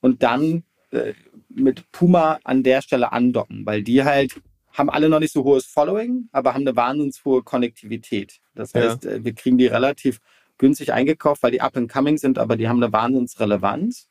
und 0.00 0.22
dann 0.22 0.64
äh, 0.90 1.14
mit 1.48 1.90
Puma 1.92 2.40
an 2.44 2.62
der 2.62 2.82
Stelle 2.82 3.12
andocken, 3.12 3.64
weil 3.64 3.82
die 3.82 4.04
halt 4.04 4.40
haben 4.72 4.90
alle 4.90 5.08
noch 5.08 5.18
nicht 5.18 5.32
so 5.32 5.44
hohes 5.44 5.66
Following, 5.66 6.28
aber 6.32 6.54
haben 6.54 6.62
eine 6.62 6.76
wahnsinnig 6.76 7.16
hohe 7.24 7.42
Konnektivität. 7.42 8.40
Das 8.54 8.74
heißt, 8.74 9.04
ja. 9.04 9.10
Äh, 9.12 9.24
wir 9.24 9.34
kriegen 9.34 9.58
die 9.58 9.66
relativ 9.66 10.20
günstig 10.58 10.92
eingekauft, 10.92 11.42
weil 11.42 11.52
die 11.52 11.60
up 11.60 11.76
and 11.76 11.90
coming 11.90 12.18
sind, 12.18 12.38
aber 12.38 12.56
die 12.56 12.68
haben 12.68 12.82
eine 12.82 12.92
Wahnsinnsrelevanz. 12.92 14.08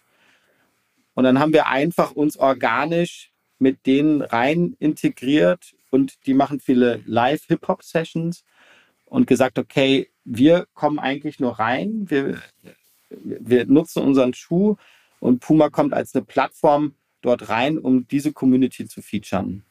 Und 1.20 1.26
dann 1.26 1.40
haben 1.40 1.52
wir 1.52 1.68
einfach 1.68 2.12
uns 2.12 2.38
organisch 2.38 3.34
mit 3.58 3.86
denen 3.86 4.22
rein 4.22 4.78
integriert 4.80 5.76
und 5.90 6.26
die 6.26 6.34
machen 6.34 6.62
viele 6.62 7.04
Live-Hip-Hop-Sessions 7.08 8.46
und 9.04 9.28
gesagt, 9.28 9.60
okay, 9.60 10.08
wir 10.24 10.66
kommen 10.74 10.98
eigentlich 10.98 11.42
nur 11.42 11.60
rein, 11.60 12.06
wir, 12.10 12.38
wir 13.10 13.66
nutzen 13.66 14.02
unseren 14.02 14.34
Schuh 14.34 14.78
und 15.20 15.42
Puma 15.42 15.70
kommt 15.70 15.94
als 15.94 16.16
eine 16.16 16.24
Plattform 16.24 16.94
dort 17.20 17.50
rein, 17.50 17.78
um 17.78 18.08
diese 18.08 18.32
Community 18.32 18.88
zu 18.88 19.02
featuren. 19.02 19.66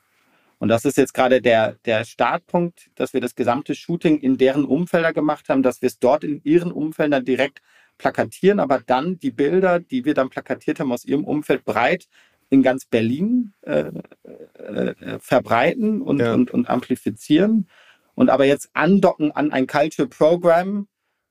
Und 0.58 0.68
das 0.68 0.84
ist 0.84 0.98
jetzt 0.98 1.14
gerade 1.14 1.40
der, 1.40 1.76
der 1.86 2.04
Startpunkt, 2.04 2.90
dass 2.94 3.14
wir 3.14 3.22
das 3.22 3.34
gesamte 3.34 3.74
Shooting 3.74 4.18
in 4.18 4.36
deren 4.36 4.66
Umfelder 4.66 5.14
gemacht 5.14 5.48
haben, 5.48 5.62
dass 5.62 5.80
wir 5.80 5.86
es 5.86 5.98
dort 5.98 6.24
in 6.24 6.42
ihren 6.44 6.72
Umfeldern 6.72 7.24
direkt 7.24 7.62
plakatieren, 7.98 8.60
aber 8.60 8.80
dann 8.84 9.18
die 9.18 9.30
Bilder, 9.30 9.80
die 9.80 10.04
wir 10.04 10.14
dann 10.14 10.30
plakatiert 10.30 10.80
haben 10.80 10.92
aus 10.92 11.04
ihrem 11.04 11.24
Umfeld 11.24 11.64
breit 11.64 12.08
in 12.50 12.62
ganz 12.62 12.86
Berlin 12.86 13.52
äh, 13.62 13.90
äh, 14.54 14.90
äh, 14.90 15.18
verbreiten 15.18 16.00
und, 16.00 16.20
ja. 16.20 16.32
und, 16.32 16.50
und 16.50 16.68
amplifizieren. 16.68 17.68
Und 18.14 18.30
aber 18.30 18.46
jetzt 18.46 18.70
andocken 18.72 19.32
an 19.32 19.52
ein 19.52 19.66
Culture 19.66 20.08
Program, 20.08 20.88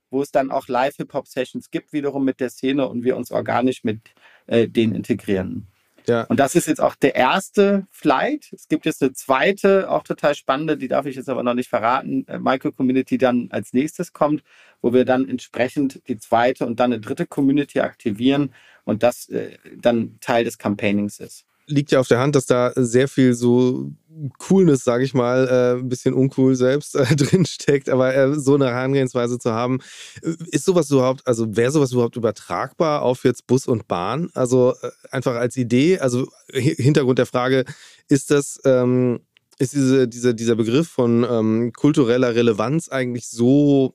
wo 0.10 0.22
es 0.22 0.32
dann 0.32 0.52
auch 0.52 0.68
Live-Hip-Hop-Sessions 0.68 1.72
gibt, 1.72 1.92
wiederum 1.92 2.24
mit 2.24 2.40
der 2.40 2.50
Szene 2.50 2.88
und 2.88 3.04
wir 3.04 3.18
uns 3.18 3.32
organisch 3.32 3.84
mit 3.84 4.02
äh, 4.46 4.68
denen 4.68 4.96
integrieren. 4.96 5.68
Ja. 6.08 6.24
Und 6.24 6.40
das 6.40 6.56
ist 6.56 6.68
jetzt 6.68 6.80
auch 6.82 6.96
der 6.96 7.16
erste 7.16 7.86
Flight. 7.92 8.50
Es 8.54 8.68
gibt 8.68 8.86
jetzt 8.86 9.02
eine 9.02 9.14
zweite, 9.14 9.90
auch 9.90 10.04
total 10.04 10.36
spannende, 10.36 10.78
die 10.78 10.88
darf 10.88 11.06
ich 11.06 11.16
jetzt 11.16 11.30
aber 11.30 11.44
noch 11.44 11.54
nicht 11.54 11.70
verraten, 11.70 12.26
äh, 12.28 12.40
Micro-Community 12.40 13.18
dann 13.18 13.50
als 13.52 13.74
nächstes 13.74 14.14
kommt, 14.14 14.44
wo 14.82 14.94
wir 14.94 15.06
dann 15.06 15.28
entsprechend 15.28 16.02
die 16.08 16.18
zweite 16.18 16.66
und 16.66 16.80
dann 16.80 16.94
eine 16.94 17.02
dritte 17.02 17.26
Community 17.26 17.82
aktivieren 17.82 18.54
und 18.86 19.04
das 19.04 19.28
äh, 19.30 19.58
dann 19.76 20.18
Teil 20.22 20.44
des 20.46 20.58
Campaignings 20.58 21.20
ist 21.20 21.47
liegt 21.68 21.92
ja 21.92 22.00
auf 22.00 22.08
der 22.08 22.20
Hand, 22.20 22.36
dass 22.36 22.46
da 22.46 22.72
sehr 22.76 23.08
viel 23.08 23.34
so 23.34 23.92
Coolness, 24.40 24.84
sage 24.84 25.04
ich 25.04 25.14
mal, 25.14 25.48
äh, 25.48 25.80
ein 25.80 25.90
bisschen 25.90 26.14
uncool 26.14 26.56
selbst 26.56 26.96
äh, 26.96 27.06
drin 27.16 27.46
steckt, 27.46 27.90
aber 27.90 28.16
äh, 28.16 28.34
so 28.40 28.56
eine 28.56 28.68
Herangehensweise 28.68 29.38
zu 29.38 29.52
haben, 29.52 29.80
äh, 30.24 30.34
ist 30.52 30.66
sowas 30.66 30.90
überhaupt, 30.90 31.28
also 31.28 31.56
wäre 31.56 31.72
sowas 31.72 31.92
überhaupt 31.92 32.16
übertragbar 32.16 33.04
auf 33.04 33.24
jetzt 33.26 33.46
Bus 33.48 33.68
und 33.68 33.88
Bahn? 33.88 34.30
Also 34.34 34.74
äh, 34.82 34.90
einfach 35.12 35.36
als 35.36 35.56
Idee, 35.56 36.00
also 36.00 36.28
Hintergrund 36.52 37.20
der 37.20 37.26
Frage, 37.28 37.66
ist 38.08 38.32
das, 38.32 38.60
ähm, 38.66 39.20
ist 39.60 39.74
diese, 39.74 40.08
diese, 40.08 40.34
dieser 40.34 40.56
Begriff 40.56 40.88
von 40.88 41.26
ähm, 41.30 41.74
kultureller 41.74 42.34
Relevanz 42.34 42.90
eigentlich 42.90 43.28
so 43.28 43.94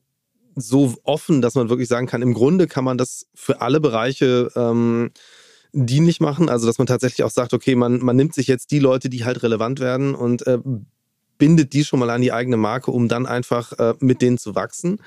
so 0.55 0.95
offen, 1.05 1.41
dass 1.41 1.55
man 1.55 1.71
wirklich 1.71 1.89
sagen 1.89 2.07
kann, 2.07 2.21
im 2.21 2.35
Grunde 2.35 2.67
kann 2.67 2.85
man 2.85 2.99
das 2.99 3.27
für 3.35 3.63
alle 3.63 3.81
Bereiche 3.81 4.51
ähm, 4.55 5.11
dienlich 5.73 6.21
machen. 6.21 6.49
Also, 6.49 6.67
dass 6.67 6.79
man 6.79 6.87
tatsächlich 6.87 7.25
auch 7.25 7.31
sagt, 7.31 7.55
okay, 7.55 7.75
man, 7.75 7.99
man 7.99 8.17
nimmt 8.17 8.35
sich 8.35 8.47
jetzt 8.47 8.71
die 8.71 8.79
Leute, 8.79 9.09
die 9.09 9.25
halt 9.25 9.43
relevant 9.43 9.81
werden 9.81 10.15
und 10.15 10.47
äh, 10.47 10.59
bindet 11.39 11.73
die 11.73 11.85
schon 11.85 11.99
mal 11.99 12.11
an 12.11 12.23
die 12.23 12.33
eigene 12.33 12.57
Marke, 12.57 12.91
um 12.91 13.09
dann 13.09 13.27
einfach 13.27 13.73
äh, 13.79 13.95
mit 14.01 14.23
denen 14.23 14.39
zu 14.39 14.55
wachsen 14.55 15.01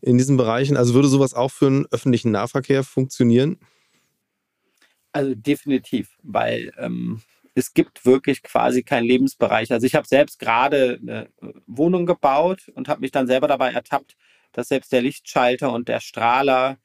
in 0.00 0.18
diesen 0.18 0.36
Bereichen. 0.36 0.76
Also 0.76 0.94
würde 0.94 1.08
sowas 1.08 1.34
auch 1.34 1.50
für 1.50 1.66
einen 1.66 1.86
öffentlichen 1.90 2.30
Nahverkehr 2.30 2.84
funktionieren? 2.84 3.58
Also 5.12 5.34
definitiv, 5.34 6.16
weil 6.22 6.72
ähm, 6.78 7.22
es 7.54 7.74
gibt 7.74 8.06
wirklich 8.06 8.42
quasi 8.42 8.82
keinen 8.82 9.06
Lebensbereich. 9.06 9.72
Also 9.72 9.86
ich 9.86 9.94
habe 9.94 10.06
selbst 10.06 10.38
gerade 10.38 10.98
eine 11.02 11.28
Wohnung 11.66 12.06
gebaut 12.06 12.70
und 12.74 12.88
habe 12.88 13.00
mich 13.00 13.10
dann 13.10 13.26
selber 13.26 13.48
dabei 13.48 13.72
ertappt, 13.72 14.16
dass 14.52 14.68
selbst 14.68 14.92
der 14.92 15.02
Lichtschalter 15.02 15.72
und 15.72 15.88
der 15.88 16.00
Strahler 16.00 16.78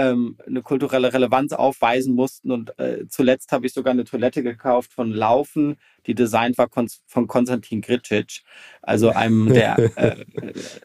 ähm, 0.00 0.38
eine 0.46 0.62
kulturelle 0.62 1.12
Relevanz 1.12 1.52
aufweisen 1.52 2.14
mussten. 2.14 2.50
Und 2.50 2.78
äh, 2.78 3.06
zuletzt 3.08 3.52
habe 3.52 3.66
ich 3.66 3.74
sogar 3.74 3.92
eine 3.92 4.04
Toilette 4.04 4.42
gekauft 4.42 4.94
von 4.94 5.12
Laufen, 5.12 5.76
die 6.06 6.14
designt 6.14 6.56
war 6.56 6.68
von 6.70 7.28
Konstantin 7.28 7.82
Gricic, 7.82 8.40
also 8.80 9.10
einem 9.10 9.48
der 9.52 9.76
äh, 9.96 10.24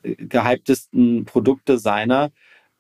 äh, 0.04 0.16
gehyptesten 0.18 1.24
Produktdesigner, 1.24 2.32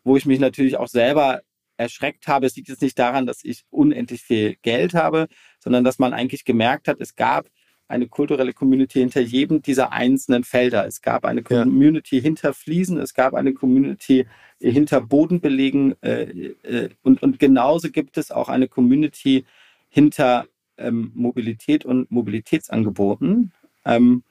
wo 0.03 0.17
ich 0.17 0.25
mich 0.25 0.39
natürlich 0.39 0.75
auch 0.75 0.89
selber 0.89 1.41
erschreckt 1.77 2.27
habe. 2.27 2.45
Es 2.45 2.55
liegt 2.57 2.67
jetzt 2.67 2.81
nicht 2.81 2.99
daran, 2.99 3.25
dass 3.25 3.39
ich 3.43 3.63
unendlich 3.69 4.21
viel 4.21 4.57
Geld 4.61 4.93
habe, 4.93 5.27
sondern 5.59 5.86
dass 5.86 5.99
man 5.99 6.13
eigentlich 6.13 6.43
gemerkt 6.43 6.89
hat, 6.89 6.99
es 6.99 7.15
gab 7.15 7.47
eine 7.88 8.07
kulturelle 8.07 8.53
Community 8.53 8.99
hinter 8.99 9.21
jedem 9.21 9.61
dieser 9.61 9.91
einzelnen 9.91 10.43
Felder. 10.43 10.88
Es 10.88 11.01
gab 11.01 11.25
eine 11.25 11.43
Community 11.43 12.17
ja. 12.17 12.21
hinter 12.23 12.53
Fliesen, 12.53 12.97
es 12.99 13.13
gab 13.13 13.33
eine 13.33 13.53
Community 13.53 14.25
hinter 14.59 15.01
Bodenbelegen 15.01 15.95
äh, 16.01 16.23
äh, 16.63 16.89
und, 17.03 17.21
und 17.21 17.39
genauso 17.39 17.91
gibt 17.91 18.17
es 18.17 18.31
auch 18.31 18.49
eine 18.49 18.67
Community 18.67 19.45
hinter 19.89 20.47
ähm, 20.77 21.11
Mobilität 21.13 21.86
und 21.86 22.09
Mobilitätsangeboten. 22.09 23.53
Ähm, 23.86 24.23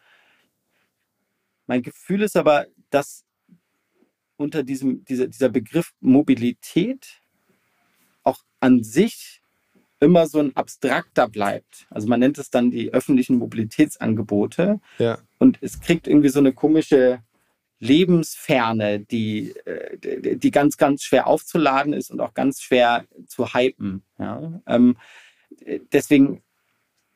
mein 1.67 1.83
Gefühl 1.83 2.23
ist 2.23 2.37
aber, 2.37 2.67
dass 2.91 3.25
unter 4.37 4.63
diesem, 4.63 5.05
dieser, 5.05 5.29
dieser 5.29 5.49
Begriff 5.49 5.95
Mobilität 6.01 7.21
auch 8.25 8.45
an 8.61 8.83
sich 8.83 9.43
immer 10.01 10.27
so 10.27 10.39
ein 10.39 10.55
abstrakter 10.57 11.29
bleibt. 11.29 11.87
Also 11.91 12.09
man 12.09 12.21
nennt 12.21 12.39
es 12.39 12.51
dann 12.51 12.71
die 12.71 12.93
öffentlichen 12.93 13.37
Mobilitätsangebote. 13.37 14.81
Ja. 14.99 15.19
Und 15.39 15.59
es 15.61 15.81
kriegt 15.81 16.07
irgendwie 16.07 16.29
so 16.29 16.41
eine 16.41 16.53
komische 16.53 17.21
Lebensferne, 17.79 19.01
die, 19.01 19.55
äh, 19.67 20.37
die 20.37 20.51
ganz, 20.51 20.77
ganz 20.77 21.03
schwer 21.03 21.27
aufzuladen 21.27 21.93
ist 21.93 22.11
und 22.11 22.21
auch 22.21 22.35
ganz 22.35 22.61
schwer 22.61 23.05
zu 23.27 23.55
hypen. 23.55 24.03
Ja? 24.19 24.61
Ähm, 24.67 24.97
deswegen 25.93 26.43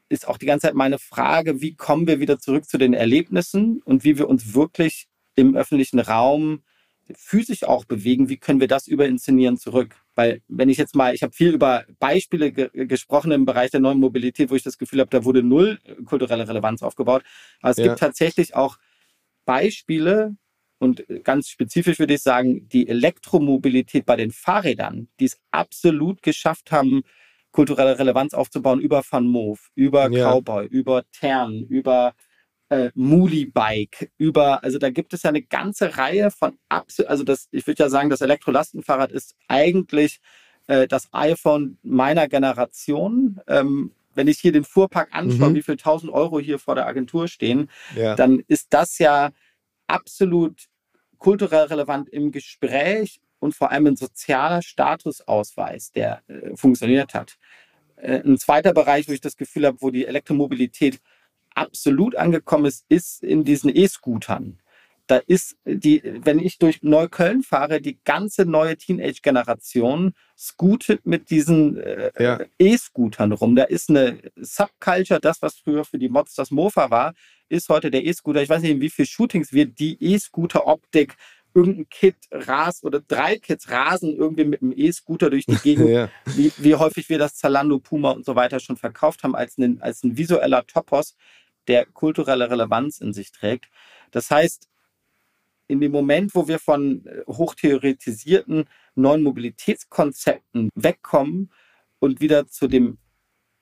ist 0.09 0.27
auch 0.27 0.39
die 0.39 0.47
ganze 0.47 0.69
Zeit 0.69 0.75
meine 0.75 0.99
Frage, 0.99 1.61
wie 1.61 1.75
kommen 1.75 2.07
wir 2.07 2.21
wieder 2.21 2.39
zurück 2.39 2.69
zu 2.69 2.79
den 2.79 2.95
Erlebnissen 2.95 3.83
und 3.85 4.05
wie 4.05 4.19
wir 4.19 4.29
uns 4.29 4.55
wirklich 4.55 5.09
im 5.35 5.55
öffentlichen 5.57 6.01
Raum 6.01 6.63
physisch 7.15 7.65
auch 7.65 7.85
bewegen, 7.85 8.29
wie 8.29 8.37
können 8.37 8.61
wir 8.61 8.69
das 8.69 8.87
überinszenieren 8.87 9.57
zurück? 9.57 9.97
Weil 10.19 10.43
wenn 10.49 10.69
ich 10.69 10.79
jetzt 10.79 10.97
mal, 10.97 11.15
ich 11.15 11.23
habe 11.23 11.33
viel 11.33 11.55
über 11.55 11.85
Beispiele 12.01 12.51
ge 12.51 12.71
gesprochen 12.89 13.31
im 13.31 13.45
Bereich 13.45 13.71
der 13.71 13.79
neuen 13.79 14.01
Mobilität, 14.01 14.51
wo 14.51 14.57
ich 14.57 14.65
das 14.65 14.77
Gefühl 14.77 14.99
habe, 14.99 15.11
da 15.11 15.25
wurde 15.25 15.45
null 15.45 15.79
kulturelle 16.07 16.49
Relevanz 16.49 16.83
aufgebaut. 16.83 17.23
Aber 17.63 17.71
es 17.71 17.77
ja. 17.77 17.85
gibt 17.85 18.01
tatsächlich 18.01 18.57
auch 18.57 18.79
Beispiele 19.45 20.35
und 20.81 21.05
ganz 21.23 21.51
spezifisch 21.51 22.01
würde 22.01 22.15
ich 22.15 22.23
sagen, 22.23 22.69
die 22.69 22.89
Elektromobilität 22.89 24.07
bei 24.07 24.17
den 24.17 24.33
Fahrrädern, 24.33 25.07
die 25.21 25.27
es 25.27 25.39
absolut 25.53 26.21
geschafft 26.21 26.73
haben, 26.73 27.03
kulturelle 27.53 27.97
Relevanz 27.97 28.35
aufzubauen 28.35 28.81
über 28.81 29.05
Van 29.09 29.25
Move, 29.25 29.61
über 29.77 30.11
ja. 30.11 30.33
Cowboy, 30.33 30.67
über 30.67 31.05
Tern, 31.13 31.63
über 31.69 32.15
äh, 32.71 32.91
Muli 32.95 33.47
Bike, 33.47 34.11
über, 34.19 34.63
also 34.63 34.79
da 34.79 34.91
gibt 34.91 35.15
es 35.15 35.23
ja 35.23 35.31
eine 35.31 35.43
ganze 35.43 35.97
Reihe 35.97 36.31
von 36.31 36.59
absolut, 36.69 37.11
also 37.11 37.25
das, 37.25 37.49
ich 37.51 37.67
würde 37.67 37.83
ja 37.85 37.89
sagen, 37.89 38.11
das 38.11 38.21
Elektrolastenfahrrad 38.21 39.13
ist 39.13 39.37
eigentlich 39.49 40.21
äh, 40.67 40.87
das 40.87 41.09
iPhone 41.13 41.79
meiner 41.83 42.29
Generation. 42.29 43.41
Ähm, 43.47 43.93
wenn 44.15 44.29
ich 44.29 44.39
hier 44.39 44.53
den 44.53 44.65
Fuhrpark 44.65 45.09
anschaue, 45.13 45.51
mhm. 45.51 45.55
wie 45.55 45.63
viel 45.63 45.75
1000 45.75 46.13
Euro 46.13 46.41
hier 46.41 46.59
vor 46.59 46.75
der 46.75 46.87
Agentur 46.87 47.29
stehen, 47.29 47.71
ja. 47.95 48.17
dann 48.17 48.43
ist 48.49 48.67
das 48.71 48.99
ja 48.99 49.31
absolut 49.87 50.67
kulturell 51.19 51.65
relevant 51.67 52.09
im 52.09 52.33
Gespräch 52.33 53.21
und 53.39 53.55
vor 53.55 53.71
allem 53.71 53.87
ein 53.87 53.97
sozialer 53.97 54.63
Statusausweis, 54.63 55.93
der 55.93 56.23
äh, 56.29 56.57
funktioniert 56.57 57.15
hat. 57.15 57.39
Äh, 57.97 58.21
ein 58.25 58.39
zweiter 58.39 58.73
Bereich, 58.73 59.09
wo 59.09 59.13
ich 59.13 59.21
das 59.21 59.37
Gefühl 59.37 59.67
habe, 59.67 59.79
wo 59.81 59.91
die 59.91 60.07
Elektromobilität 60.07 61.01
absolut 61.59 62.17
angekommen 62.17 62.67
ist, 62.67 62.85
ist 62.89 63.23
in 63.23 63.45
diesen 63.45 63.75
E-Scootern. 63.75 64.59
Da 65.09 65.17
ist 65.27 65.57
die, 65.65 66.03
wenn 66.05 66.39
ich 66.39 66.59
durch 66.59 66.83
Neukölln 66.83 67.43
fahre, 67.43 67.81
die 67.81 67.99
ganze 68.05 68.45
neue 68.45 68.77
Teenage-Generation 68.77 70.13
scootet 70.37 71.07
mit 71.07 71.31
diesen 71.31 71.79
äh, 71.79 72.13
ja. 72.19 72.41
E-Scootern 72.59 73.33
rum. 73.33 73.57
Da 73.57 73.65
ist 73.65 73.89
eine 73.89 74.19
Subculture, 74.37 75.19
das, 75.19 75.41
was 75.41 75.57
früher 75.57 75.85
für 75.87 75.99
die 75.99 76.11
Mods 76.11 76.35
das 76.35 76.51
Mofa 76.51 76.91
war, 76.91 77.15
ist 77.49 77.71
heute 77.71 77.91
der 77.91 78.05
E-Scooter. 78.05 78.43
Ich 78.43 78.51
weiß 78.51 78.61
nicht, 78.61 78.73
in 78.73 78.83
wie 78.83 78.91
viele 78.91 79.07
Shootings 79.07 79.51
wir 79.53 79.65
die 79.65 79.97
E-Scooter-Optik 79.99 81.17
irgendein 81.55 81.89
Kit 81.89 82.17
rast 82.31 82.85
oder 82.85 83.01
drei 83.01 83.39
Kits 83.39 83.71
rasen 83.71 84.15
irgendwie 84.15 84.45
mit 84.45 84.63
einem 84.63 84.73
E-Scooter 84.77 85.31
durch 85.31 85.47
die 85.47 85.57
Gegend, 85.63 85.89
ja. 85.89 86.11
wie, 86.37 86.53
wie 86.59 86.75
häufig 86.75 87.09
wir 87.09 87.19
das 87.19 87.35
Zalando, 87.37 87.79
Puma 87.79 88.11
und 88.11 88.25
so 88.25 88.37
weiter 88.37 88.61
schon 88.61 88.77
verkauft 88.77 89.23
haben, 89.23 89.35
als 89.35 89.59
ein, 89.59 89.81
als 89.81 90.05
ein 90.05 90.17
visueller 90.17 90.67
Topos, 90.67 91.17
der 91.69 91.87
kulturelle 91.87 92.51
Relevanz 92.51 93.01
in 93.01 93.13
sich 93.13 93.31
trägt. 93.31 93.69
Das 94.11 94.31
heißt, 94.31 94.69
in 95.69 95.81
dem 95.81 95.93
Moment, 95.93 96.35
wo 96.35 96.49
wir 96.49 96.59
von 96.59 97.07
äh, 97.07 97.23
hochtheoretisierten 97.27 98.65
neuen 98.95 99.23
Mobilitätskonzepten 99.23 100.71
wegkommen 100.75 101.53
und 102.01 102.21
wieder 102.21 102.47
zu 102.47 102.69
dem 102.69 102.99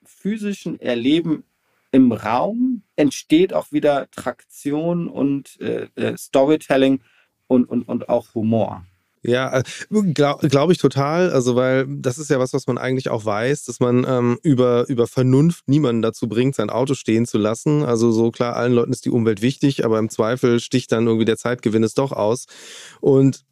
physischen 0.03 0.79
Erleben 0.79 1.43
im 1.91 2.11
Raum, 2.11 2.83
entsteht 2.95 3.53
auch 3.53 3.71
wieder 3.71 4.09
Traktion 4.11 5.07
und 5.07 5.59
äh, 5.59 5.89
äh 5.95 6.17
Storytelling 6.17 7.01
und, 7.47 7.65
und, 7.65 7.83
und 7.83 8.09
auch 8.09 8.33
Humor. 8.33 8.85
Ja, 9.27 9.59
äh, 9.59 9.63
glaube 10.13 10.47
glaub 10.47 10.71
ich 10.71 10.77
total. 10.77 11.31
Also, 11.31 11.55
weil 11.57 11.85
das 11.87 12.17
ist 12.17 12.29
ja 12.29 12.39
was, 12.39 12.53
was 12.53 12.65
man 12.65 12.77
eigentlich 12.77 13.09
auch 13.09 13.25
weiß, 13.25 13.65
dass 13.65 13.81
man 13.81 14.05
ähm, 14.07 14.39
über, 14.41 14.87
über 14.87 15.05
Vernunft 15.05 15.67
niemanden 15.67 16.01
dazu 16.01 16.29
bringt, 16.29 16.55
sein 16.55 16.69
Auto 16.69 16.93
stehen 16.93 17.25
zu 17.25 17.37
lassen. 17.37 17.83
Also, 17.83 18.11
so 18.11 18.31
klar, 18.31 18.55
allen 18.55 18.71
Leuten 18.71 18.93
ist 18.93 19.03
die 19.03 19.09
Umwelt 19.09 19.41
wichtig, 19.41 19.83
aber 19.83 19.99
im 19.99 20.09
Zweifel 20.09 20.61
sticht 20.61 20.93
dann 20.93 21.07
irgendwie 21.07 21.25
der 21.25 21.37
Zeitgewinn 21.37 21.83
es 21.83 21.93
doch 21.93 22.13
aus. 22.13 22.45
Und 23.01 23.43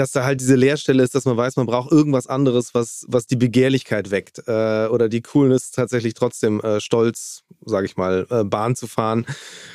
dass 0.00 0.12
da 0.12 0.24
halt 0.24 0.40
diese 0.40 0.56
Leerstelle 0.56 1.02
ist, 1.02 1.14
dass 1.14 1.24
man 1.24 1.36
weiß, 1.36 1.56
man 1.56 1.66
braucht 1.66 1.92
irgendwas 1.92 2.26
anderes, 2.26 2.74
was, 2.74 3.04
was 3.08 3.26
die 3.26 3.36
Begehrlichkeit 3.36 4.10
weckt 4.10 4.42
äh, 4.46 4.86
oder 4.86 5.08
die 5.08 5.22
Coolness 5.22 5.70
tatsächlich 5.70 6.14
trotzdem 6.14 6.60
äh, 6.60 6.80
stolz, 6.80 7.44
sage 7.64 7.86
ich 7.86 7.96
mal, 7.96 8.26
äh, 8.30 8.44
Bahn 8.44 8.76
zu 8.76 8.86
fahren, 8.86 9.26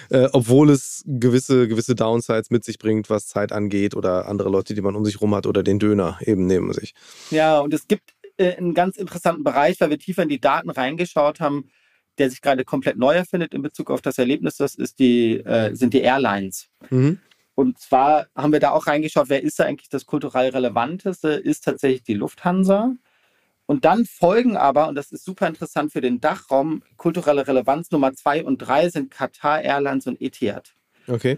äh, 0.10 0.28
obwohl 0.32 0.70
es 0.70 1.04
gewisse, 1.06 1.68
gewisse 1.68 1.96
Downsides 1.96 2.50
mit 2.50 2.64
sich 2.64 2.80
bringt, 2.80 3.10
was 3.10 3.28
Zeit 3.28 3.52
angeht 3.52 3.96
oder 3.96 4.28
andere 4.28 4.50
Leute, 4.50 4.74
die 4.74 4.82
man 4.82 4.96
um 4.96 5.06
sich 5.06 5.22
rum 5.22 5.36
hat 5.36 5.46
oder 5.48 5.64
den 5.64 5.80
Döner 5.80 6.18
eben 6.22 6.48
neben 6.48 6.74
sich. 6.74 6.94
Ja, 7.32 7.60
und 7.60 7.74
es 7.74 7.88
gibt 7.88 8.14
äh, 8.38 8.56
einen 8.56 8.74
ganz 8.74 8.98
interessanten 8.98 9.44
Bereich, 9.44 9.80
weil 9.82 9.90
wir 9.90 10.00
tiefer 10.00 10.24
in 10.24 10.30
die 10.30 10.40
Daten 10.40 10.70
reingeschaut 10.70 11.40
haben, 11.40 11.70
der 12.18 12.30
sich 12.30 12.42
gerade 12.42 12.66
komplett 12.66 12.98
neu 12.98 13.14
erfindet 13.14 13.54
in 13.54 13.62
Bezug 13.62 13.90
auf 13.90 14.02
das 14.02 14.18
Erlebnis, 14.18 14.58
das 14.58 14.76
ist 14.76 15.00
die, 15.00 15.38
äh, 15.38 15.74
sind 15.76 15.94
die 15.94 16.02
Airlines. 16.02 16.68
Mhm. 16.90 17.20
Und 17.60 17.78
zwar 17.78 18.28
haben 18.38 18.54
wir 18.54 18.62
da 18.62 18.72
auch 18.72 18.88
reingeschaut, 18.88 19.28
wer 19.28 19.44
ist 19.44 19.60
da 19.60 19.66
eigentlich 19.66 19.90
das 19.90 20.06
kulturell 20.06 20.52
Relevanteste, 20.52 21.32
ist 21.32 21.66
tatsächlich 21.66 22.04
die 22.04 22.14
Lufthansa. 22.14 22.96
Und 23.66 23.84
dann 23.84 24.06
folgen 24.06 24.56
aber, 24.56 24.88
und 24.88 24.96
das 24.96 25.12
ist 25.12 25.26
super 25.26 25.46
interessant 25.46 25.92
für 25.92 26.00
den 26.00 26.22
Dachraum, 26.22 26.84
kulturelle 26.96 27.46
Relevanz 27.46 27.92
Nummer 27.92 28.14
zwei 28.14 28.46
und 28.46 28.60
drei 28.60 28.88
sind 28.88 29.12
Qatar 29.12 29.62
Airlines 29.62 30.08
und 30.08 30.22
Etihad. 30.22 30.74
Okay. 31.06 31.38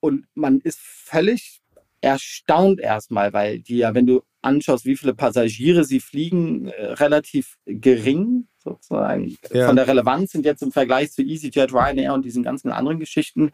Und 0.00 0.24
man 0.32 0.58
ist 0.60 0.80
völlig 0.80 1.60
erstaunt 2.00 2.80
erstmal, 2.80 3.34
weil 3.34 3.58
die 3.58 3.76
ja, 3.76 3.92
wenn 3.92 4.06
du 4.06 4.22
anschaust, 4.40 4.86
wie 4.86 4.96
viele 4.96 5.12
Passagiere 5.12 5.84
sie 5.84 6.00
fliegen, 6.00 6.68
äh, 6.68 6.92
relativ 6.92 7.58
gering 7.66 8.48
sozusagen 8.56 9.36
ja. 9.52 9.66
von 9.66 9.76
der 9.76 9.86
Relevanz 9.86 10.32
sind 10.32 10.46
jetzt 10.46 10.62
im 10.62 10.72
Vergleich 10.72 11.12
zu 11.12 11.20
EasyJet, 11.20 11.74
Ryanair 11.74 12.14
und 12.14 12.24
diesen 12.24 12.42
ganzen 12.42 12.70
anderen 12.70 12.98
Geschichten 12.98 13.52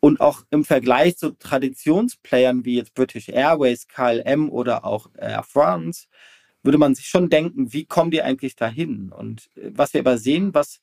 und 0.00 0.20
auch 0.20 0.44
im 0.50 0.64
Vergleich 0.64 1.16
zu 1.16 1.30
Traditionsplayern 1.30 2.64
wie 2.64 2.76
jetzt 2.76 2.94
British 2.94 3.28
Airways, 3.28 3.88
KLM 3.88 4.48
oder 4.50 4.84
auch 4.84 5.08
Air 5.16 5.42
France, 5.42 6.06
würde 6.62 6.78
man 6.78 6.94
sich 6.94 7.06
schon 7.06 7.30
denken, 7.30 7.72
wie 7.72 7.84
kommen 7.84 8.10
die 8.10 8.22
eigentlich 8.22 8.56
dahin? 8.56 9.10
Und 9.10 9.48
äh, 9.56 9.70
was 9.74 9.94
wir 9.94 10.00
aber 10.00 10.18
sehen, 10.18 10.54
was 10.54 10.80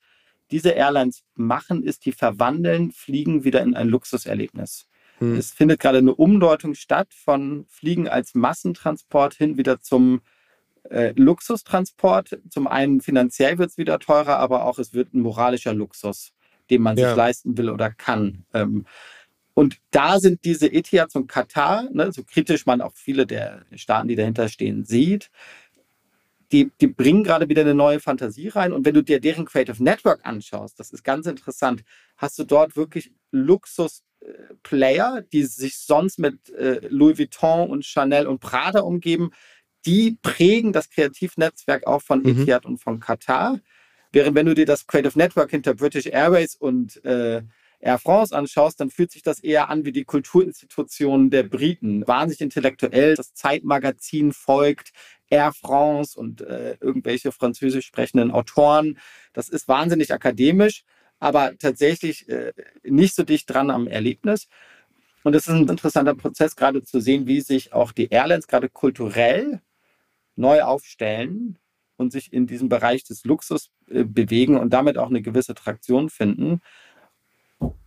diese 0.52 0.72
Airlines 0.72 1.24
machen, 1.36 1.84
ist, 1.84 2.06
die 2.06 2.12
verwandeln 2.12 2.92
Fliegen 2.92 3.44
wieder 3.44 3.62
in 3.62 3.76
ein 3.76 3.88
Luxuserlebnis. 3.88 4.88
Hm. 5.20 5.36
Es 5.36 5.52
findet 5.52 5.80
gerade 5.80 6.00
eine 6.00 6.14
Umdeutung 6.14 6.76
statt 6.76 7.14
von 7.14 7.66
Fliegen 7.68 8.08
als 8.08 8.36
Massentransport 8.36 9.34
hin 9.34 9.58
wieder 9.58 9.80
zum 9.82 10.22
äh, 10.90 11.14
Luxustransport. 11.16 12.40
Zum 12.50 12.68
einen 12.68 13.02
finanziell 13.02 13.58
wird 13.58 13.72
es 13.72 13.78
wieder 13.78 13.98
teurer, 14.00 14.38
aber 14.38 14.66
auch 14.66 14.78
es 14.78 14.94
wird 14.94 15.14
ein 15.14 15.22
moralischer 15.22 15.74
Luxus 15.74 16.35
den 16.70 16.82
man 16.82 16.98
ja. 16.98 17.10
sich 17.10 17.18
leisten 17.18 17.58
will 17.58 17.70
oder 17.70 17.92
kann. 17.92 18.46
Ähm, 18.54 18.86
und 19.54 19.78
da 19.92 20.20
sind 20.20 20.44
diese 20.44 20.72
Etiads 20.72 21.16
und 21.16 21.28
Katar, 21.28 21.90
ne, 21.92 22.12
so 22.12 22.24
kritisch 22.24 22.66
man 22.66 22.82
auch 22.82 22.94
viele 22.94 23.26
der 23.26 23.66
Staaten, 23.76 24.10
die 24.10 24.16
dahinter 24.16 24.50
stehen, 24.50 24.84
sieht, 24.84 25.32
die, 26.52 26.72
die 26.80 26.88
bringen 26.88 27.24
gerade 27.24 27.50
wieder 27.50 27.62
eine 27.62 27.74
neue 27.74 28.00
Fantasie 28.00 28.50
rein. 28.50 28.74
Und 28.74 28.86
wenn 28.86 28.94
du 28.94 29.02
dir 29.02 29.20
deren 29.20 29.46
Creative 29.46 29.82
Network 29.82 30.26
anschaust, 30.26 30.80
das 30.80 30.92
ist 30.92 31.04
ganz 31.04 31.26
interessant, 31.26 31.84
hast 32.18 32.38
du 32.38 32.44
dort 32.44 32.76
wirklich 32.76 33.12
Luxus-Player, 33.32 35.24
die 35.32 35.44
sich 35.44 35.78
sonst 35.78 36.20
mit 36.20 36.50
äh, 36.52 36.82
Louis 36.90 37.18
Vuitton 37.18 37.70
und 37.70 37.86
Chanel 37.86 38.28
und 38.28 38.40
Prada 38.40 38.82
umgeben, 38.82 39.32
die 39.86 40.18
prägen 40.22 40.74
das 40.74 40.90
Kreativnetzwerk 40.90 41.88
auch 41.88 42.02
von 42.02 42.20
mhm. 42.22 42.42
Etihad 42.42 42.66
und 42.66 42.78
von 42.78 43.00
Katar. 43.00 43.60
Während 44.16 44.34
wenn 44.34 44.46
du 44.46 44.56
dir 44.56 44.66
das 44.66 44.88
Creative 44.88 45.18
Network 45.18 45.52
hinter 45.52 45.74
British 45.74 46.06
Airways 46.06 46.56
und 46.56 47.04
äh, 47.04 47.42
Air 47.82 48.00
France 48.00 48.34
anschaust, 48.34 48.80
dann 48.80 48.90
fühlt 48.90 49.12
sich 49.12 49.24
das 49.24 49.42
eher 49.42 49.70
an 49.70 49.84
wie 49.84 49.92
die 49.92 50.06
Kulturinstitutionen 50.06 51.30
der 51.32 51.44
Briten. 51.44 52.08
Wahnsinnig 52.08 52.40
intellektuell. 52.40 53.16
Das 53.16 53.34
Zeitmagazin 53.34 54.32
folgt 54.32 54.94
Air 55.30 55.52
France 55.52 56.18
und 56.18 56.40
äh, 56.40 56.78
irgendwelche 56.80 57.34
französisch 57.34 57.88
sprechenden 57.88 58.32
Autoren. 58.32 59.00
Das 59.34 59.50
ist 59.50 59.68
wahnsinnig 59.68 60.14
akademisch, 60.14 60.86
aber 61.20 61.58
tatsächlich 61.58 62.30
äh, 62.30 62.54
nicht 62.84 63.16
so 63.16 63.24
dicht 63.24 63.54
dran 63.54 63.70
am 63.70 63.86
Erlebnis. 63.86 64.48
Und 65.26 65.36
es 65.36 65.46
ist 65.46 65.54
ein 65.54 65.68
interessanter 65.68 66.16
Prozess, 66.16 66.56
gerade 66.56 66.84
zu 66.84 67.02
sehen, 67.02 67.28
wie 67.28 67.42
sich 67.42 67.74
auch 67.74 67.92
die 67.92 68.08
Airlines 68.12 68.48
gerade 68.48 68.70
kulturell 68.70 69.60
neu 70.38 70.62
aufstellen 70.62 71.60
und 71.98 72.12
sich 72.12 72.34
in 72.34 72.48
diesem 72.48 72.70
Bereich 72.70 73.04
des 73.04 73.24
Luxus 73.24 73.70
äh, 73.90 74.04
bewegen 74.04 74.58
und 74.58 74.72
damit 74.72 74.98
auch 74.98 75.10
eine 75.10 75.22
gewisse 75.22 75.56
Traktion 75.56 76.10
finden. 76.10 76.62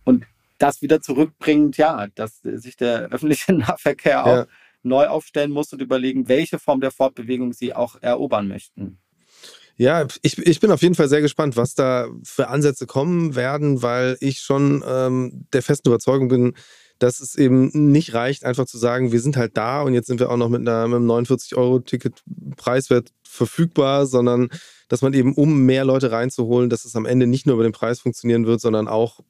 Und 0.03 0.25
das 0.57 0.81
wieder 0.81 1.01
zurückbringt, 1.01 1.77
ja, 1.77 2.07
dass 2.15 2.41
sich 2.41 2.75
der 2.75 3.01
öffentliche 3.11 3.53
Nahverkehr 3.53 4.25
auch 4.25 4.47
neu 4.83 5.07
aufstellen 5.07 5.51
muss 5.51 5.73
und 5.73 5.81
überlegen, 5.81 6.27
welche 6.27 6.59
Form 6.59 6.81
der 6.81 6.91
Fortbewegung 6.91 7.53
sie 7.53 7.73
auch 7.73 8.01
erobern 8.01 8.47
möchten. 8.47 8.99
Ja, 9.75 10.05
ich, 10.23 10.37
ich 10.37 10.59
bin 10.59 10.71
auf 10.71 10.81
jeden 10.81 10.95
Fall 10.95 11.07
sehr 11.07 11.21
gespannt, 11.21 11.55
was 11.55 11.73
da 11.73 12.09
für 12.23 12.49
Ansätze 12.49 12.85
kommen 12.85 13.35
werden, 13.35 13.81
weil 13.81 14.17
ich 14.19 14.41
schon 14.41 14.83
ähm, 14.85 15.45
der 15.53 15.61
festen 15.61 15.87
Überzeugung 15.87 16.27
bin, 16.27 16.53
dass 16.99 17.19
es 17.19 17.35
eben 17.35 17.71
nicht 17.91 18.13
reicht, 18.13 18.45
einfach 18.45 18.65
zu 18.65 18.77
sagen, 18.77 19.11
wir 19.11 19.21
sind 19.21 19.37
halt 19.37 19.57
da 19.57 19.81
und 19.81 19.93
jetzt 19.93 20.07
sind 20.07 20.19
wir 20.19 20.29
auch 20.29 20.37
noch 20.37 20.49
mit, 20.49 20.61
einer, 20.61 20.87
mit 20.87 20.97
einem 20.97 21.09
49-Euro-Ticket 21.09 22.23
preiswert 22.57 23.11
verfügbar, 23.23 24.05
sondern 24.05 24.49
dass 24.89 25.01
man 25.01 25.13
eben, 25.13 25.33
um 25.33 25.65
mehr 25.65 25.85
Leute 25.85 26.11
reinzuholen, 26.11 26.69
dass 26.69 26.85
es 26.85 26.95
am 26.95 27.05
Ende 27.05 27.27
nicht 27.27 27.45
nur 27.45 27.55
über 27.55 27.63
den 27.63 27.71
Preis 27.71 27.99
funktionieren 27.99 28.45
wird, 28.45 28.59
sondern 28.59 28.87
auch 28.87 29.21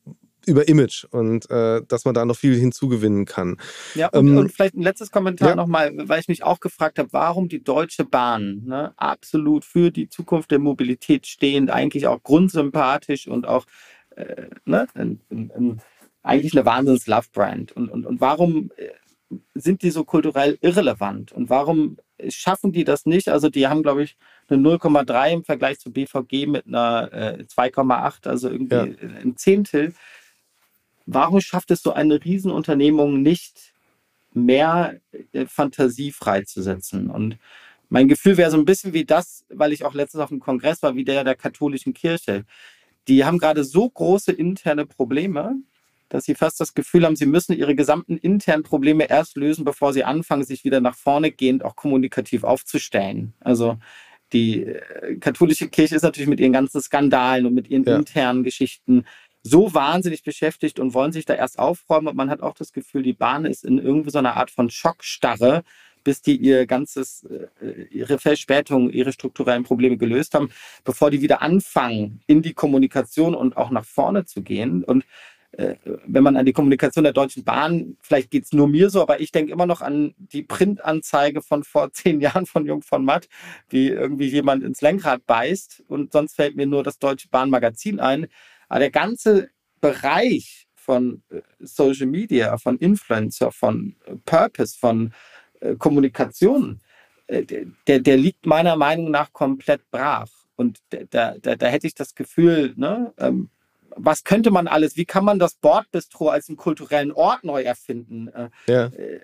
über 0.45 0.67
Image 0.67 1.05
und 1.11 1.49
äh, 1.51 1.82
dass 1.88 2.05
man 2.05 2.13
da 2.13 2.26
noch 2.26 2.36
viel 2.36 2.55
hinzugewinnen 2.55 3.26
kann. 3.26 3.57
Ja, 3.93 4.07
und, 4.07 4.28
ähm, 4.28 4.38
und 4.38 4.51
vielleicht 4.51 4.76
ein 4.76 4.82
letztes 4.82 5.11
Kommentar 5.11 5.49
ja. 5.49 5.55
nochmal, 5.55 5.91
weil 5.95 6.20
ich 6.20 6.28
mich 6.28 6.43
auch 6.43 6.59
gefragt 6.59 6.97
habe, 6.97 7.09
warum 7.11 7.49
die 7.49 7.63
Deutsche 7.63 8.05
Bahn 8.05 8.63
ne, 8.65 8.93
absolut 8.97 9.65
für 9.65 9.91
die 9.91 10.09
Zukunft 10.09 10.51
der 10.51 10.59
Mobilität 10.59 11.28
stehend, 11.28 11.70
eigentlich 11.70 12.07
auch 12.07 12.24
grundsympathisch 12.24 13.28
und 13.28 13.47
auch 13.47 13.65
äh, 14.15 14.47
ne, 14.65 14.88
ein, 14.95 15.20
ein, 15.30 15.51
ein, 15.55 15.82
eigentlich 16.30 16.53
eine 16.53 16.65
Wahnsinns-Love-Brand. 16.65 17.73
Und, 17.73 17.89
und, 17.89 18.05
und 18.05 18.21
warum 18.21 18.71
äh, 18.77 18.89
sind 19.53 19.82
die 19.82 19.91
so 19.91 20.03
kulturell 20.03 20.57
irrelevant? 20.61 21.32
Und 21.32 21.49
warum 21.49 21.97
schaffen 22.30 22.71
die 22.71 22.84
das 22.84 23.05
nicht? 23.05 23.30
Also 23.30 23.49
die 23.49 23.67
haben, 23.67 23.84
glaube 23.84 24.03
ich, 24.03 24.17
eine 24.47 24.61
0,3 24.61 25.32
im 25.32 25.43
Vergleich 25.43 25.80
zu 25.80 25.91
BVG 25.91 26.47
mit 26.47 26.67
einer 26.67 27.09
äh, 27.11 27.43
2,8, 27.43 28.27
also 28.27 28.49
irgendwie 28.49 28.75
ja. 28.75 29.09
ein 29.21 29.38
Zehntel 29.38 29.93
warum 31.11 31.41
schafft 31.41 31.71
es 31.71 31.82
so 31.82 31.93
eine 31.93 32.23
Riesenunternehmung 32.23 33.21
nicht, 33.21 33.73
mehr 34.34 34.99
äh, 35.34 35.45
Fantasie 35.47 36.11
freizusetzen? 36.11 37.09
Und 37.09 37.38
mein 37.89 38.07
Gefühl 38.07 38.38
wäre 38.38 38.51
so 38.51 38.57
ein 38.57 38.65
bisschen 38.65 38.93
wie 38.93 39.05
das, 39.05 39.45
weil 39.49 39.73
ich 39.73 39.84
auch 39.84 39.93
letztens 39.93 40.21
auf 40.21 40.30
dem 40.30 40.39
Kongress 40.39 40.84
war, 40.84 40.95
wie 40.95 41.03
der 41.03 41.23
der 41.23 41.36
katholischen 41.36 41.93
Kirche. 41.93 42.45
Die 43.07 43.25
haben 43.25 43.39
gerade 43.39 43.63
so 43.63 43.89
große 43.89 44.32
interne 44.32 44.86
Probleme, 44.86 45.55
dass 46.10 46.26
sie 46.26 46.36
fast 46.36 46.60
das 46.60 46.74
Gefühl 46.74 47.05
haben, 47.05 47.16
sie 47.16 47.26
müssen 47.26 47.53
ihre 47.53 47.76
gesamten 47.76 48.18
internen 48.18 48.64
Probleme 48.64 49.10
erst 49.10 49.38
lösen, 49.38 49.64
bevor 49.64 49.93
sie 49.93 50.03
anfangen, 50.03 50.43
sich 50.43 50.64
wieder 50.64 50.82
nach 50.82 50.95
vorne 50.95 51.32
gehend 51.32 51.64
auch 51.64 51.76
kommunikativ 51.76 52.43
aufzustellen. 52.43 53.34
Also 53.39 53.78
die 54.34 54.64
äh, 54.64 55.16
katholische 55.20 55.70
Kirche 55.70 55.95
ist 55.95 56.03
natürlich 56.03 56.30
mit 56.30 56.39
ihren 56.39 56.53
ganzen 56.53 56.82
Skandalen 56.82 57.45
und 57.45 57.53
mit 57.53 57.70
ihren 57.70 57.86
ja. 57.86 57.97
internen 57.97 58.43
Geschichten 58.43 59.05
so 59.41 59.74
wahnsinnig 59.74 60.24
beschäftigt 60.24 60.80
und 60.80 60.93
wollen 60.93 61.12
sich 61.12 61.26
da 61.26 61.34
erst 61.34 61.60
aufräumen. 61.60 62.07
Und 62.07 62.18
man 62.18 62.30
hat 62.30 62.41
auch 62.41 62.53
das 62.53 62.74
Gefühl, 62.74 63.03
die 63.03 63.14
Bahn 63.14 63.45
ist 63.45 63.64
in 63.64 63.78
irgendwie 63.78 64.10
so 64.12 64.20
einer 64.20 64.36
Art 64.36 64.51
von 64.51 64.70
Schockstarre, 64.70 65.64
bis 66.03 66.22
die 66.22 66.36
ihr 66.36 66.66
ganzes, 66.66 67.24
äh, 67.62 67.84
ihre 67.91 68.20
Verspätung, 68.20 68.89
ihre 68.89 69.14
strukturellen 69.14 69.64
Probleme 69.64 69.97
gelöst 69.97 70.34
haben, 70.34 70.49
bevor 70.84 71.12
die 71.12 71.22
wieder 71.22 71.41
anfangen, 71.41 72.22
in 72.28 72.41
die 72.41 72.53
Kommunikation 72.53 73.36
und 73.36 73.57
auch 73.57 73.70
nach 73.70 73.86
vorne 73.86 74.26
zu 74.26 74.41
gehen. 74.41 74.84
Und 74.84 75.05
wenn 75.51 76.23
man 76.23 76.37
an 76.37 76.45
die 76.45 76.53
Kommunikation 76.53 77.03
der 77.03 77.13
Deutschen 77.13 77.43
Bahn, 77.43 77.97
vielleicht 78.01 78.29
geht 78.29 78.45
es 78.45 78.53
nur 78.53 78.67
mir 78.67 78.89
so, 78.89 79.01
aber 79.01 79.19
ich 79.19 79.31
denke 79.31 79.51
immer 79.51 79.65
noch 79.65 79.81
an 79.81 80.13
die 80.17 80.43
Printanzeige 80.43 81.41
von 81.41 81.63
vor 81.63 81.91
zehn 81.93 82.21
Jahren 82.21 82.45
von 82.45 82.65
Jung 82.65 82.81
von 82.83 83.03
Matt, 83.03 83.27
wie 83.69 83.89
irgendwie 83.89 84.27
jemand 84.27 84.63
ins 84.63 84.81
Lenkrad 84.81 85.25
beißt 85.25 85.83
und 85.87 86.13
sonst 86.13 86.35
fällt 86.35 86.55
mir 86.55 86.67
nur 86.67 86.83
das 86.83 86.99
Deutsche 86.99 87.29
Bahnmagazin 87.29 87.99
ein. 87.99 88.27
Aber 88.67 88.79
der 88.79 88.91
ganze 88.91 89.49
Bereich 89.81 90.67
von 90.75 91.21
äh, 91.29 91.41
Social 91.59 92.07
Media, 92.07 92.57
von 92.57 92.77
Influencer, 92.77 93.51
von 93.51 93.95
äh, 94.05 94.15
Purpose, 94.25 94.77
von 94.77 95.13
äh, 95.59 95.75
Kommunikation, 95.75 96.81
der, 97.31 97.99
der 97.99 98.17
liegt 98.17 98.47
meiner 98.47 98.75
Meinung 98.75 99.11
nach 99.11 99.31
komplett 99.33 99.87
brach. 99.91 100.31
Und 100.55 100.79
da, 100.89 101.35
da, 101.39 101.55
da 101.55 101.67
hätte 101.67 101.85
ich 101.85 101.93
das 101.93 102.15
Gefühl, 102.15 102.73
ne, 102.75 103.13
ähm, 103.19 103.51
was 104.01 104.23
könnte 104.23 104.51
man 104.51 104.67
alles, 104.67 104.95
wie 104.95 105.05
kann 105.05 105.25
man 105.25 105.39
das 105.39 105.55
Bordbistro 105.55 106.29
als 106.29 106.49
einen 106.49 106.57
kulturellen 106.57 107.11
Ort 107.11 107.43
neu 107.43 107.61
erfinden? 107.61 108.29
Ja. 108.67 108.85
Äh, 108.85 109.19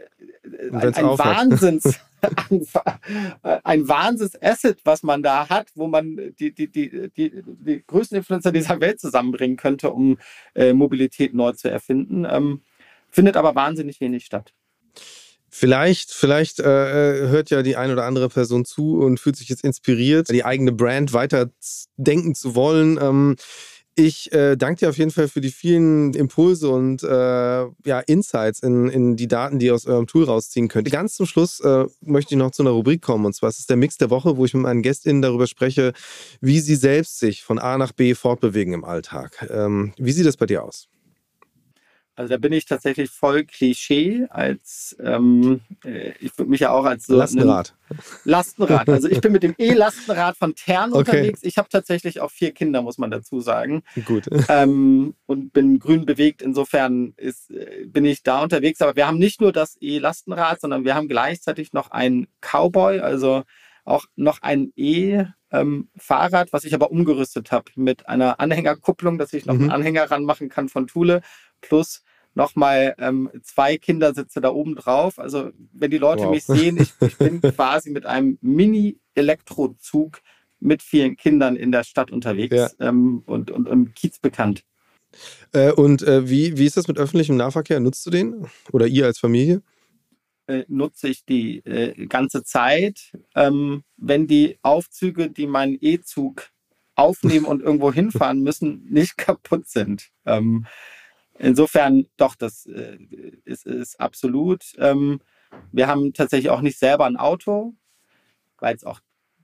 ein, 0.71 0.93
ein 0.95 1.05
Wahnsinns, 1.05 1.99
ein, 2.21 2.67
ein 3.63 3.87
Wahnsinns-Asset, 3.87 4.79
was 4.83 5.03
man 5.03 5.23
da 5.23 5.49
hat, 5.49 5.67
wo 5.75 5.87
man 5.87 6.33
die, 6.39 6.53
die, 6.53 6.71
die, 6.71 7.09
die, 7.15 7.43
die 7.45 7.83
größten 7.85 8.17
Influencer 8.17 8.51
dieser 8.51 8.79
Welt 8.79 8.99
zusammenbringen 8.99 9.57
könnte, 9.57 9.91
um 9.91 10.17
äh, 10.53 10.73
Mobilität 10.73 11.33
neu 11.33 11.53
zu 11.53 11.69
erfinden. 11.69 12.25
Ähm, 12.29 12.61
findet 13.09 13.37
aber 13.37 13.55
wahnsinnig 13.55 14.01
wenig 14.01 14.25
statt. 14.25 14.53
Vielleicht, 15.49 16.11
vielleicht 16.11 16.59
äh, 16.59 17.25
äh 17.25 17.29
hört 17.29 17.49
ja 17.49 17.61
die 17.61 17.77
eine 17.77 17.93
oder 17.93 18.03
andere 18.03 18.27
Person 18.27 18.65
zu 18.65 18.97
und 18.99 19.21
fühlt 19.21 19.37
sich 19.37 19.47
jetzt 19.47 19.63
inspiriert, 19.63 20.29
die 20.29 20.43
eigene 20.43 20.73
Brand 20.73 21.13
weiter 21.13 21.49
denken 21.95 22.35
zu 22.35 22.55
wollen. 22.55 22.99
Ähm, 23.01 23.37
ich 23.95 24.31
äh, 24.33 24.57
danke 24.57 24.79
dir 24.79 24.89
auf 24.89 24.97
jeden 24.97 25.11
Fall 25.11 25.27
für 25.29 25.41
die 25.41 25.51
vielen 25.51 26.13
Impulse 26.13 26.69
und 26.69 27.01
äh, 27.03 27.07
ja, 27.07 27.99
Insights 28.05 28.59
in, 28.59 28.89
in 28.89 29.15
die 29.15 29.27
Daten, 29.27 29.57
die 29.57 29.67
ihr 29.67 29.73
aus 29.73 29.85
eurem 29.85 30.05
Tool 30.05 30.25
rausziehen 30.25 30.67
könnt. 30.67 30.91
Ganz 30.91 31.15
zum 31.15 31.25
Schluss 31.25 31.61
äh, 31.61 31.85
möchte 32.01 32.33
ich 32.33 32.37
noch 32.37 32.51
zu 32.51 32.63
einer 32.63 32.71
Rubrik 32.71 33.01
kommen. 33.01 33.25
Und 33.25 33.33
zwar 33.33 33.49
ist 33.49 33.59
es 33.59 33.67
der 33.67 33.77
Mix 33.77 33.97
der 33.97 34.09
Woche, 34.09 34.35
wo 34.35 34.45
ich 34.45 34.53
mit 34.53 34.63
meinen 34.63 34.81
GästInnen 34.81 35.21
darüber 35.21 35.47
spreche, 35.47 35.93
wie 36.41 36.59
sie 36.59 36.75
selbst 36.75 37.19
sich 37.19 37.43
von 37.43 37.57
A 37.57 37.77
nach 37.77 37.93
B 37.93 38.15
fortbewegen 38.15 38.73
im 38.73 38.83
Alltag. 38.83 39.47
Ähm, 39.49 39.93
wie 39.97 40.11
sieht 40.11 40.25
das 40.25 40.37
bei 40.37 40.45
dir 40.45 40.63
aus? 40.63 40.89
Also 42.15 42.29
da 42.29 42.37
bin 42.37 42.53
ich 42.53 42.65
tatsächlich 42.65 43.09
voll 43.09 43.43
Klischee 43.43 44.25
als 44.29 44.95
ähm, 45.03 45.59
äh, 45.83 46.13
ich 46.19 46.37
würde 46.37 46.49
mich 46.49 46.61
ja 46.61 46.71
auch 46.71 46.85
als 46.85 47.07
so 47.07 47.15
Lastenrad. 47.17 47.75
Lastenrad. 48.23 48.87
Also 48.87 49.09
ich 49.09 49.19
bin 49.19 49.33
mit 49.33 49.43
dem 49.43 49.53
E-Lastenrad 49.57 50.37
von 50.37 50.55
Tern 50.55 50.93
okay. 50.93 50.99
unterwegs. 50.99 51.41
Ich 51.43 51.57
habe 51.57 51.67
tatsächlich 51.67 52.21
auch 52.21 52.31
vier 52.31 52.51
Kinder, 52.51 52.81
muss 52.81 52.97
man 52.97 53.11
dazu 53.11 53.39
sagen. 53.39 53.83
Gut. 54.05 54.29
Ähm, 54.47 55.15
und 55.25 55.53
bin 55.53 55.79
grün 55.79 56.05
bewegt. 56.05 56.41
Insofern 56.41 57.13
ist, 57.17 57.49
äh, 57.49 57.85
bin 57.87 58.05
ich 58.05 58.21
da 58.21 58.43
unterwegs. 58.43 58.81
Aber 58.81 58.95
wir 58.95 59.07
haben 59.07 59.17
nicht 59.17 59.41
nur 59.41 59.51
das 59.51 59.75
E-Lastenrad, 59.81 60.61
sondern 60.61 60.85
wir 60.85 60.93
haben 60.93 61.07
gleichzeitig 61.07 61.73
noch 61.73 61.91
einen 61.91 62.27
Cowboy, 62.41 62.99
also 62.99 63.43
auch 63.83 64.05
noch 64.15 64.41
ein 64.43 64.71
E 64.75 65.25
ähm, 65.51 65.89
Fahrrad, 65.97 66.53
was 66.53 66.63
ich 66.63 66.73
aber 66.73 66.91
umgerüstet 66.91 67.51
habe 67.51 67.71
mit 67.75 68.07
einer 68.07 68.39
Anhängerkupplung, 68.39 69.17
dass 69.17 69.33
ich 69.33 69.45
noch 69.45 69.55
mhm. 69.55 69.63
einen 69.63 69.71
Anhänger 69.71 70.11
ranmachen 70.11 70.49
kann 70.49 70.69
von 70.69 70.87
Thule, 70.87 71.21
plus 71.61 72.03
nochmal 72.35 72.95
ähm, 72.99 73.29
zwei 73.41 73.77
Kindersitze 73.77 74.41
da 74.41 74.49
oben 74.49 74.75
drauf. 74.75 75.19
Also 75.19 75.51
wenn 75.73 75.91
die 75.91 75.97
Leute 75.97 76.25
wow. 76.25 76.31
mich 76.31 76.45
sehen, 76.45 76.77
ich, 76.79 76.93
ich 77.01 77.17
bin 77.17 77.41
quasi 77.55 77.89
mit 77.89 78.05
einem 78.05 78.37
Mini-Elektrozug 78.41 80.21
mit 80.59 80.83
vielen 80.83 81.15
Kindern 81.15 81.55
in 81.55 81.71
der 81.71 81.83
Stadt 81.83 82.11
unterwegs 82.11 82.55
ja. 82.55 82.69
ähm, 82.79 83.23
und, 83.25 83.51
und 83.51 83.67
im 83.67 83.93
Kiez 83.93 84.19
bekannt. 84.19 84.63
Äh, 85.53 85.71
und 85.71 86.01
äh, 86.03 86.29
wie, 86.29 86.57
wie 86.57 86.65
ist 86.65 86.77
das 86.77 86.87
mit 86.87 86.97
öffentlichem 86.97 87.37
Nahverkehr? 87.37 87.79
Nutzt 87.79 88.05
du 88.05 88.09
den? 88.09 88.47
Oder 88.71 88.87
ihr 88.87 89.05
als 89.05 89.19
Familie? 89.19 89.61
Äh, 90.47 90.65
nutze 90.67 91.07
ich 91.07 91.25
die 91.25 91.59
äh, 91.59 92.05
ganze 92.07 92.43
Zeit. 92.43 93.13
Ähm, 93.33 93.83
wenn 93.97 94.27
die 94.27 94.57
Aufzüge, 94.61 95.29
die 95.29 95.47
meinen 95.47 95.77
E-Zug 95.79 96.49
aufnehmen 96.95 97.45
und 97.45 97.61
irgendwo 97.61 97.91
hinfahren 97.91 98.41
müssen, 98.41 98.85
nicht 98.89 99.17
kaputt 99.17 99.67
sind. 99.67 100.09
Ähm, 100.25 100.65
insofern, 101.39 102.05
doch, 102.17 102.35
das 102.35 102.65
äh, 102.65 102.97
ist, 103.45 103.65
ist 103.65 103.99
absolut. 103.99 104.63
Ähm, 104.77 105.19
wir 105.71 105.87
haben 105.87 106.13
tatsächlich 106.13 106.49
auch 106.49 106.61
nicht 106.61 106.77
selber 106.77 107.05
ein 107.05 107.17
Auto, 107.17 107.73
weil 108.59 108.75
es 108.75 108.83
auch 108.83 108.99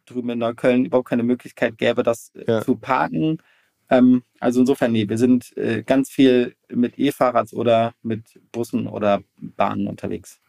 drüben 0.06 0.30
in 0.30 0.40
Neukölln 0.40 0.86
überhaupt 0.86 1.10
keine 1.10 1.24
Möglichkeit 1.24 1.78
gäbe, 1.78 2.04
das 2.04 2.32
äh, 2.36 2.46
ja. 2.48 2.62
zu 2.62 2.76
parken. 2.76 3.38
Ähm, 3.90 4.24
also 4.40 4.62
insofern, 4.62 4.92
nee, 4.92 5.08
wir 5.08 5.18
sind 5.18 5.56
äh, 5.58 5.84
ganz 5.84 6.10
viel 6.10 6.56
mit 6.70 6.98
E-Fahrrads 6.98 7.54
oder 7.54 7.94
mit 8.02 8.40
Bussen 8.52 8.88
oder 8.88 9.22
Bahnen 9.38 9.88
unterwegs. 9.88 10.40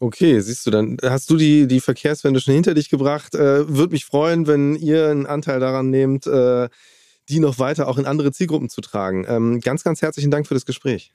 Okay, 0.00 0.40
siehst 0.40 0.66
du, 0.66 0.72
dann 0.72 0.96
hast 1.00 1.30
du 1.30 1.36
die, 1.36 1.68
die 1.68 1.78
Verkehrswende 1.78 2.40
schon 2.40 2.54
hinter 2.54 2.74
dich 2.74 2.90
gebracht. 2.90 3.36
Äh, 3.36 3.68
Würde 3.68 3.92
mich 3.92 4.04
freuen, 4.04 4.48
wenn 4.48 4.74
ihr 4.74 5.08
einen 5.08 5.26
Anteil 5.26 5.60
daran 5.60 5.90
nehmt, 5.90 6.26
äh, 6.26 6.68
die 7.28 7.40
noch 7.40 7.58
weiter 7.58 7.88
auch 7.88 7.98
in 7.98 8.06
andere 8.06 8.32
Zielgruppen 8.32 8.68
zu 8.68 8.80
tragen. 8.80 9.24
Ähm, 9.28 9.60
ganz, 9.60 9.84
ganz 9.84 10.02
herzlichen 10.02 10.30
Dank 10.30 10.46
für 10.46 10.54
das 10.54 10.66
Gespräch. 10.66 11.12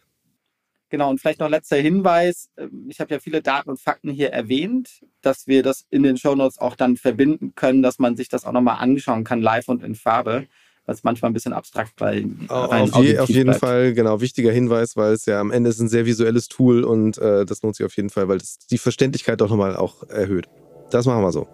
Genau, 0.90 1.10
und 1.10 1.20
vielleicht 1.20 1.40
noch 1.40 1.50
letzter 1.50 1.78
Hinweis. 1.78 2.50
Ähm, 2.58 2.88
ich 2.90 3.00
habe 3.00 3.14
ja 3.14 3.20
viele 3.20 3.42
Daten 3.42 3.70
und 3.70 3.80
Fakten 3.80 4.10
hier 4.10 4.32
erwähnt, 4.32 5.06
dass 5.22 5.48
wir 5.48 5.64
das 5.64 5.86
in 5.90 6.04
den 6.04 6.18
Shownotes 6.18 6.60
auch 6.60 6.76
dann 6.76 6.98
verbinden 6.98 7.54
können, 7.56 7.84
dass 7.84 8.00
man 8.00 8.16
sich 8.16 8.30
das 8.30 8.46
auch 8.46 8.54
nochmal 8.54 8.78
anschauen 8.80 9.24
kann, 9.24 9.42
live 9.42 9.68
und 9.68 9.84
in 9.84 9.96
Farbe 9.96 10.48
was 10.88 11.04
manchmal 11.04 11.30
ein 11.30 11.34
bisschen 11.34 11.54
abstrakt 11.54 11.98
bei 11.98 12.26
auf, 12.48 13.04
je, 13.04 13.20
auf 13.20 13.30
jeden 13.30 13.48
bleibt. 13.48 13.60
Fall, 13.60 13.94
genau, 13.94 14.22
wichtiger 14.22 14.52
Hinweis, 14.52 14.96
weil 14.96 15.14
es 15.14 15.26
ja 15.26 15.40
am 15.40 15.52
Ende 15.52 15.70
ist 15.70 15.80
ein 15.80 15.90
sehr 15.90 16.06
visuelles 16.06 16.48
Tool 16.48 16.84
und 16.84 17.18
äh, 17.18 17.46
das 17.46 17.62
lohnt 17.62 17.76
sich 17.76 17.86
auf 17.86 17.96
jeden 17.96 18.10
Fall, 18.10 18.28
weil 18.30 18.38
das 18.38 18.58
die 18.58 18.78
Verständlichkeit 18.78 19.42
doch 19.42 19.50
nochmal 19.50 19.76
auch 19.76 20.04
erhöht. 20.10 20.48
Das 20.90 21.06
machen 21.06 21.22
wir 21.22 21.32
so. 21.32 21.48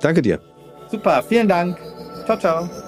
Danke 0.00 0.22
dir. 0.22 0.40
Super, 0.90 1.22
vielen 1.22 1.48
Dank. 1.48 1.78
Ciao, 2.24 2.38
ciao. 2.38 2.87